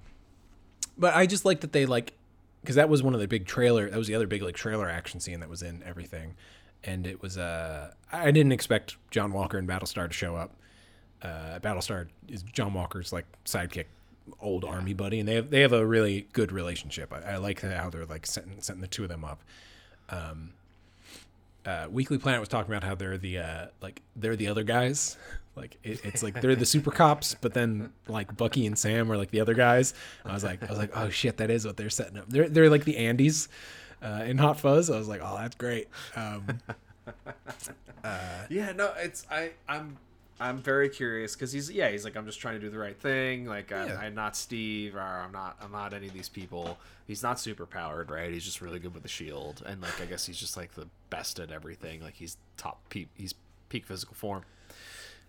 [1.01, 2.13] but i just like that they like
[2.61, 4.89] because that was one of the big trailer that was the other big like trailer
[4.91, 6.35] action scene that was in everything.
[6.85, 10.51] And it was uh i didn't expect john walker and battlestar to show up.
[11.23, 13.87] Uh battlestar is john walker's like sidekick
[14.41, 17.13] old army buddy and they have they have a really good relationship.
[17.13, 19.41] I, I like how they're like setting, setting the two of them up.
[20.11, 20.51] Um
[21.67, 25.17] uh, Weekly Planet was talking about how they're the uh, like they're the other guys.
[25.57, 29.17] Like it, it's like they're the super cops, but then like Bucky and Sam are
[29.17, 29.93] like the other guys.
[30.25, 32.27] I was like, I was like, oh shit, that is what they're setting up.
[32.29, 33.49] They're they're like the Andys.
[34.01, 34.89] uh, in Hot Fuzz.
[34.89, 35.89] I was like, oh, that's great.
[36.15, 36.47] Um,
[38.49, 39.97] Yeah, no, it's I I'm
[40.41, 42.97] I'm very curious because he's yeah he's like I'm just trying to do the right
[42.99, 43.99] thing like I'm, Yeah.
[43.99, 46.79] I'm not Steve or I'm not I'm not any of these people.
[47.07, 48.31] He's not super powered right?
[48.33, 50.87] He's just really good with the shield and like I guess he's just like the
[51.11, 52.01] best at everything.
[52.03, 53.35] Like he's top peak he's
[53.69, 54.45] peak physical form.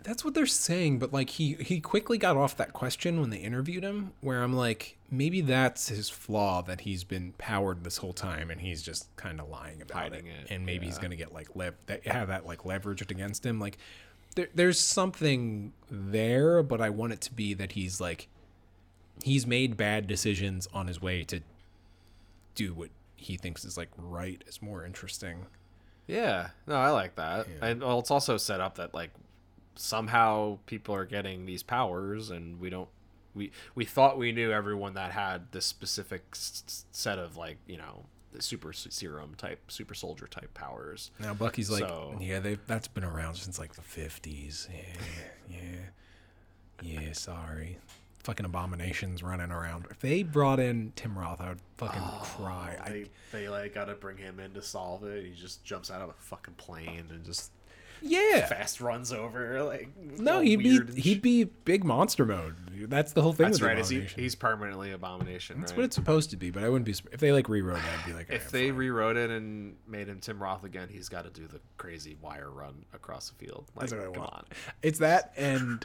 [0.02, 3.38] That's what they're saying, but like he he quickly got off that question when they
[3.40, 8.14] interviewed him, where I'm like, maybe that's his flaw that he's been powered this whole
[8.14, 11.34] time and he's just kind of lying about it, it, and maybe he's gonna get
[11.34, 13.60] like lev- that have that like leveraged against him.
[13.60, 13.78] Like
[14.36, 18.28] there, there's something there, but I want it to be that he's like
[19.24, 21.42] he's made bad decisions on his way to
[22.56, 25.46] do what he thinks is like right is more interesting.
[26.08, 27.68] yeah no I like that Yeah.
[27.68, 29.12] and well it's also set up that like
[29.76, 32.90] somehow people are getting these powers and we don't
[33.36, 38.06] we we thought we knew everyone that had this specific set of like you know
[38.40, 43.04] super serum type super soldier type powers Now Bucky's like, So- yeah, they that's been
[43.04, 44.68] around since like the fifties.
[44.72, 45.58] Yeah,
[46.82, 47.14] yeah, yeah.
[47.14, 47.78] Sorry,
[48.24, 49.88] fucking abominations running around.
[49.90, 52.78] If they brought in Tim Roth, I would fucking oh, cry.
[52.82, 56.02] I, they, they like gotta bring him in to solve it he just jumps out
[56.02, 57.52] of a fucking plane and just
[58.02, 58.46] yeah.
[58.48, 62.56] fast runs over like No, he'd be he'd be big monster mode.
[62.90, 65.80] That's the whole thing that's with right is he, he's permanently abomination That's right?
[65.80, 67.84] what it's supposed to be, but I wouldn't be if they like rewrote it.
[68.00, 70.88] I'd be like, if "Alright, they fine." rewrote it and made him Tim Roth again,
[70.90, 73.66] he's got to do the crazy wire run across the field.
[73.76, 74.34] Like, That's what I want.
[74.34, 74.46] on.
[74.82, 75.84] It's that and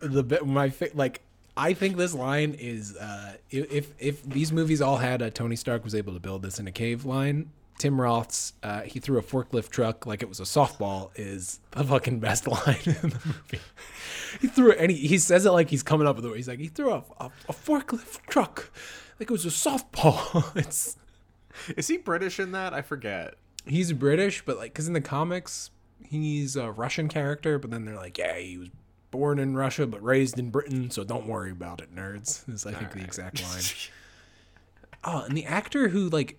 [0.00, 1.20] the bit my like
[1.56, 5.84] I think this line is uh if, if these movies all had a Tony Stark
[5.84, 7.50] was able to build this in a cave line.
[7.78, 11.84] Tim Roth's uh, he threw a forklift truck like it was a softball is the
[11.84, 13.60] fucking best line in the movie.
[14.40, 16.36] He threw it and he, he says it like he's coming up with it.
[16.36, 18.70] He's like he threw a, a, a forklift truck
[19.18, 20.56] like it was a softball.
[20.56, 20.96] it's
[21.76, 22.74] Is he British in that?
[22.74, 23.34] I forget.
[23.66, 25.70] he's British, but like, because in the comics,
[26.04, 28.68] he's a Russian character, but then they're like, yeah, he was
[29.10, 32.48] born in Russia but raised in Britain, so don't worry about it, nerds.
[32.52, 33.62] Is I think the exact line.
[35.04, 36.38] Oh, and the actor who like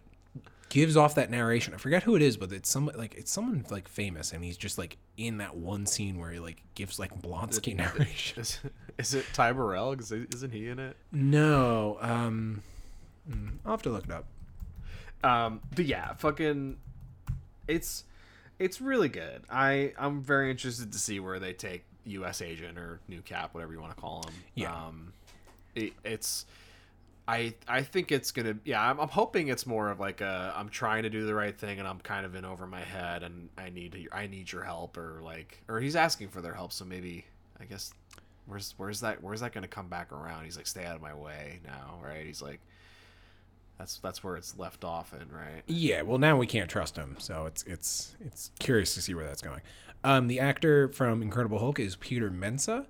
[0.69, 3.65] gives off that narration, I forget who it is, but it's some like it's someone
[3.69, 7.21] like famous, and he's just like in that one scene where he like gives like
[7.21, 8.41] Blonsky narration.
[8.41, 8.59] Is,
[8.97, 9.95] is it Ty Burrell?
[9.99, 10.97] isn't he in it?
[11.11, 12.61] No, um,
[13.29, 14.25] hmm, I'll have to look it up.
[15.23, 16.77] Um, but yeah, fucking,
[17.67, 18.03] it's
[18.59, 19.43] it's really good.
[19.49, 22.41] I I'm very interested to see where they take U.S.
[22.41, 24.33] Agent or New Cap, whatever you want to call him.
[24.53, 24.73] Yeah.
[24.73, 25.13] Um,
[25.73, 26.45] it, it's.
[27.27, 30.69] I I think it's gonna yeah I'm, I'm hoping it's more of like a I'm
[30.69, 33.49] trying to do the right thing and I'm kind of in over my head and
[33.57, 36.85] I need I need your help or like or he's asking for their help so
[36.85, 37.25] maybe
[37.59, 37.93] I guess
[38.45, 41.15] where's where's that where's that gonna come back around he's like stay out of my
[41.15, 42.59] way now right he's like
[43.77, 47.15] that's that's where it's left off in right Yeah, well now we can't trust him,
[47.19, 49.61] so it's it's it's curious to see where that's going.
[50.03, 52.85] Um, the actor from Incredible Hulk is Peter Mensah.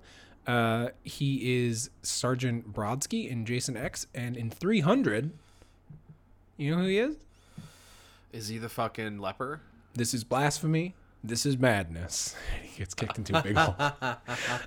[0.46, 5.32] Uh, he is Sergeant Brodski in Jason X, and in 300,
[6.56, 7.16] you know who he is?
[8.32, 9.60] Is he the fucking leper?
[9.94, 10.94] This is blasphemy.
[11.24, 12.36] This is madness.
[12.62, 13.74] He gets kicked into a big hole.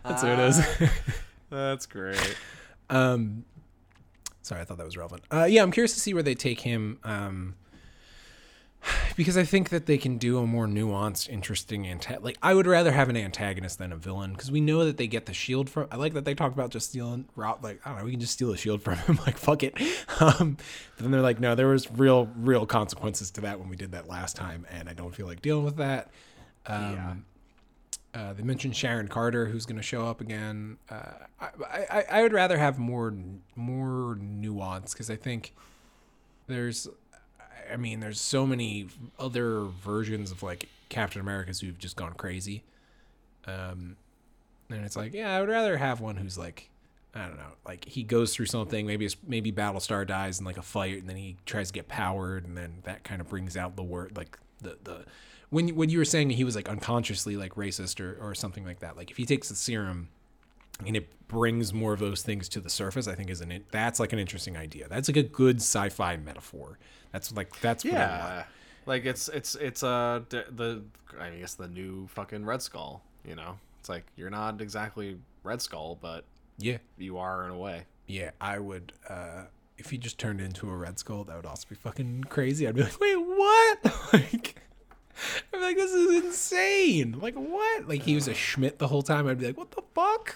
[0.04, 0.66] That's what it is.
[1.52, 2.36] That's great.
[2.90, 3.46] Um,
[4.42, 5.22] sorry, I thought that was relevant.
[5.32, 6.98] Uh, yeah, I'm curious to see where they take him.
[7.04, 7.54] Um,
[9.16, 12.68] because I think that they can do a more nuanced, interesting anta- Like, I would
[12.68, 15.70] rather have an antagonist than a villain because we know that they get the shield
[15.70, 15.88] from.
[15.92, 17.26] I like that they talk about just stealing.
[17.36, 19.20] Rob, like, I don't know, we can just steal the shield from him.
[19.26, 19.76] like, fuck it.
[20.22, 20.58] Um,
[20.98, 23.94] but then they're like, no, there was real, real consequences to that when we did
[23.94, 26.10] that last time, and I don't feel like dealing with that.
[26.66, 27.26] Um,
[28.14, 30.78] uh, they mentioned Sharon Carter, who's going to show up again.
[30.90, 33.14] Uh, I, I, I would rather have more
[33.56, 35.54] more nuance because I think
[36.48, 36.88] there's,
[37.72, 38.88] I mean, there's so many
[39.18, 42.64] other versions of like Captain Americas who've just gone crazy.
[43.45, 43.95] Um,
[44.69, 46.69] and it's like, yeah, I would rather have one who's like,
[47.15, 48.86] I don't know, like he goes through something.
[48.86, 51.88] Maybe it's, maybe Battlestar dies in like a fight, and then he tries to get
[51.88, 55.06] powered, and then that kind of brings out the word like the the
[55.49, 58.80] when when you were saying he was like unconsciously like racist or or something like
[58.80, 58.95] that.
[58.95, 60.10] Like if he takes the serum
[60.86, 63.99] and it brings more of those things to the surface, I think is an that's
[63.99, 64.88] like an interesting idea.
[64.88, 66.77] That's like a good sci-fi metaphor.
[67.11, 68.11] That's like that's what I want.
[68.22, 68.44] Yeah,
[68.86, 70.84] like it's it's it's uh the
[71.19, 73.02] I guess the new fucking Red Skull.
[73.26, 76.26] You know, it's like you're not exactly Red Skull, but
[76.57, 77.84] Yeah, you are in a way.
[78.07, 78.31] yeah.
[78.40, 79.44] I would uh
[79.77, 82.68] if he just turned into a Red Skull, that would also be fucking crazy.
[82.68, 83.80] I'd be like, wait, what?
[84.14, 84.56] like.
[85.53, 87.18] I'm like, this is insane.
[87.19, 87.88] Like, what?
[87.90, 89.27] Like, he was a Schmidt the whole time.
[89.27, 90.36] I'd be like, what the fuck?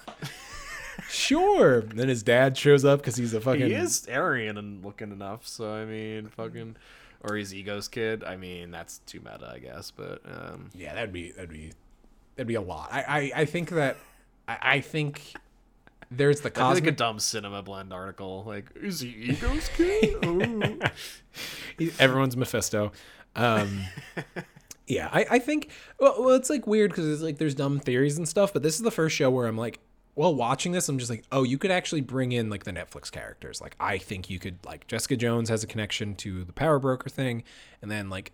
[1.09, 1.81] Sure.
[1.81, 3.67] Then his dad shows up because he's a fucking.
[3.67, 6.75] He is Aryan and looking enough, so I mean, fucking.
[7.21, 8.23] or he's Ego's kid.
[8.23, 9.91] I mean, that's too meta, I guess.
[9.91, 11.71] But um, Yeah, that'd be that'd be
[12.35, 12.89] that'd be a lot.
[12.91, 13.97] I I, I think that
[14.47, 15.33] I, I think
[16.11, 18.43] there's the that'd like a dumb cinema blend article.
[18.45, 20.91] Like, is he Ego's kid?
[21.99, 22.91] Everyone's Mephisto.
[23.35, 23.85] Um,
[24.87, 28.17] yeah, I, I think well, well, it's like weird because it's like there's dumb theories
[28.17, 29.79] and stuff, but this is the first show where I'm like,
[30.15, 33.11] well, watching this, I'm just like, oh, you could actually bring in like the Netflix
[33.11, 33.61] characters.
[33.61, 37.09] Like, I think you could like Jessica Jones has a connection to the Power Broker
[37.09, 37.43] thing,
[37.81, 38.31] and then like,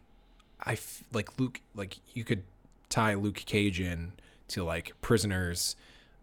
[0.62, 2.44] I f- like Luke, like you could
[2.90, 4.14] tie Luke Cage in
[4.50, 5.76] to like prisoners.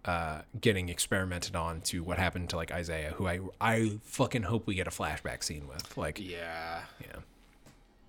[0.05, 4.65] Uh, getting experimented on to what happened to like Isaiah, who I I fucking hope
[4.69, 5.97] we get a flashback scene with.
[5.97, 7.17] Like, yeah, yeah,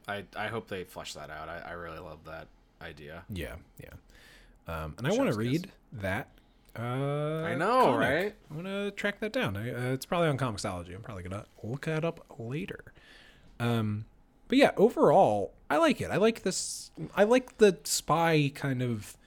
[0.08, 1.50] I I hope they flesh that out.
[1.50, 2.50] I, I really love that
[2.84, 3.24] idea.
[3.30, 3.94] Yeah, yeah.
[4.68, 6.28] Um, and I want to read that.
[6.78, 8.00] Uh, I know, comic.
[8.00, 8.36] right?
[8.50, 9.58] I'm gonna track that down.
[9.58, 10.94] I, uh, it's probably on Comixology.
[10.96, 12.84] I'm probably gonna look that up later.
[13.60, 14.06] Um,
[14.48, 16.12] but yeah, overall, I like it.
[16.12, 16.92] I like this.
[17.16, 19.18] I like the spy kind of.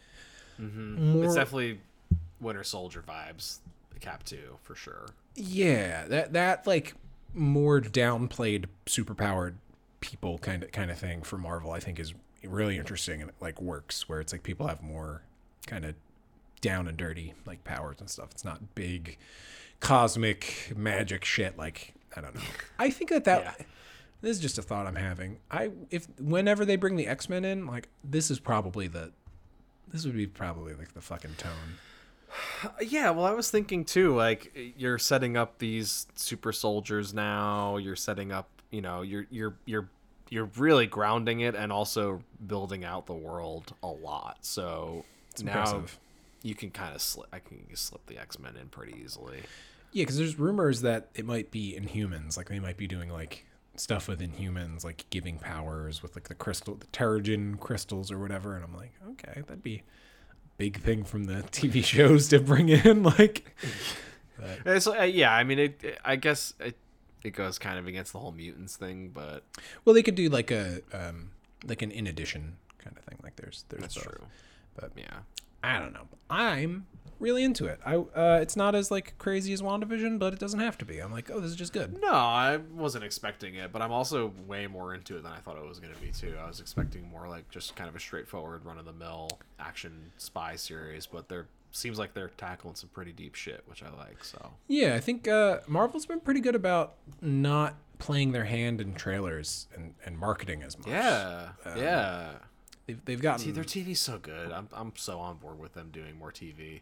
[0.59, 1.81] More, It's definitely
[2.41, 3.59] Winter Soldier vibes.
[3.95, 5.07] The Cap two for sure.
[5.35, 6.95] yeah, that that like
[7.35, 9.55] more downplayed, superpowered
[10.01, 11.73] people kind of kind of thing for Marvel.
[11.73, 12.15] I think is
[12.45, 15.23] really interesting and it, like works where it's like people have more
[15.67, 15.95] kind of
[16.61, 18.29] down and dirty like powers and stuff.
[18.33, 19.17] It's not big
[19.81, 22.41] cosmic magic shit like I don't know.
[22.79, 23.65] I think that that Yeah.
[24.21, 25.39] this is just a thought I'm having.
[25.51, 29.13] I if whenever they bring the X-Men in, like this is probably the
[29.89, 31.51] this would be probably like the fucking tone.
[32.81, 34.15] Yeah, well, I was thinking too.
[34.15, 37.77] Like, you're setting up these super soldiers now.
[37.77, 39.89] You're setting up, you know, you're you're you're
[40.29, 44.39] you're really grounding it and also building out the world a lot.
[44.43, 45.05] So
[45.43, 45.99] now impressive.
[46.43, 47.29] You can kind of slip.
[47.33, 49.41] I can slip the X Men in pretty easily.
[49.93, 52.37] Yeah, because there's rumors that it might be Inhumans.
[52.37, 53.45] Like they might be doing like
[53.77, 58.55] stuff with Inhumans, like giving powers with like the crystal, the Terrigen crystals or whatever.
[58.55, 59.83] And I'm like, okay, that'd be a
[60.59, 63.03] big thing from the TV shows to bring in.
[63.19, 63.57] Like,
[64.67, 65.85] uh, yeah, I mean, it.
[65.85, 66.77] it- I guess it
[67.23, 69.43] it goes kind of against the whole mutants thing, but
[69.85, 71.33] well, they could do like a um
[71.67, 73.19] like an in addition kind of thing.
[73.23, 74.05] Like there's there's that's both.
[74.05, 74.25] true.
[74.75, 75.19] But Yeah.
[75.63, 76.09] I don't know.
[76.29, 76.87] I'm
[77.19, 77.81] really into it.
[77.85, 80.99] I uh, it's not as like crazy as WandaVision, but it doesn't have to be.
[80.99, 82.01] I'm like, oh, this is just good.
[82.01, 85.57] No, I wasn't expecting it, but I'm also way more into it than I thought
[85.57, 86.35] it was going to be too.
[86.43, 89.29] I was expecting more like just kind of a straightforward run of the mill
[89.59, 93.91] action spy series, but there seems like they're tackling some pretty deep shit, which I
[93.97, 94.25] like.
[94.25, 98.95] So Yeah, I think uh, Marvel's been pretty good about not playing their hand in
[98.95, 100.89] trailers and, and marketing as much.
[100.89, 102.31] yeah, yeah.
[102.91, 104.53] They've, they've gotten See, their TV's so good.
[104.53, 106.81] I'm I'm so on board with them doing more TV.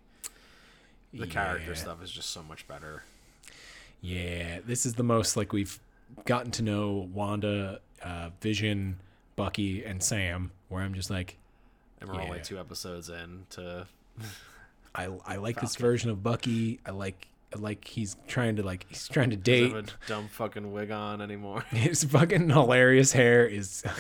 [1.13, 3.03] The character stuff is just so much better.
[4.01, 5.81] Yeah, this is the most like we've
[6.25, 8.99] gotten to know Wanda, uh, Vision,
[9.37, 10.51] Bucky, and Sam.
[10.69, 11.37] Where I'm just like,
[12.01, 13.87] And we're only two episodes in to
[14.95, 16.81] I I like this version of Bucky.
[16.85, 19.73] I like like he's trying to like he's trying to date.
[19.73, 21.63] have a dumb fucking wig on anymore.
[21.71, 23.85] His fucking hilarious hair is.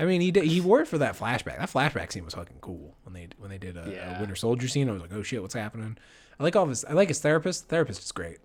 [0.00, 1.58] I mean, he did, he wore it for that flashback.
[1.58, 4.66] That flashback scene was fucking cool when they when they did a, a Winter Soldier
[4.66, 4.88] scene.
[4.88, 5.98] I was like, oh shit, what's happening?
[6.38, 6.84] I like all of his.
[6.86, 7.64] I like his therapist.
[7.68, 8.38] The therapist is great.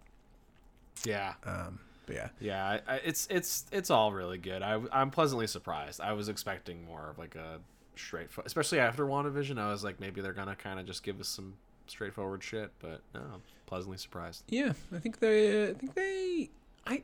[1.06, 1.34] yeah.
[1.46, 4.62] Um, but yeah, Yeah, it's it's it's all really good.
[4.62, 6.02] I I'm pleasantly surprised.
[6.02, 7.60] I was expecting more of like a
[7.96, 9.58] straight, especially after WandaVision.
[9.58, 11.54] I was like, maybe they're gonna kind of just give us some
[11.88, 14.44] straightforward shit, but no, I'm pleasantly surprised.
[14.50, 14.74] yeah.
[14.94, 15.70] I think they.
[15.70, 16.50] I think they.
[16.86, 17.02] I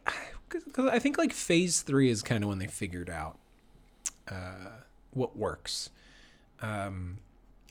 [0.49, 3.37] because I think like Phase Three is kind of when they figured out
[4.31, 4.69] uh,
[5.11, 5.89] what works.
[6.61, 7.17] Um,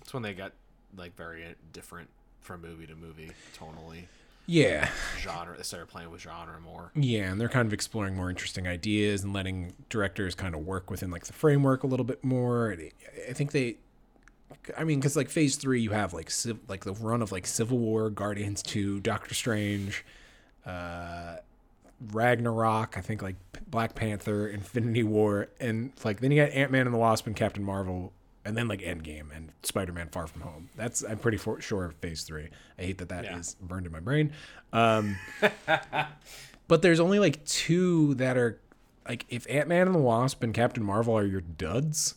[0.03, 0.53] It's when they got
[0.97, 2.09] like very different
[2.41, 4.05] from movie to movie, tonally,
[4.47, 4.89] yeah,
[5.19, 5.57] genre.
[5.57, 6.91] They started playing with genre more.
[6.97, 10.91] Yeah, and they're kind of exploring more interesting ideas and letting directors kind of work
[10.91, 12.77] within like the framework a little bit more.
[13.29, 13.77] I think they,
[14.77, 17.47] I mean, because like Phase Three, you have like civ- like the run of like
[17.47, 20.05] Civil War, Guardians Two, Doctor Strange,
[20.67, 21.37] uh,
[22.13, 22.97] Ragnarok.
[22.97, 23.37] I think like
[23.69, 27.37] Black Panther, Infinity War, and like then you got Ant Man and the Wasp and
[27.37, 28.13] Captain Marvel.
[28.43, 30.71] And then like Endgame and Spider Man Far From Home.
[30.75, 32.49] That's I'm pretty for, sure Phase Three.
[32.79, 33.67] I hate that that is Yeah.
[33.69, 34.33] burned in my brain.
[34.73, 35.17] Um,
[36.69, 38.59] but there's only like two that are
[39.09, 42.15] like if Ant Man and the Wasp and Captain Marvel are your duds,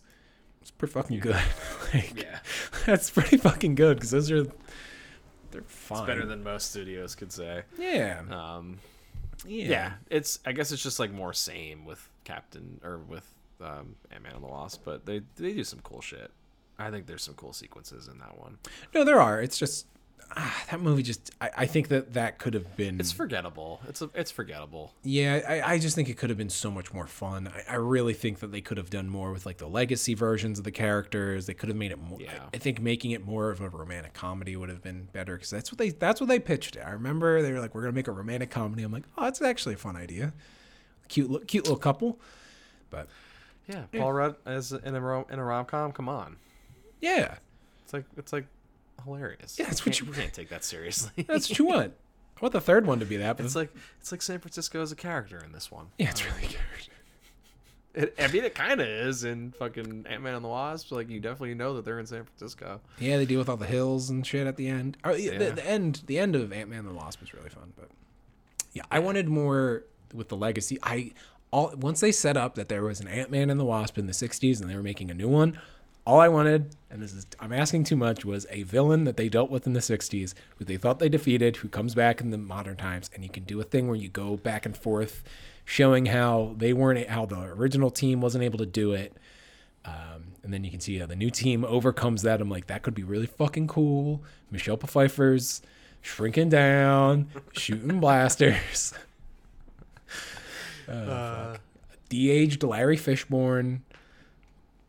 [0.61, 1.35] it's pretty fucking good.
[1.93, 2.39] like, Yeah,
[2.85, 4.43] that's pretty fucking good because those are
[5.51, 5.99] they're fine.
[5.99, 7.63] it's better than most studios could say.
[7.77, 8.79] yeah, Um,
[9.45, 13.27] yeah, yeah, it's I guess it's just like more same with Captain or with
[13.61, 16.31] um, Ant Man and the Wasp, but they they do some cool shit.
[16.79, 18.57] I think there's some cool sequences in that one.
[18.93, 19.41] No, there are.
[19.41, 19.85] It's just
[20.35, 23.81] ah, that movie just I, I think that that could have been It's forgettable.
[23.87, 24.93] It's a, it's forgettable.
[25.03, 27.75] yeah I, I just think it could have been so much more fun I, I
[27.75, 30.71] really think that they could have done more with like the legacy versions of the
[30.71, 32.31] characters they could have made it more Yeah.
[32.51, 35.49] I, I think making it more of a romantic comedy would have been better because
[35.49, 37.93] that's what they that's what they pitched it I remember they were like we're gonna
[37.93, 40.33] make a romantic comedy I'm like oh that's actually a fun idea
[41.09, 42.19] cute cute little couple
[42.89, 43.07] but
[43.67, 45.91] Yeah, Paul Rudd as in a rom- in a rom com.
[45.91, 46.35] Come on,
[47.01, 47.35] yeah
[47.83, 48.45] it's like it's like
[49.03, 49.57] hilarious.
[49.59, 51.23] Yeah, that's what you- you can't take that seriously.
[51.27, 51.93] that's what you want
[52.37, 54.81] I want the third one to be that but it's like it's like San Francisco
[54.81, 55.87] as a character in this one.
[55.97, 56.57] yeah it's really good
[57.95, 60.91] It, I mean, it kind of is in fucking Ant Man and the Wasp.
[60.91, 62.81] Like you definitely know that they're in San Francisco.
[62.97, 64.97] Yeah, they deal with all the hills and shit at the end.
[65.03, 65.37] Oh, yeah, Yeah.
[65.37, 67.89] The, the end, the end of Ant Man and the Wasp was really fun, but
[68.71, 70.79] yeah, I wanted more with the legacy.
[70.81, 71.11] I
[71.51, 74.07] all once they set up that there was an Ant Man and the Wasp in
[74.07, 75.59] the '60s and they were making a new one.
[76.05, 79.29] All I wanted, and this is I'm asking too much, was a villain that they
[79.29, 82.37] dealt with in the '60s, who they thought they defeated, who comes back in the
[82.37, 85.23] modern times, and you can do a thing where you go back and forth,
[85.63, 89.15] showing how they weren't, how the original team wasn't able to do it.
[89.85, 92.41] Um, and then you can see how the new team overcomes that.
[92.41, 94.21] I'm like, that could be really fucking cool.
[94.51, 95.61] Michelle Pfeiffer's
[96.01, 98.93] shrinking down, shooting blasters.
[100.85, 101.55] Uh,
[102.09, 103.79] De-aged Larry Fishburne,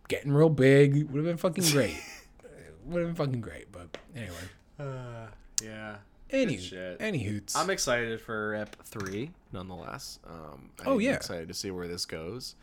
[0.08, 0.94] getting real big.
[1.10, 1.96] Would have been fucking great.
[2.86, 3.70] Would have been fucking great.
[3.72, 4.34] But anyway,
[4.78, 5.26] Uh,
[5.62, 5.96] yeah.
[6.30, 6.96] any shit.
[7.00, 7.56] any hoots.
[7.56, 10.18] I'm excited for Ep three, nonetheless.
[10.28, 11.14] Um, Oh, I'm yeah.
[11.14, 12.54] excited to see where this goes.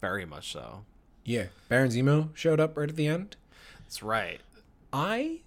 [0.00, 0.84] Very much so.
[1.24, 3.36] yeah, Baron Zemo showed up right at the end.
[3.84, 4.40] That's right.
[4.92, 5.40] I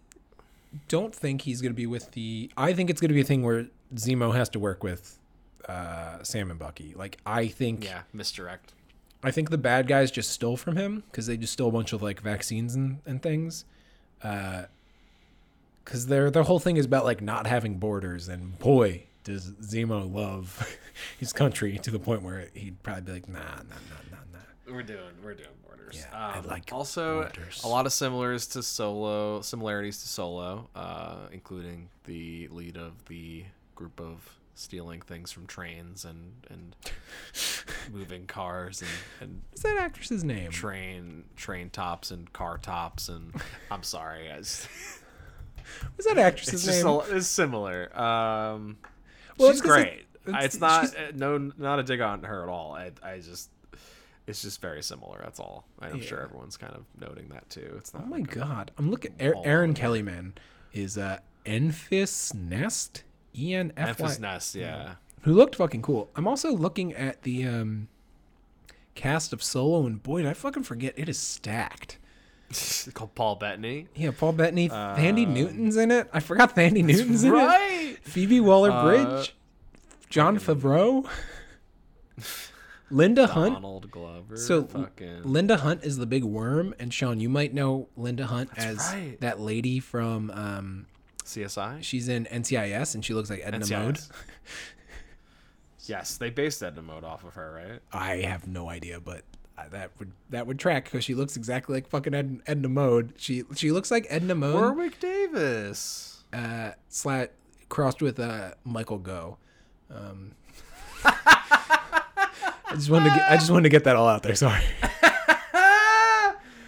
[0.87, 2.49] don't think he's going to be with the.
[2.57, 5.19] I think it's going to be a thing where Zemo has to work with
[5.69, 6.93] uh, Sam and Bucky.
[6.95, 8.73] Like I think, Yeah, misdirect.
[9.23, 11.94] I think the bad guys just stole from him because they just stole a bunch
[11.94, 13.65] of like vaccines and and things.
[14.23, 14.64] Uh
[15.84, 20.11] Because their their whole thing is about like not having borders, and boy, does Zemo
[20.14, 20.68] love
[21.19, 24.73] his country to the point where he'd probably be like, nah, nah, nah, nah, nah.
[24.73, 25.95] We're doing we're doing borders.
[25.98, 27.61] Yeah, I um, like also borders.
[27.64, 33.45] a lot of similars to Solo, similarities to Solo, uh, including the lead of the
[33.76, 36.75] group of stealing things from trains and and
[37.93, 38.89] moving cars and
[39.21, 40.51] and What's that actress's name?
[40.51, 43.34] train train tops and car tops and
[43.71, 44.67] I'm sorry, guys.
[45.95, 46.93] What's that actress's It's just name?
[46.93, 47.89] a, it's similar.
[47.97, 48.77] Um,
[49.38, 50.05] Well, she's it's great.
[50.27, 52.73] it's- It's, not she's- uh, no not a dig on her at all.
[52.75, 53.49] I I just
[54.25, 55.21] it's just very similar.
[55.23, 55.65] That's all.
[55.79, 57.75] I'm sure everyone's kind of noting that too.
[57.77, 58.03] It's not.
[58.03, 58.71] Oh my like god!
[58.77, 59.13] I'm looking.
[59.19, 60.34] Erin Kellyman
[60.73, 63.03] is uh, Enfys Nest,
[63.38, 64.95] E N F Y, Enfys Nest, yeah.
[65.22, 66.09] who looked fucking cool.
[66.15, 67.88] I'm also looking at the um,
[68.95, 71.97] cast of Solo, and boy, did I fucking forget it is stacked.
[72.49, 73.88] It's Called Paul Bettany.
[73.93, 76.09] Yeah, Paul Bettany, Thandie Um, Newton's in it.
[76.14, 77.97] I forgot Thandie Newton's in it.
[78.03, 79.34] Phoebe Waller-Bridge, Uh,
[80.09, 81.05] Jon Favreau,
[82.89, 83.55] Linda Hunt.
[83.55, 84.38] Donald Glover.
[84.38, 88.49] So fucking Linda Hunt is the big worm, and Sean, you might know Linda Hunt
[88.55, 89.19] as right.
[89.19, 90.31] that lady from.
[90.31, 90.85] Um,
[91.27, 91.83] CSI.
[91.83, 93.69] she's in NCIS, and she looks like Edna NCIS.
[93.71, 93.99] Mode.
[95.85, 97.79] Yes, they based Edna Mode off of her, right?
[97.93, 99.21] I have no idea, but
[99.71, 103.13] that would that would track because she looks exactly like fucking Ed, Edna Mode.
[103.17, 106.23] She she looks like Edna Mode, Warwick Davis.
[106.33, 107.31] uh, slat
[107.69, 109.37] crossed with uh, Michael Gough.
[109.89, 110.31] Um,
[111.05, 114.35] I just wanted to get, I just wanted to get that all out there.
[114.35, 114.61] Sorry,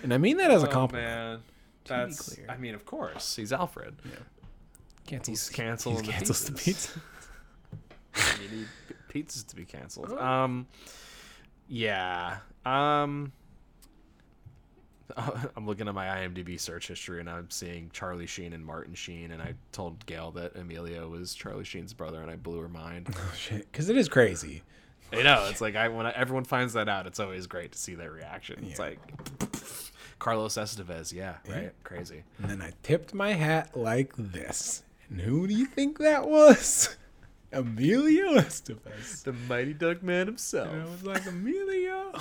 [0.04, 1.10] and I mean that as a Oh, compliment.
[1.10, 1.38] man.
[1.40, 1.44] be
[1.90, 2.38] That's.
[2.48, 3.96] I mean, of course, he's Alfred.
[5.10, 7.00] Cancels, He's canceling he the cancels the pizza.
[8.42, 8.68] you need
[9.10, 10.12] pizzas to be canceled.
[10.14, 10.68] Um,
[11.68, 12.38] yeah.
[12.66, 13.32] Um,
[15.18, 19.32] I'm looking at my IMDb search history and I'm seeing Charlie Sheen and Martin Sheen,
[19.32, 23.10] and I told Gail that Emilio was Charlie Sheen's brother, and I blew her mind.
[23.18, 24.62] Oh shit, because it is crazy.
[25.12, 27.78] I know it's like I when I, everyone finds that out, it's always great to
[27.80, 28.64] see their reaction.
[28.70, 28.86] It's Yeah.
[28.86, 29.00] like
[30.20, 32.24] Carlos Estevez, yeah, right, crazy.
[32.38, 34.84] And then I tipped my hat like this.
[35.10, 36.96] And who do you think that was?
[37.52, 39.24] Emilio Estevez.
[39.24, 40.72] The mighty Duck Man himself.
[40.72, 42.14] And I was like, Emilio.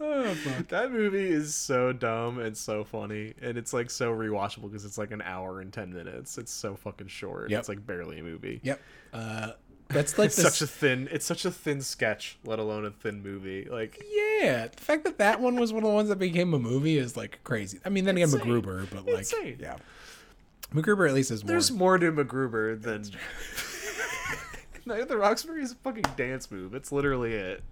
[0.00, 0.68] oh, fuck.
[0.68, 4.98] That movie is so dumb and so funny, and it's like so rewatchable because it's
[4.98, 6.38] like an hour and ten minutes.
[6.38, 7.50] It's so fucking short.
[7.50, 7.60] Yep.
[7.60, 8.60] It's like barely a movie.
[8.62, 8.80] Yep.
[9.12, 9.50] Uh,
[9.88, 11.08] that's like such a thin.
[11.10, 13.66] It's such a thin sketch, let alone a thin movie.
[13.68, 16.58] Like yeah, the fact that that one was one of the ones that became a
[16.58, 17.80] movie is like crazy.
[17.84, 18.40] I mean, then again, Insane.
[18.42, 19.58] MacGruber, but like, Insane.
[19.60, 19.76] yeah,
[20.72, 21.48] MacGruber at least is more.
[21.48, 23.04] there's more to MacGruber than.
[24.86, 26.74] Night at the Roxbury is a fucking dance move.
[26.74, 27.62] It's literally it.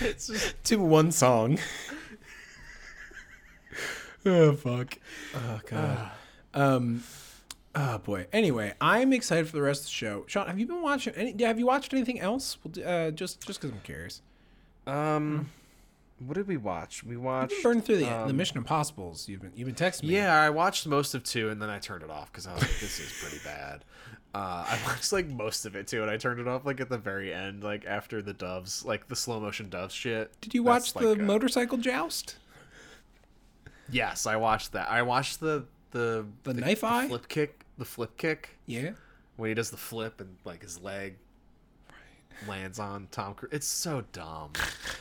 [0.00, 1.58] It's just to one song.
[4.26, 4.96] oh fuck.
[5.34, 6.10] Oh god.
[6.54, 7.02] Um,
[7.74, 8.26] oh boy.
[8.32, 10.24] Anyway, I'm excited for the rest of the show.
[10.28, 11.34] Sean, have you been watching any?
[11.42, 12.58] Have you watched anything else?
[12.84, 14.22] Uh, just just because I'm curious.
[14.86, 15.50] Um,
[16.26, 17.04] what did we watch?
[17.04, 17.62] We watched.
[17.62, 19.28] burning through the the um, Mission Impossibles.
[19.28, 20.14] You've been you've been texting me.
[20.16, 22.62] Yeah, I watched most of two and then I turned it off because I was
[22.62, 23.84] like, this is pretty bad.
[24.34, 26.88] Uh, I watched like most of it too, and I turned it off like at
[26.88, 30.32] the very end, like after the doves, like the slow motion doves shit.
[30.40, 32.36] Did you That's, watch the like, motorcycle joust?
[33.90, 34.90] Yes, I watched that.
[34.90, 37.08] I watched the the The knife eye?
[37.08, 38.92] flip kick, the flip kick Yeah.
[39.36, 41.16] when he does the flip and like his leg
[42.48, 43.52] lands on Tom Cruise.
[43.52, 44.52] It's so dumb.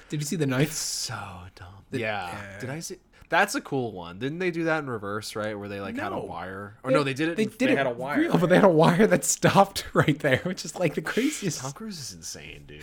[0.09, 0.71] Did you see the knife?
[0.71, 1.15] so
[1.55, 1.67] dumb.
[1.91, 2.27] yeah.
[2.31, 2.59] yeah.
[2.59, 2.97] Did I see?
[3.29, 4.19] That's a cool one.
[4.19, 5.57] Didn't they do that in reverse, right?
[5.57, 6.75] Where they like had a wire?
[6.83, 7.37] Or no, they did it.
[7.37, 8.19] They in- did it had a wire.
[8.19, 11.61] real, but they had a wire that stopped right there, which is like the craziest.
[11.61, 12.81] Tom Cruise is insane, dude.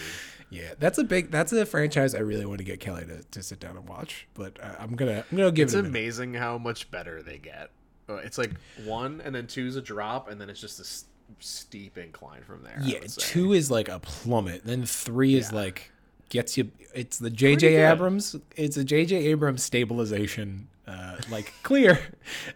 [0.48, 1.30] Yeah, that's a big.
[1.30, 4.26] That's a franchise I really want to get Kelly to, to sit down and watch.
[4.32, 5.90] But uh, I'm gonna I'm gonna give It's it a minute.
[5.98, 7.70] amazing how much better they get.
[8.08, 8.52] Uh, It's like
[8.84, 11.04] one, and then two's a drop, and then it's just a s-
[11.40, 12.78] steep incline from there.
[12.82, 14.64] Yeah, two is like a plummet.
[14.64, 15.90] Then three is like
[16.28, 16.70] gets you.
[16.94, 17.76] It's the J.J.
[17.76, 18.36] Abrams.
[18.56, 19.16] It's a J.J.
[19.16, 21.98] Abrams stabilization, uh, like clear,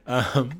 [0.06, 0.52] um,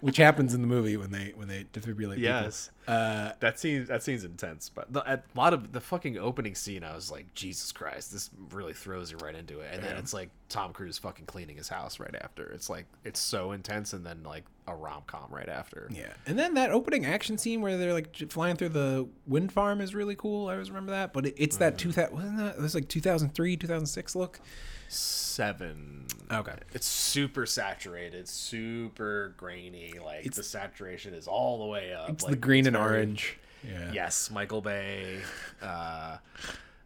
[0.00, 2.18] which happens in the movie when they when they defibrillate.
[2.18, 2.70] Yes.
[2.80, 2.94] People.
[2.94, 6.84] Uh, That seems that seems intense, but the, a lot of the fucking opening scene,
[6.84, 9.70] I was like, Jesus Christ, this really throws you right into it.
[9.72, 12.44] And then it's like Tom Cruise fucking cleaning his house right after.
[12.52, 15.88] It's like it's so intense, and then like a rom com right after.
[15.92, 19.80] yeah, and then that opening action scene where they're like flying through the wind farm
[19.80, 20.48] is really cool.
[20.48, 21.12] I always remember that.
[21.12, 23.66] But it, it's that two thousand wasn't that it was like two thousand three, two
[23.66, 24.38] thousand six look.
[24.88, 26.06] Seven.
[26.32, 26.54] Okay.
[26.72, 29.94] It's super saturated, super grainy.
[30.02, 32.08] Like It's- the saturation is all the way up.
[32.10, 33.38] It's like, the green and very- orange.
[33.66, 33.90] Yeah.
[33.92, 35.20] Yes, Michael Bay.
[35.60, 36.18] Uh,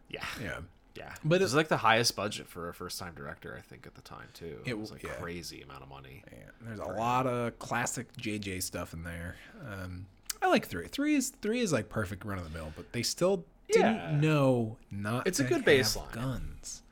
[0.09, 0.25] yeah.
[0.41, 0.59] Yeah.
[0.93, 3.95] Yeah, But it was like the highest budget for a first-time director, I think, at
[3.95, 4.59] the time too.
[4.65, 5.13] It, It was like yeah.
[5.13, 6.21] crazy amount of money.
[6.29, 9.37] Yeah, there's a lot of classic JJ stuff in there.
[9.65, 10.05] Um,
[10.41, 10.89] I like three.
[10.89, 14.19] Three is three is like perfect run of the mill, but they still didn't Yeah.
[14.19, 15.27] know not.
[15.27, 16.11] It's a good baseline.
[16.11, 16.83] Guns.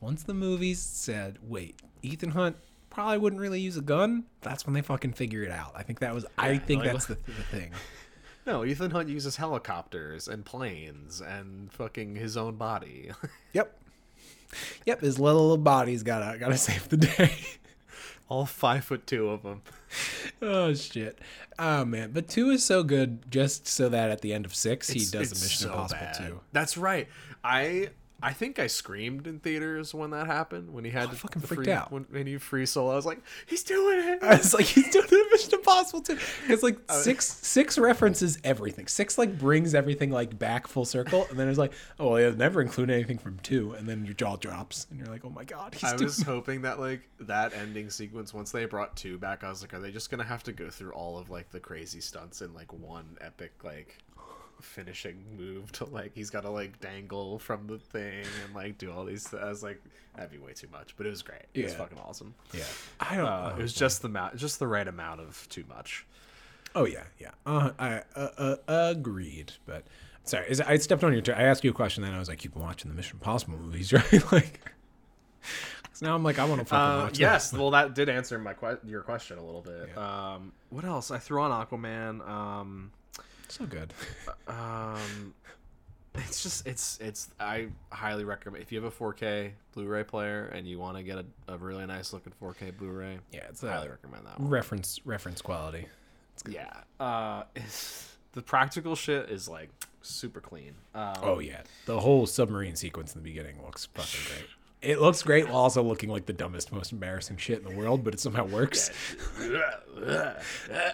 [0.00, 2.56] Once the movies said, "Wait, Ethan Hunt
[2.90, 5.72] probably wouldn't really use a gun." That's when they fucking figure it out.
[5.74, 6.24] I think that was.
[6.36, 7.70] I Yeah, think like- that's the, the thing.
[8.46, 13.10] No, Ethan Hunt uses helicopters and planes and fucking his own body.
[13.52, 13.78] Yep.
[14.86, 15.00] Yep.
[15.02, 17.32] His little body's gotta gotta save the day.
[18.30, 19.60] All five foot two of them.
[20.40, 21.18] oh shit.
[21.58, 24.88] Oh man, but two is so good just so that at the end of six
[24.88, 26.14] he It's- does the Mission so Impossible bad.
[26.14, 26.40] two.
[26.52, 27.06] That's right.
[27.44, 30.72] I I think I screamed in theaters when that happened.
[30.72, 31.92] When he had I fucking the freaked free, out.
[31.92, 32.90] when, when he free solo.
[32.92, 34.22] I was like, he's doing it.
[34.22, 36.18] I was like, he's doing the Mission Impossible too.
[36.48, 38.88] It's like Uh, six six references everything.
[38.88, 42.36] Six like brings everything like back full circle, and then it's like, oh, well, has
[42.36, 45.44] never included anything from two, and then your jaw drops, and you're like, oh my
[45.44, 49.48] god, I was hoping that like that ending sequence once they brought two back, I
[49.48, 52.00] was like, are they just gonna have to go through all of like the crazy
[52.00, 53.98] stunts in like one epic like
[54.60, 58.90] finishing move to like he's got to like dangle from the thing and like do
[58.92, 59.32] all these.
[59.34, 59.82] I was like,
[60.16, 61.42] that'd be way too much, but it was great.
[61.54, 61.78] It was Yeah.
[61.78, 62.34] fucking awesome.
[62.52, 62.64] Yeah,
[63.00, 63.26] I don't.
[63.26, 63.56] Uh, know.
[63.56, 66.06] it was just the amount, just the right amount of too much.
[66.74, 67.30] Oh yeah, yeah.
[67.46, 69.84] Uh, I uh, uh, agreed, but
[70.24, 71.22] sorry, is, I stepped on your.
[71.22, 73.16] T- I asked you a question, then I was like, you've been watching the Mission
[73.16, 74.32] Impossible movies, right?
[74.32, 74.60] like,
[75.92, 77.18] so now I'm like, I want to fucking Uh, watch.
[77.18, 77.58] yes, that.
[77.58, 79.96] well, that did answer my que- your question a little bit.
[79.96, 81.10] Um, what else?
[81.10, 82.26] I threw on Aquaman.
[82.28, 82.92] Um,
[83.48, 83.92] so good.
[84.46, 85.34] um,
[86.14, 87.28] it's just it's it's.
[87.38, 91.18] I highly recommend if you have a 4K Blu-ray player and you want to get
[91.18, 93.18] a, a really nice looking 4K Blu-ray.
[93.32, 94.48] Yeah, it's I highly a recommend that one.
[94.48, 95.86] reference reference quality.
[96.48, 97.44] Yeah, uh,
[98.32, 99.70] the practical shit is like
[100.02, 100.74] super clean.
[100.94, 104.48] Um, Oh yeah, the whole submarine sequence in the beginning looks fucking great.
[104.80, 108.04] It looks great while also looking like the dumbest, most embarrassing shit in the world,
[108.04, 108.90] but it somehow works.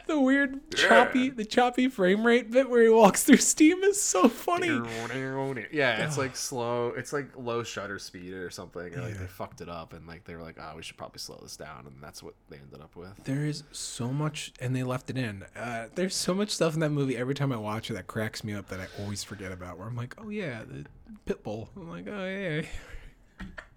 [0.07, 4.29] the weird choppy, the choppy frame rate bit where he walks through steam is so
[4.29, 4.69] funny.
[5.73, 6.95] Yeah, it's like slow.
[6.97, 8.95] It's like low shutter speed or something.
[8.95, 11.19] Or like they fucked it up and like they were like, oh, we should probably
[11.19, 13.23] slow this down, and that's what they ended up with.
[13.25, 15.45] There is so much, and they left it in.
[15.55, 17.17] Uh, there's so much stuff in that movie.
[17.19, 19.77] Every time I watch it, that cracks me up that I always forget about.
[19.79, 20.87] Where I'm like, oh yeah, the
[21.27, 21.69] pit bull.
[21.77, 22.63] I'm like, oh yeah,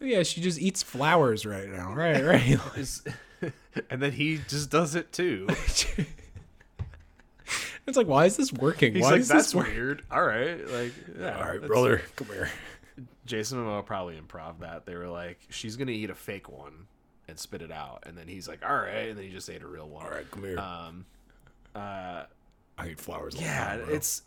[0.00, 0.22] yeah.
[0.22, 1.92] She just eats flowers right now.
[1.94, 2.58] Right, right.
[3.90, 5.46] And then he just does it too.
[7.86, 8.94] it's like, why is this working?
[8.94, 9.74] He's why like, is that's this working?
[9.74, 10.02] weird.
[10.10, 12.50] All right, like, yeah, All right, brother, come here.
[13.26, 14.86] Jason Momoa probably improv that.
[14.86, 16.86] They were like, she's gonna eat a fake one
[17.28, 19.62] and spit it out, and then he's like, all right, and then he just ate
[19.62, 20.04] a real one.
[20.04, 20.58] All right, come here.
[20.58, 21.06] Um,
[21.74, 22.24] uh,
[22.76, 23.36] I eat flowers.
[23.36, 24.22] All yeah, the time, it's.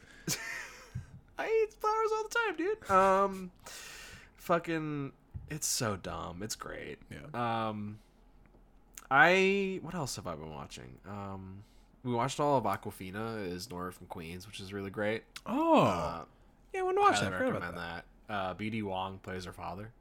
[1.38, 2.90] I eat flowers all the time, dude.
[2.90, 3.52] Um,
[4.38, 5.12] fucking,
[5.50, 6.42] it's so dumb.
[6.44, 6.98] It's great.
[7.12, 7.68] Yeah.
[7.70, 8.00] Um,
[9.12, 10.96] I what else have I been watching?
[11.08, 11.64] Um,
[12.04, 15.24] we watched all of Awkwafina is Nora from Queens, which is really great.
[15.46, 16.22] Oh, Uh,
[16.74, 17.28] yeah, I want to watch that.
[17.34, 18.06] I recommend about that.
[18.28, 18.34] that.
[18.34, 19.92] Uh, BD Wong plays her father.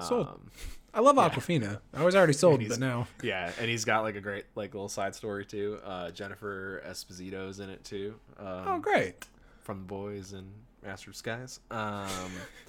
[0.00, 0.28] Sold.
[0.28, 0.50] Um,
[0.94, 1.28] I love yeah.
[1.28, 1.80] Awkwafina.
[1.94, 3.08] I was already sold, but now.
[3.22, 5.78] yeah, and he's got like a great like little side story too.
[5.84, 8.14] Uh, Jennifer Esposito's in it too.
[8.38, 9.26] Um, Oh, great.
[9.62, 10.50] from the boys and
[10.84, 11.60] Master of Skies.
[11.70, 12.06] Um,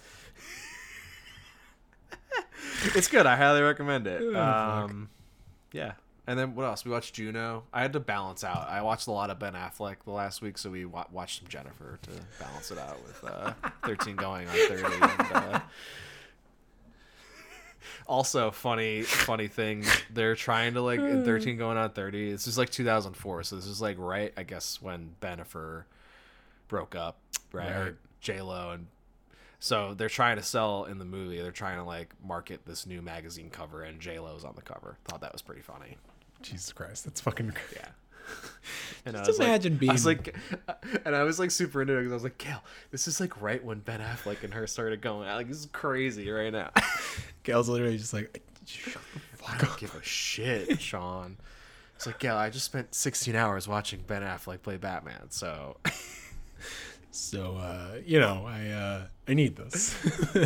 [2.96, 3.26] it's good.
[3.26, 4.22] I highly recommend it.
[4.22, 4.40] Oh.
[4.40, 5.10] Um,
[5.72, 5.94] yeah.
[6.28, 6.86] And then what else?
[6.86, 7.64] We watched Juno.
[7.74, 8.70] I had to balance out.
[8.70, 11.48] I watched a lot of Ben Affleck the last week, so we wa- watched some
[11.48, 13.54] Jennifer to balance it out with uh,
[13.86, 14.84] 13 going on 30.
[14.84, 15.04] And,
[15.34, 15.60] uh,
[18.06, 19.86] also, funny, funny thing.
[20.14, 22.32] They're trying to like in 13 going on 30.
[22.32, 25.86] This is like 2004, so this is like right, I guess, when Bennifer
[26.68, 27.18] broke up,
[27.52, 27.76] right?
[27.86, 27.96] Right.
[28.22, 28.86] J Lo and
[29.60, 31.42] so they're trying to sell in the movie.
[31.42, 34.98] They're trying to like market this new magazine cover, and J Lo's on the cover.
[35.06, 35.98] Thought that was pretty funny.
[36.42, 37.54] Jesus Christ, that's fucking.
[37.76, 37.88] Yeah.
[39.06, 40.36] And Just I was imagine like, being- I was like,
[41.06, 42.62] and I was like super into it because I was like, Gail,
[42.92, 45.38] this is like right when Ben Affleck and her started going out.
[45.38, 46.70] Like this is crazy right now.
[47.44, 49.80] Gail's literally just like, shut the I fuck don't up.
[49.80, 51.38] give a shit, Sean.
[51.96, 55.78] It's like, Gail, I just spent 16 hours watching Ben Affleck play Batman, so
[57.12, 59.96] So, uh, you know, I uh, I need this.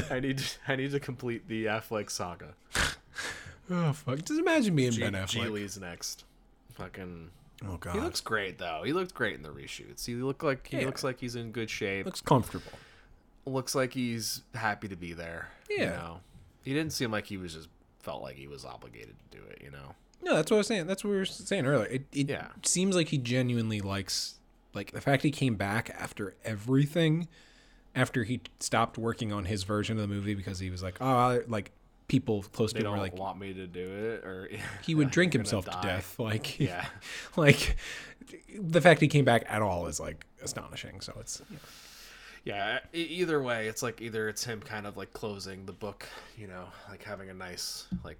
[0.11, 2.53] I need to, I need to complete the Affleck saga.
[3.69, 4.19] oh fuck!
[4.19, 5.43] Just imagine being G- Ben Affleck.
[5.43, 6.23] Gigli's next.
[6.73, 7.29] Fucking.
[7.67, 8.81] oh god, He looks great though.
[8.85, 10.05] He looked great in the reshoots.
[10.05, 10.85] He look like he Yeah.
[10.85, 12.05] looks like he's in good shape.
[12.05, 12.71] looks comfortable.
[13.45, 15.49] looks like he's happy to be there.
[15.69, 15.89] You Yeah.
[15.91, 16.19] know?
[16.63, 17.67] He didn't seem like he was just
[17.99, 19.95] felt like he was obligated to do it, you know.
[20.23, 20.87] No, that's what I was saying.
[20.87, 21.87] That's what we were saying earlier.
[21.87, 22.47] It, it Yeah.
[22.63, 24.35] seems like he genuinely likes,
[24.73, 27.27] like the fact he came back after everything,
[27.95, 31.41] after he stopped working on his version of the movie because he was like, oh,
[31.47, 31.71] like
[32.07, 34.49] people close They to him don't were like, want me to do it or
[34.83, 36.19] he would drink "You're gonna himself to death.
[36.19, 36.85] Like, Yeah.
[37.35, 37.77] like
[38.57, 41.01] the fact he came back at all is like astonishing.
[41.01, 41.41] So it's
[42.43, 46.47] Yeah, either way, it's like either it's him kind of like closing the book, you
[46.47, 48.19] know, like having a nice like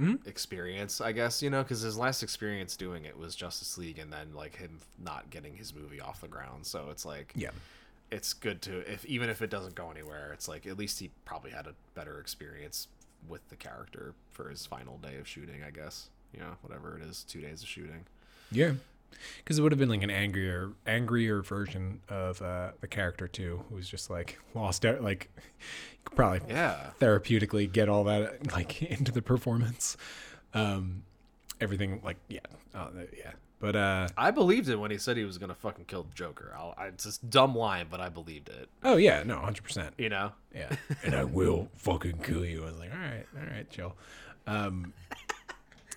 [0.00, 0.26] Mhm.
[0.26, 4.12] experience, I guess, you know, because his last experience doing it was Justice League, and
[4.12, 6.66] then like him not getting his movie off the ground.
[6.66, 7.50] So it's like, yeah,
[8.10, 11.10] it's good to if even if it doesn't go anywhere, it's like at least he
[11.24, 12.88] probably had a better experience
[13.28, 16.08] with the character for his final day of shooting, I guess.
[16.32, 18.06] You know, whatever it is, two days of shooting.
[18.50, 18.72] yeah.
[19.36, 23.62] Because it would have been like an angrier, angrier version of uh, the character too,
[23.68, 25.02] who was just like lost out.
[25.02, 25.28] Like,
[26.14, 26.90] probably Yeah.
[27.00, 29.96] therapeutically get all that like into the performance.
[30.54, 31.04] Um,
[31.60, 32.40] everything like yeah,
[32.74, 33.32] uh, yeah.
[33.60, 36.52] But uh, I believed it when he said he was gonna fucking kill the Joker.
[36.58, 38.68] I'll, I, it's just dumb line, but I believed it.
[38.82, 39.94] oh yeah, no, hundred percent.
[39.98, 40.74] You know, Yeah,
[41.04, 42.62] and I will fucking kill you.
[42.62, 43.94] I was like, all right, all right, chill.
[44.48, 44.92] Um,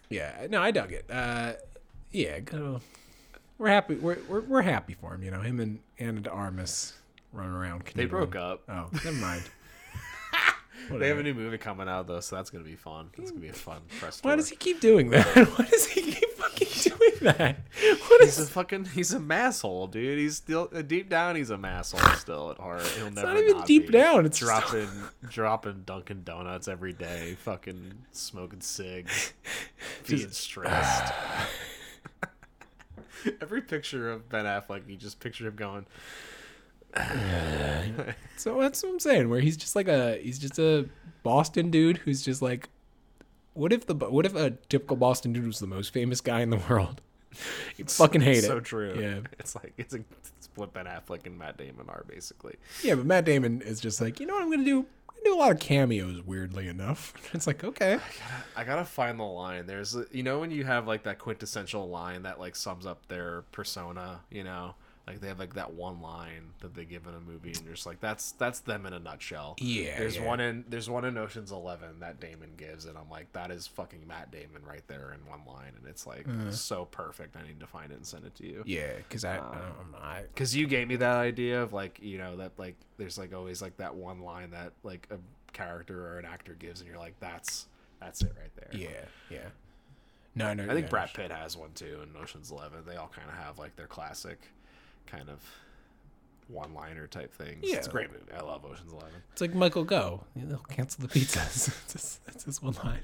[0.10, 1.06] yeah, no, I dug it.
[1.10, 1.54] Uh,
[2.12, 2.82] yeah, go.
[3.58, 3.96] We're happy.
[3.96, 5.24] We're, we're we're happy for him.
[5.24, 6.94] You know, him and Ana de Armas
[7.34, 7.84] running around.
[7.96, 8.62] they broke up.
[8.70, 9.44] Oh, never mind.
[10.92, 13.10] They have a new movie coming out though, so that's gonna be fun.
[13.18, 14.24] That's gonna be a fun press.
[14.24, 14.38] Why tour.
[14.38, 15.26] does he keep doing that?
[15.58, 16.68] Why does he keep fucking
[16.98, 17.58] doing that?
[18.08, 18.48] What He's is?
[18.50, 20.18] a fucking he's a masshole, dude.
[20.20, 21.36] He's still uh, deep down.
[21.36, 22.82] He's a masshole still at heart.
[22.98, 23.94] He'll It's never not even not deep be.
[23.94, 24.26] down.
[24.26, 24.90] It's dropping
[25.30, 27.36] dropping Dunkin' Donuts every day.
[27.44, 29.34] Fucking smoking cigs,
[30.08, 31.14] being stressed.
[33.42, 35.86] every picture of Ben Affleck, you just picture him going.
[38.38, 39.30] So that's what I'm saying.
[39.30, 40.88] Where he's just like a he's just a
[41.24, 42.70] Boston dude who's just like,
[43.54, 46.50] what if the what if a typical Boston dude was the most famous guy in
[46.50, 47.02] the world?
[47.76, 48.50] You fucking hate so it.
[48.50, 48.98] So true.
[48.98, 49.20] Yeah.
[49.40, 52.56] it's like it's, a, it's what Ben Affleck and Matt Damon are basically.
[52.82, 54.86] Yeah, but Matt Damon is just like, you know what I'm gonna do?
[55.10, 56.22] I'm do a lot of cameos.
[56.26, 58.00] Weirdly enough, it's like okay,
[58.56, 59.66] I gotta find the line.
[59.66, 63.06] There's, a- you know, when you have like that quintessential line that like sums up
[63.08, 64.22] their persona.
[64.30, 64.76] You know,
[65.08, 67.76] like they have like that one line that they give in a movie, and you're
[67.76, 69.56] just like, that's that's them in a nutshell.
[69.60, 70.26] Yeah, There's yeah.
[70.26, 73.68] one in there's one in Ocean's Eleven that Damon gives, and I'm like, that is
[73.68, 77.36] fucking Matt Damon right there in one line, and it's like so perfect.
[77.36, 78.64] I need to find it and send it to you.
[78.66, 82.38] yeah, because I, um, I Because you gave me that idea of like, you know,
[82.38, 85.18] that like there's like always like that one line that like a
[85.54, 87.68] character or an actor gives, and you're like, that's
[88.00, 88.70] that's it right there.
[88.82, 89.50] yeah, yeah.
[90.38, 92.80] No, no, I think yeah, Brad Pitt has one too in Ocean's Eleven.
[92.86, 94.40] They all kind of have like their classic
[95.08, 95.40] kind of
[96.48, 97.60] one-liner type things.
[97.64, 97.78] Yeah.
[97.78, 98.32] It's a great movie.
[98.36, 99.22] I love Ocean's Eleven.
[99.32, 100.24] It's like Michael Gough.
[100.36, 101.66] They'll cancel the pizzas.
[102.26, 103.00] that's, his, one line.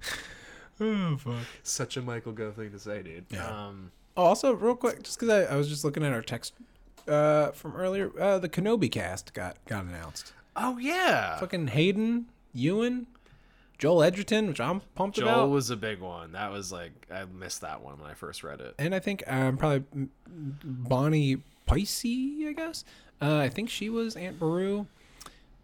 [0.80, 1.46] oh fuck.
[1.62, 3.26] Such a Michael Gough thing to say, dude.
[3.30, 3.46] Yeah.
[3.46, 6.54] Um, Oh, also, real quick, just because I, I was just looking at our text
[7.06, 10.32] uh, from earlier, uh, the Kenobi cast got got announced.
[10.56, 13.06] oh yeah, Fucking Hayden Ewan.
[13.78, 15.50] Joel Edgerton, which I'm pumped Joel about.
[15.50, 16.32] was a big one.
[16.32, 18.74] That was like I missed that one when I first read it.
[18.78, 19.84] and I think um, probably
[20.64, 22.84] Bonnie Piesse, I guess.
[23.20, 24.86] Uh, I think she was Aunt Beru.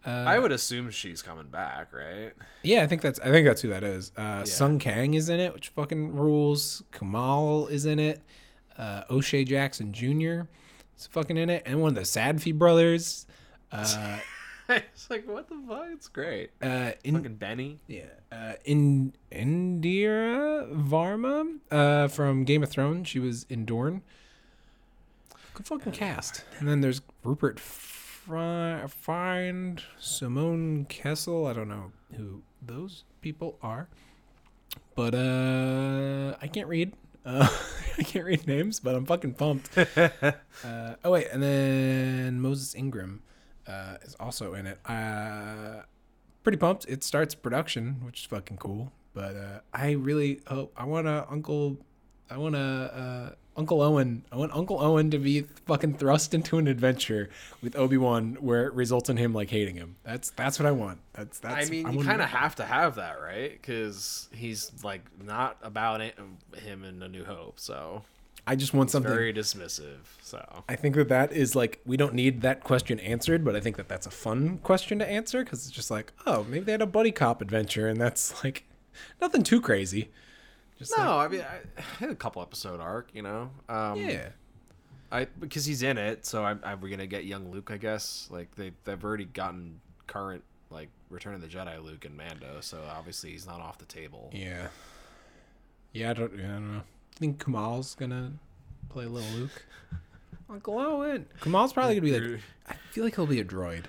[0.05, 2.33] Uh, I would assume she's coming back, right?
[2.63, 4.11] Yeah, I think that's I think that's who that is.
[4.17, 6.83] Uh, Sung Kang is in it, which fucking rules.
[6.93, 8.21] Kumail is in it.
[8.77, 10.49] Uh, O'Shea Jackson Jr.
[10.99, 13.27] is fucking in it, and one of the Safdie brothers.
[14.95, 15.87] It's like what the fuck?
[15.93, 16.51] It's great.
[16.63, 17.79] uh, in, Fucking Benny.
[17.87, 23.09] yeah, uh, in Indira Varma uh, from Game of Thrones.
[23.09, 24.03] She was in Dorne.
[25.55, 26.45] Good fucking cast.
[26.59, 31.49] And then there's Rupert Fri- Find, Simone Kessell.
[31.51, 33.89] I don't know who those people are,
[34.95, 36.93] but uh, I can't read.
[37.27, 37.47] Uh,
[37.99, 39.77] I can't read names, but I'm fucking pumped.
[39.97, 40.33] uh,
[41.05, 43.23] oh wait, and then Moses Ingram
[43.67, 44.79] uh, is also in it.
[44.87, 45.83] Uh,
[46.43, 46.87] pretty pumped.
[46.89, 48.93] It starts production, which is fucking cool.
[49.15, 51.77] But uh, I really hope I want to Uncle,
[52.31, 54.25] I want to uh, Uncle Owen.
[54.33, 57.29] I want Uncle Owen to be fucking thrust into an adventure
[57.63, 59.97] with Obi Wan where it results in him like hating him.
[60.03, 61.01] That's that's what I want.
[61.13, 61.67] That's that's.
[61.67, 63.53] I mean, you want- kind of have to have that, right?
[63.53, 66.17] Because he's like not about it,
[66.57, 68.03] him in A New Hope, so
[68.47, 69.13] I just want something.
[69.13, 69.99] very dismissive.
[70.21, 73.61] So I think that that is like we don't need that question answered, but I
[73.61, 76.73] think that that's a fun question to answer because it's just like, oh, maybe they
[76.73, 78.65] had a buddy cop adventure, and that's like
[79.21, 80.11] nothing too crazy.
[80.79, 83.51] Just no, I mean, I, I had a couple episode arc, you know.
[83.69, 84.31] Um, yeah,
[85.13, 88.27] I because he's in it, so I, I we're gonna get young Luke, I guess.
[88.31, 92.81] Like they they've already gotten current like Return of the Jedi Luke and Mando, so
[92.91, 94.31] obviously he's not off the table.
[94.33, 94.69] yeah,
[95.93, 96.11] yeah.
[96.11, 96.83] I don't, yeah, I don't know.
[97.17, 98.33] I think Kumail's gonna
[98.89, 99.65] play little Luke.
[100.51, 101.27] Uncle Owen.
[101.41, 102.41] Kumail's probably gonna be like.
[102.69, 103.85] I feel like he'll be a droid.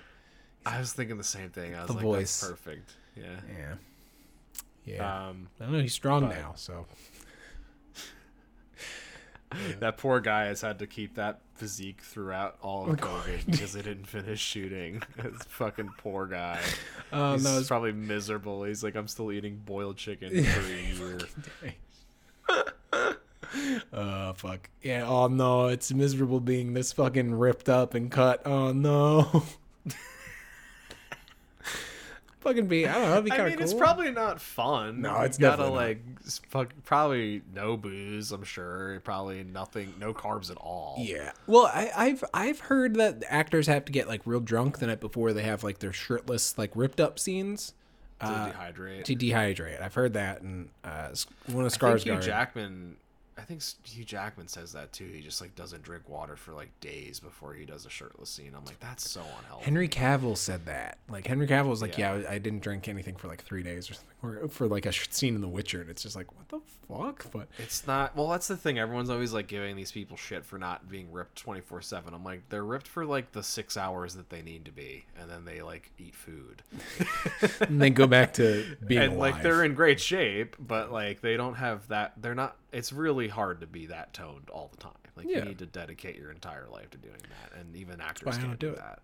[0.66, 1.76] I was thinking the same thing.
[1.76, 2.40] I was The like, voice.
[2.40, 2.94] that's perfect.
[3.18, 3.24] Yeah.
[3.58, 3.74] Yeah,
[4.86, 5.28] yeah.
[5.30, 5.80] Um, I don't know.
[5.82, 6.86] He's strong but- now, so
[9.80, 13.74] that poor guy has had to keep that physique throughout all of Of COVID because
[13.74, 15.04] they didn't finish shooting.
[15.18, 16.60] this fucking poor guy.
[17.12, 18.64] oh He's no, it's probably miserable.
[18.64, 21.20] He's like, I'm still eating boiled chicken for a year.
[23.94, 24.70] Oh fuck.
[24.82, 28.42] Yeah, oh no, it's miserable being this fucking ripped up and cut.
[28.46, 29.44] Oh no.
[32.42, 33.64] fucking be I don't know, be I kinda mean, cool.
[33.64, 35.02] it's probably not fun.
[35.02, 35.74] No, You it's gotta not.
[35.74, 36.02] like
[36.50, 38.32] fuck, probably no booze.
[38.32, 40.98] I'm sure probably nothing, no carbs at all.
[41.00, 41.32] Yeah.
[41.48, 45.00] Well, I, I've I've heard that actors have to get like real drunk the night
[45.00, 47.74] before they have like their shirtless like ripped up scenes
[48.20, 49.04] to uh, dehydrate.
[49.06, 49.82] to dehydrate.
[49.82, 51.10] I've heard that, and uh,
[51.48, 52.98] one of I think Hugh Jackman.
[53.38, 55.06] I think Hugh Jackman says that too.
[55.06, 58.54] He just like doesn't drink water for like days before he does a shirtless scene.
[58.56, 59.66] I'm like, that's so unhealthy.
[59.66, 61.00] Henry Cavill said that.
[61.10, 62.16] Like Henry Cavill was like, Yeah.
[62.18, 64.86] "Yeah, I I didn't drink anything for like three days or something," or for like
[64.86, 67.30] a scene in The Witcher, and it's just like, what the fuck?
[67.32, 68.16] But It's not.
[68.16, 68.80] Well, that's the thing.
[68.80, 72.14] Everyone's always like giving these people shit for not being ripped 24 seven.
[72.14, 75.30] I'm like, they're ripped for like the six hours that they need to be, and
[75.30, 76.64] then they like eat food.
[77.62, 79.34] and then go back to being and alive.
[79.36, 82.14] like they're in great shape, but like they don't have that.
[82.22, 82.56] They're not.
[82.72, 84.94] It's really hard to be that toned all the time.
[85.16, 85.40] Like Yeah.
[85.40, 88.60] you need to dedicate your entire life to doing that, and even actors can't don't
[88.60, 89.00] do, do that.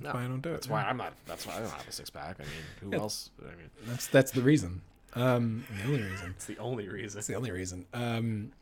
[0.00, 1.12] That's why I don't do it, That's why I'm not.
[1.26, 2.36] That's why I don't have a six pack.
[2.40, 3.02] I mean, who Yeah.
[3.02, 3.30] else?
[3.40, 4.80] I mean, that's that's the reason.
[5.14, 6.30] Um, the only reason.
[6.36, 7.18] it's the only reason.
[7.18, 7.84] It's the only reason.
[7.92, 8.52] Um,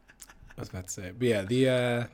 [0.58, 2.04] I was about to say, but yeah, the uh,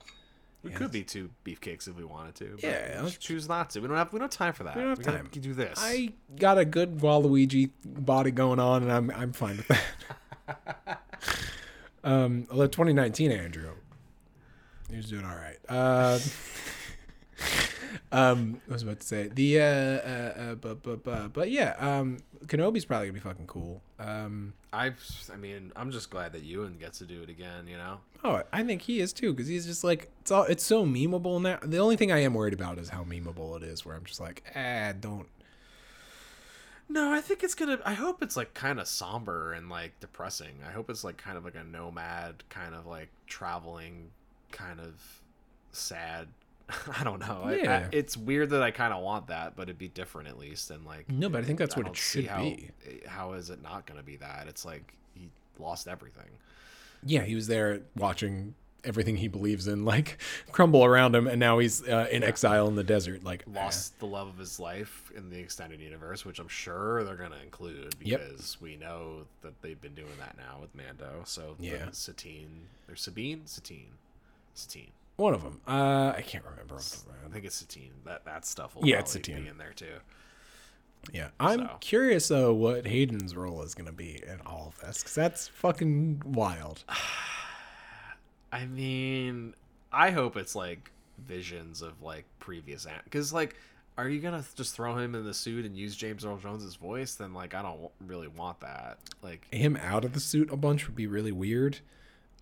[0.63, 2.51] We Yeah, could be two beefcakes if we wanted to.
[2.57, 3.81] But Yeah, we let's- choose not to.
[3.81, 4.13] We don't have.
[4.13, 4.77] We don't have time for that.
[4.77, 5.29] We don't have gotta time.
[5.33, 5.79] do this.
[5.81, 11.03] I got a good Waluigi body going on, and I'm I'm fine with that.
[12.05, 13.73] um, although 2019 Andrew,
[14.91, 15.59] he was doing all right.
[15.69, 16.19] Uh,
[18.13, 21.75] um, I was about to say the uh, uh, uh but but but but yeah,
[21.79, 23.83] um, Kenobi's probably gonna be fucking cool.
[23.99, 24.93] Um, I.
[25.33, 27.67] I mean, I'm just glad that Ewan gets to do it again.
[27.67, 28.01] You know.
[28.25, 31.41] oh, I think he is too, because he's just like it's all it's so memeable
[31.41, 31.59] now.
[31.63, 34.21] The only thing I am worried about is how memeable it is, where I'm just
[34.21, 35.29] like, ah, don't.
[36.89, 37.79] No, I think it's gonna.
[37.85, 40.61] I hope it's like kind of somber and like depressing.
[40.67, 44.11] I hope it's like kind of like a nomad, kind of like traveling,
[44.53, 44.95] kind of
[45.73, 46.29] sad.
[46.99, 47.43] I don't know.
[47.45, 50.39] I- I- it's weird that I kind of want that, but it'd be different at
[50.39, 50.71] least.
[50.71, 52.71] And like, No, but I think that's what it should how, be.
[53.07, 54.47] How is it not gonna be that?
[54.49, 55.29] It's like he
[55.59, 56.29] lost everything.
[57.05, 60.19] yeah, he was there watching everything he believes in like
[60.53, 63.23] crumble around him, and now he's uh, in exile in the desert.
[63.25, 67.15] Like Lost the love of his life in the extended universe, which I'm sure they're
[67.17, 68.21] gonna include Yep.
[68.29, 71.23] because we know that they've been doing that now with Mando.
[71.27, 71.87] So Yeah.
[71.93, 73.93] Satine or Sabine, Satine,
[74.55, 74.91] Satine.
[75.17, 75.61] One of them.
[75.67, 76.75] Uh, I can't remember.
[76.77, 77.93] off the top of my I think it's Satine.
[78.05, 79.43] That that stuff will Yeah, it's Satine.
[79.43, 79.97] be in there too.
[81.13, 81.77] Yeah, I'm So.
[81.81, 86.23] curious though what Hayden's role is gonna be in all of this because that's fucking
[86.25, 86.85] wild.
[88.53, 89.55] I mean,
[89.93, 93.57] I hope it's like visions of like previous because like,
[93.99, 97.15] are you gonna just throw him in the suit and use James Earl Jones's voice?
[97.15, 98.99] Then like, I don't really want that.
[99.23, 101.79] Like, Him out of the suit a bunch would be really weird.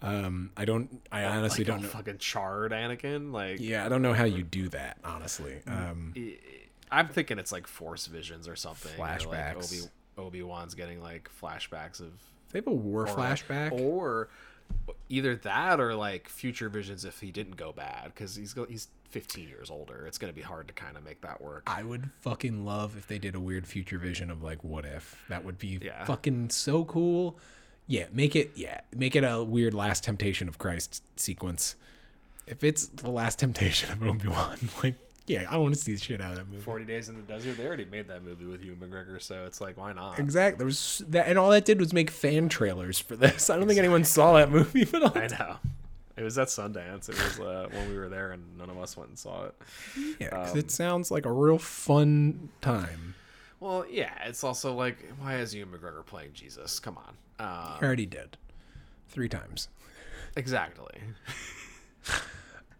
[0.04, 1.00] Um, I don't.
[1.10, 1.88] I honestly like don't know.
[1.88, 3.32] fucking charred Anakin.
[3.32, 4.98] Like, Yeah, I don't know how you do that.
[5.04, 6.38] Honestly, um, I-
[6.90, 8.92] I'm thinking it's like Force visions or something.
[8.98, 9.82] or, Like Flashbacks.
[9.82, 12.12] Obi Obi Wan's getting like flashbacks of
[12.52, 13.72] they have a war or, flashback.
[13.72, 14.28] or
[15.08, 18.88] either that or like future visions if he didn't go bad because he's go, he's
[19.10, 20.06] 15 years older.
[20.06, 21.64] It's gonna be hard to kind of make that work.
[21.66, 25.24] I would fucking love if they did a weird future vision of like what if.
[25.28, 26.04] That would be Yeah.
[26.04, 27.38] fucking so cool.
[27.86, 31.76] Yeah, make it yeah, make it a weird last temptation of Christ sequence.
[32.46, 34.94] If it's the last temptation of Obi-Wan, like
[35.26, 36.62] yeah, I want to see the shit out of that movie.
[36.62, 37.56] 40 Days in the Desert.
[37.56, 40.18] They already made that movie with Ewan McGregor, so it's like why not?
[40.18, 40.58] Exactly.
[40.58, 43.48] There was that and all that did was make fan trailers for this.
[43.50, 45.56] I don't think anyone saw that movie, but I know.
[46.16, 47.08] It was at Sundance.
[47.08, 49.54] It was uh, when we were there, and none of us went and saw it.
[50.20, 53.16] yeah, Um, it sounds like a real fun time.
[53.60, 56.78] Well, yeah, it's also like, why is Ewan McGregor playing Jesus?
[56.80, 57.14] Come on.
[57.38, 58.36] Uh, I already did.
[59.08, 59.68] Three times.
[60.36, 61.00] exactly.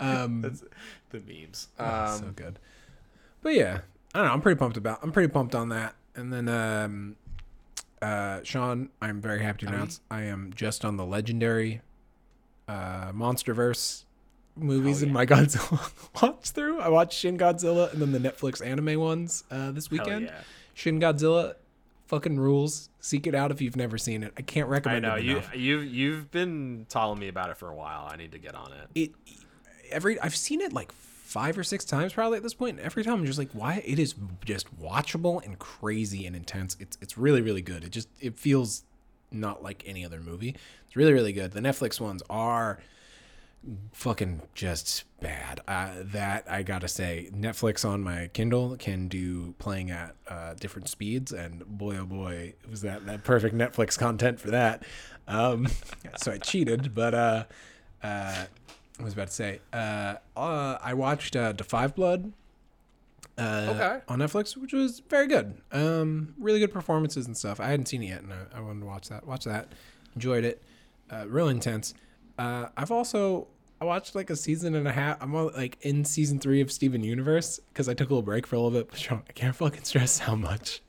[0.01, 0.64] Um That's
[1.10, 1.68] the memes.
[1.78, 2.59] Oh, Um, so good.
[3.42, 3.80] But yeah,
[4.14, 4.32] I don't know.
[4.32, 4.98] I'm pretty pumped about.
[5.02, 5.94] I'm pretty pumped on that.
[6.16, 7.16] And then, um,
[8.02, 11.80] uh, Sean, I'm very happy to announce I am just on the legendary,
[12.68, 14.05] uh, MonsterVerse
[14.56, 15.90] movies in my Godzilla
[16.22, 16.80] watch through.
[16.80, 20.26] I watched Shin Godzilla and then the Netflix anime ones uh, this weekend.
[20.26, 20.40] yeah.
[20.74, 21.55] Shin Godzilla,
[22.06, 22.88] fucking rules.
[23.01, 24.32] Seek it out if you've never seen it.
[24.36, 27.68] I can't I recommend know it You, you've you've been telling me about it for
[27.68, 28.09] a while.
[28.10, 28.88] I need to get on it.
[28.94, 29.12] it
[29.90, 32.78] every I've seen it like five or six times probably at this point.
[32.78, 33.82] And every time I'm just like, why?
[33.84, 34.14] It is
[34.44, 36.76] just watchable and crazy and intense.
[36.80, 37.84] It's it's really really good.
[37.84, 38.84] It just it feels
[39.30, 40.55] not like any other movie.
[40.86, 41.52] It's really really good.
[41.52, 42.78] The Netflix ones are
[43.93, 45.61] fucking just bad.
[45.66, 50.89] Uh, that I gotta say, Netflix on my Kindle can do playing at uh, different
[50.89, 54.85] speeds, and boy oh boy, was that that perfect Netflix content for that.
[55.27, 55.69] Um,
[56.16, 57.45] so I cheated, but uh,
[58.03, 58.45] uh,
[58.99, 62.32] I was about to say, uh, uh, I watched uh, The Five Blood.
[63.36, 64.01] Uh, Okay.
[64.07, 65.61] On Netflix, which was very good.
[65.73, 67.59] Um, really good performances and stuff.
[67.59, 69.27] I hadn't seen it yet, and I, I wanted to watch that.
[69.27, 69.73] Watch that.
[70.15, 70.62] Enjoyed it.
[71.11, 71.95] Uh, real intense.
[72.39, 73.49] Uh, I've also
[73.85, 75.19] I watched like a season and a half.
[75.20, 78.47] I'm on, like in season three of Steven Universe because I took a little break
[78.47, 78.89] for a little bit.
[78.89, 80.81] But Sean, I can't fucking stress how much,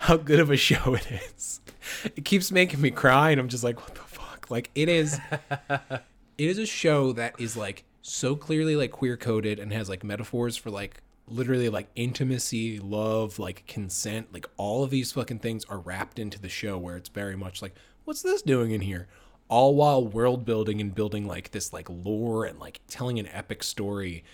[0.00, 1.62] how good of a show it is.
[2.04, 4.50] It keeps making me cry, and I'm just like, what the fuck?
[4.50, 5.18] Like it is
[5.70, 6.02] it
[6.36, 10.58] is a show that is like so clearly like queer coded and has like metaphors
[10.58, 15.78] for like literally like intimacy, love, like consent, like all of these fucking things are
[15.78, 19.08] wrapped into the show where it's very much like what's this doing in here?
[19.48, 23.62] All while world building and building like this like lore and like telling an epic
[23.62, 24.24] story.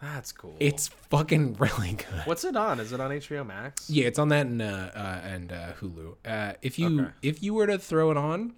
[0.00, 0.56] That's cool.
[0.60, 2.26] It's fucking really good.
[2.26, 2.80] What's it on?
[2.80, 3.88] Is it on HBO Max?
[3.88, 6.16] Yeah, it's on that and uh, uh and uh, Hulu.
[6.24, 7.10] Uh, if you Okay.
[7.22, 8.52] if you were to throw it on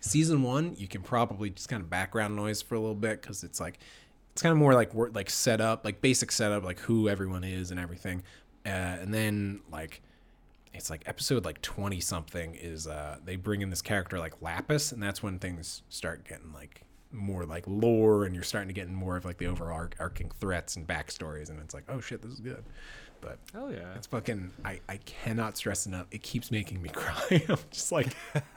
[0.00, 3.42] season one, you can probably just kind of background noise for a little bit because
[3.42, 3.78] it's like
[4.32, 7.70] it's kind of more like wor- like setup, like basic setup, like who everyone is
[7.70, 8.22] and everything.
[8.64, 10.00] Uh, and then like
[10.74, 14.92] it's like episode like 20 something is uh they bring in this character like lapis
[14.92, 18.88] and that's when things start getting like more like lore and you're starting to get
[18.88, 22.32] in more of like the overarching threats and backstories and it's like oh shit this
[22.32, 22.64] is good
[23.20, 23.94] but oh yeah.
[23.94, 28.16] it's fucking I, I cannot stress enough it keeps making me cry i'm just like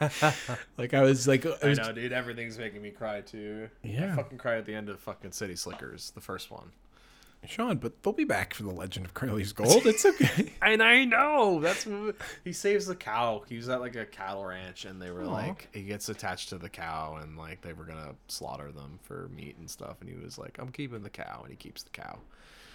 [0.78, 2.12] like i was like I was, know, dude.
[2.12, 3.68] Everything's making me cry too.
[3.82, 4.12] Yeah.
[4.12, 6.72] I fucking cry at the end of fucking City Slickers, the first one.
[7.46, 11.04] Sean but they'll be back for the legend of curly's gold it's okay And I
[11.04, 11.86] know that's
[12.44, 13.44] he saves the cow.
[13.48, 15.30] He was at like a cattle ranch, and they were Aw.
[15.30, 19.28] like, he gets attached to the cow, and like they were gonna slaughter them for
[19.34, 21.90] meat and stuff, and he was like, I'm keeping the cow, and he keeps the
[21.90, 22.18] cow.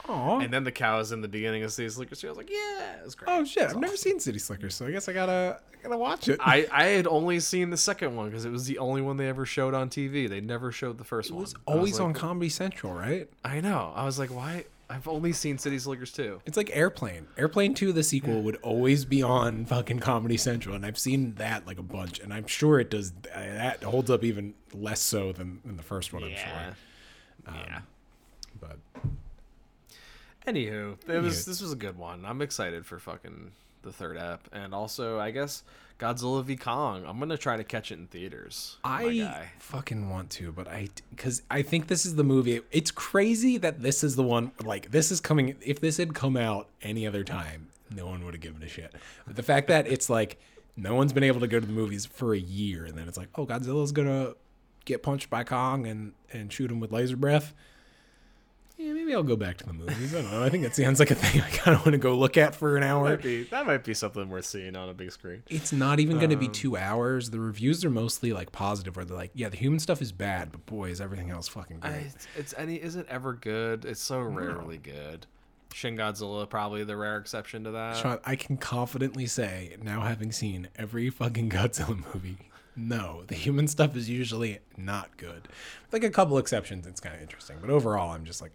[0.10, 0.40] Aw.
[0.40, 2.20] And then the cow is in the beginning of City Slickers.
[2.20, 3.30] So I was like, yeah, it was great.
[3.30, 5.98] oh shit It i've never seen city slickers so i guess i gotta i gotta
[5.98, 9.02] watch it I, I had only seen the second one because it was the only
[9.02, 10.28] one they ever showed on TV.
[10.30, 11.42] They never showed the first it one.
[11.44, 13.94] was I always like, on comedy central right I know.
[13.96, 14.66] I was like, why?
[14.90, 16.42] I've only seen City Slickers 2.
[16.46, 17.26] It's like Airplane.
[17.38, 21.66] Airplane 2, the sequel, would always be on fucking Comedy Central, and I've seen that
[21.66, 23.14] like a bunch, and I'm sure it does.
[23.34, 26.76] uh, That holds up even less so than, than the first one, I'm sure.
[27.56, 27.80] yeah.
[28.60, 28.80] But
[30.48, 32.26] Anywho, it was this was a good one.
[32.26, 33.52] I'm excited for fucking
[33.84, 35.64] the third app, and also I guess
[36.00, 37.04] Godzilla v Kong.
[37.06, 38.78] I'm gonna try to catch it in theaters.
[38.84, 42.62] I fucking want to, but I because I think this is the movie.
[42.72, 44.52] It's crazy that this is the one.
[44.64, 45.56] Like this is coming.
[45.62, 48.94] If this had come out any other time, no one would have given a shit.
[49.28, 50.40] But the fact that it's like
[50.76, 53.18] no one's been able to go to the movies for a year, and then it's
[53.18, 54.34] like, oh, Godzilla's gonna
[54.86, 57.54] get punched by Kong and and shoot him with laser breath.
[58.82, 60.16] Yeah, maybe I'll go back to the movies.
[60.16, 60.44] I don't know.
[60.44, 62.56] I think it sounds like a thing I kind of want to go look at
[62.56, 63.10] for an hour.
[63.10, 65.44] Might be, that might be something worth seeing on a big screen.
[65.50, 67.30] It's not even going to be um, two hours.
[67.30, 70.52] The reviews are mostly like positive, where they're like, "Yeah, the human stuff is bad,
[70.52, 73.86] but boy, is everything else fucking great." I, it's, it's any isn't ever good.
[73.86, 75.28] It's so rarely good.
[75.74, 77.98] Shin Godzilla probably the rare exception to that.
[77.98, 82.38] Sean, I can confidently say, now having seen every fucking Godzilla movie,
[82.76, 85.48] no, the human stuff is usually not good.
[85.84, 88.52] With like a couple exceptions, it's kind of interesting, but overall, I'm just like,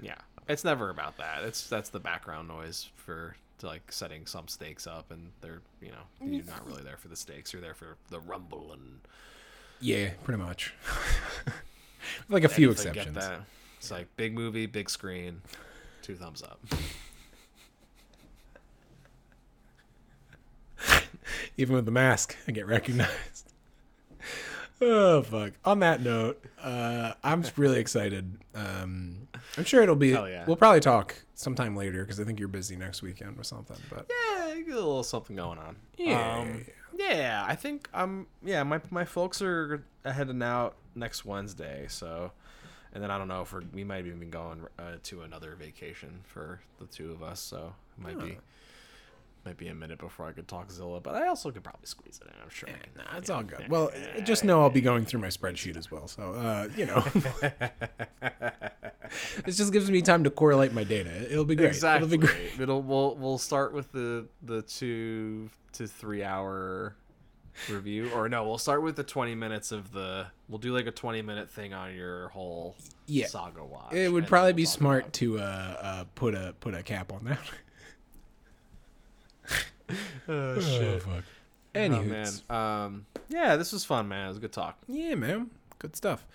[0.00, 0.16] Yeah,
[0.48, 1.44] it's never about that.
[1.44, 5.90] It's that's the background noise for to like setting some stakes up, and they're you
[5.90, 7.52] know you're not really there for the stakes.
[7.52, 9.00] You're there for the rumble and
[9.80, 10.74] Yeah, pretty much.
[12.28, 13.16] like a few if get exceptions.
[13.16, 13.40] that.
[13.78, 15.42] It's like big movie, big screen,
[16.02, 16.60] two thumbs up.
[21.56, 23.37] Even with the mask, I get recognized.
[24.80, 25.52] Oh fuck.
[25.64, 28.38] On that note, uh, I'm really excited.
[28.54, 30.08] Um, I'm sure it'll be.
[30.08, 30.44] Yeah.
[30.46, 33.76] We'll probably talk sometime later because I think you're busy next weekend or something.
[33.90, 35.76] But yeah, a little something going on.
[35.96, 36.38] Yeah.
[36.38, 36.64] Um,
[36.96, 42.32] yeah, I think um yeah, my my folks are heading out next Wednesday, so
[42.92, 45.54] and then I don't know if we're, we might even be going uh, to another
[45.54, 48.38] vacation for the two of us, so it might be
[49.44, 52.20] might be a minute before I could talk Zilla, but I also could probably squeeze
[52.22, 52.34] it in.
[52.42, 52.68] I'm sure.
[52.68, 53.68] Can, nah, it's all good.
[53.68, 53.90] Well,
[54.24, 56.08] just know I'll be going through my spreadsheet as well.
[56.08, 57.00] So uh, you know,
[59.44, 61.30] this just gives me time to correlate my data.
[61.30, 61.68] It'll be great.
[61.68, 62.06] Exactly.
[62.06, 62.60] It'll be great.
[62.60, 66.94] It'll we'll we'll start with the the two to three hour
[67.70, 70.26] review, or no, we'll start with the twenty minutes of the.
[70.48, 73.26] We'll do like a twenty minute thing on your whole Yeah.
[73.26, 73.94] saga watch.
[73.94, 77.24] It would probably we'll be smart to uh, uh, put a put a cap on
[77.24, 77.40] that.
[80.28, 81.02] Oh shit.
[81.02, 81.24] fuck.
[81.74, 82.32] Oh, man.
[82.50, 83.06] Um.
[83.28, 84.26] Yeah, this was fun, man.
[84.26, 84.78] It was a good talk.
[84.88, 86.26] yeah, man, good stuff.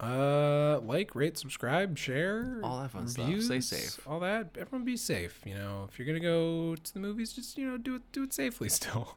[0.00, 3.28] Uh, like, rate, subscribe, share, All that fun stuff.
[3.40, 4.00] Stay safe.
[4.06, 4.48] All that.
[4.58, 5.40] Everyone be safe.
[5.44, 8.22] You know, if you're gonna go to the movies, just you know, do it do
[8.22, 8.68] it safely.
[8.80, 9.16] Still,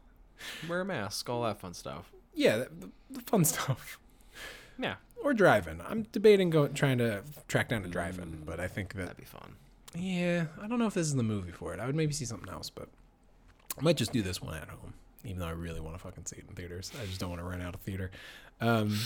[0.67, 1.29] Wear a mask.
[1.29, 2.11] All that fun stuff.
[2.33, 3.99] yeah, the, the, fun stuff.
[4.77, 5.81] Yeah, Or driving.
[5.87, 9.23] I'm debating going trying to track down a drive-in, but I think that that'd be
[9.23, 9.55] fun.
[9.95, 11.79] yeah, I don't know if this is the movie for it.
[11.79, 12.89] I would maybe see something else, but
[13.77, 14.93] I might just do this one at home,
[15.23, 16.91] even though I really want to fucking see it in theaters.
[17.01, 18.11] I just don't want to run out of theater.
[18.61, 18.97] Um,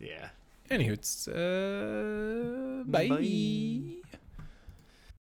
[0.00, 0.28] Yeah.
[0.70, 3.08] anywho, it's uh, bye.
[3.08, 4.18] Bye.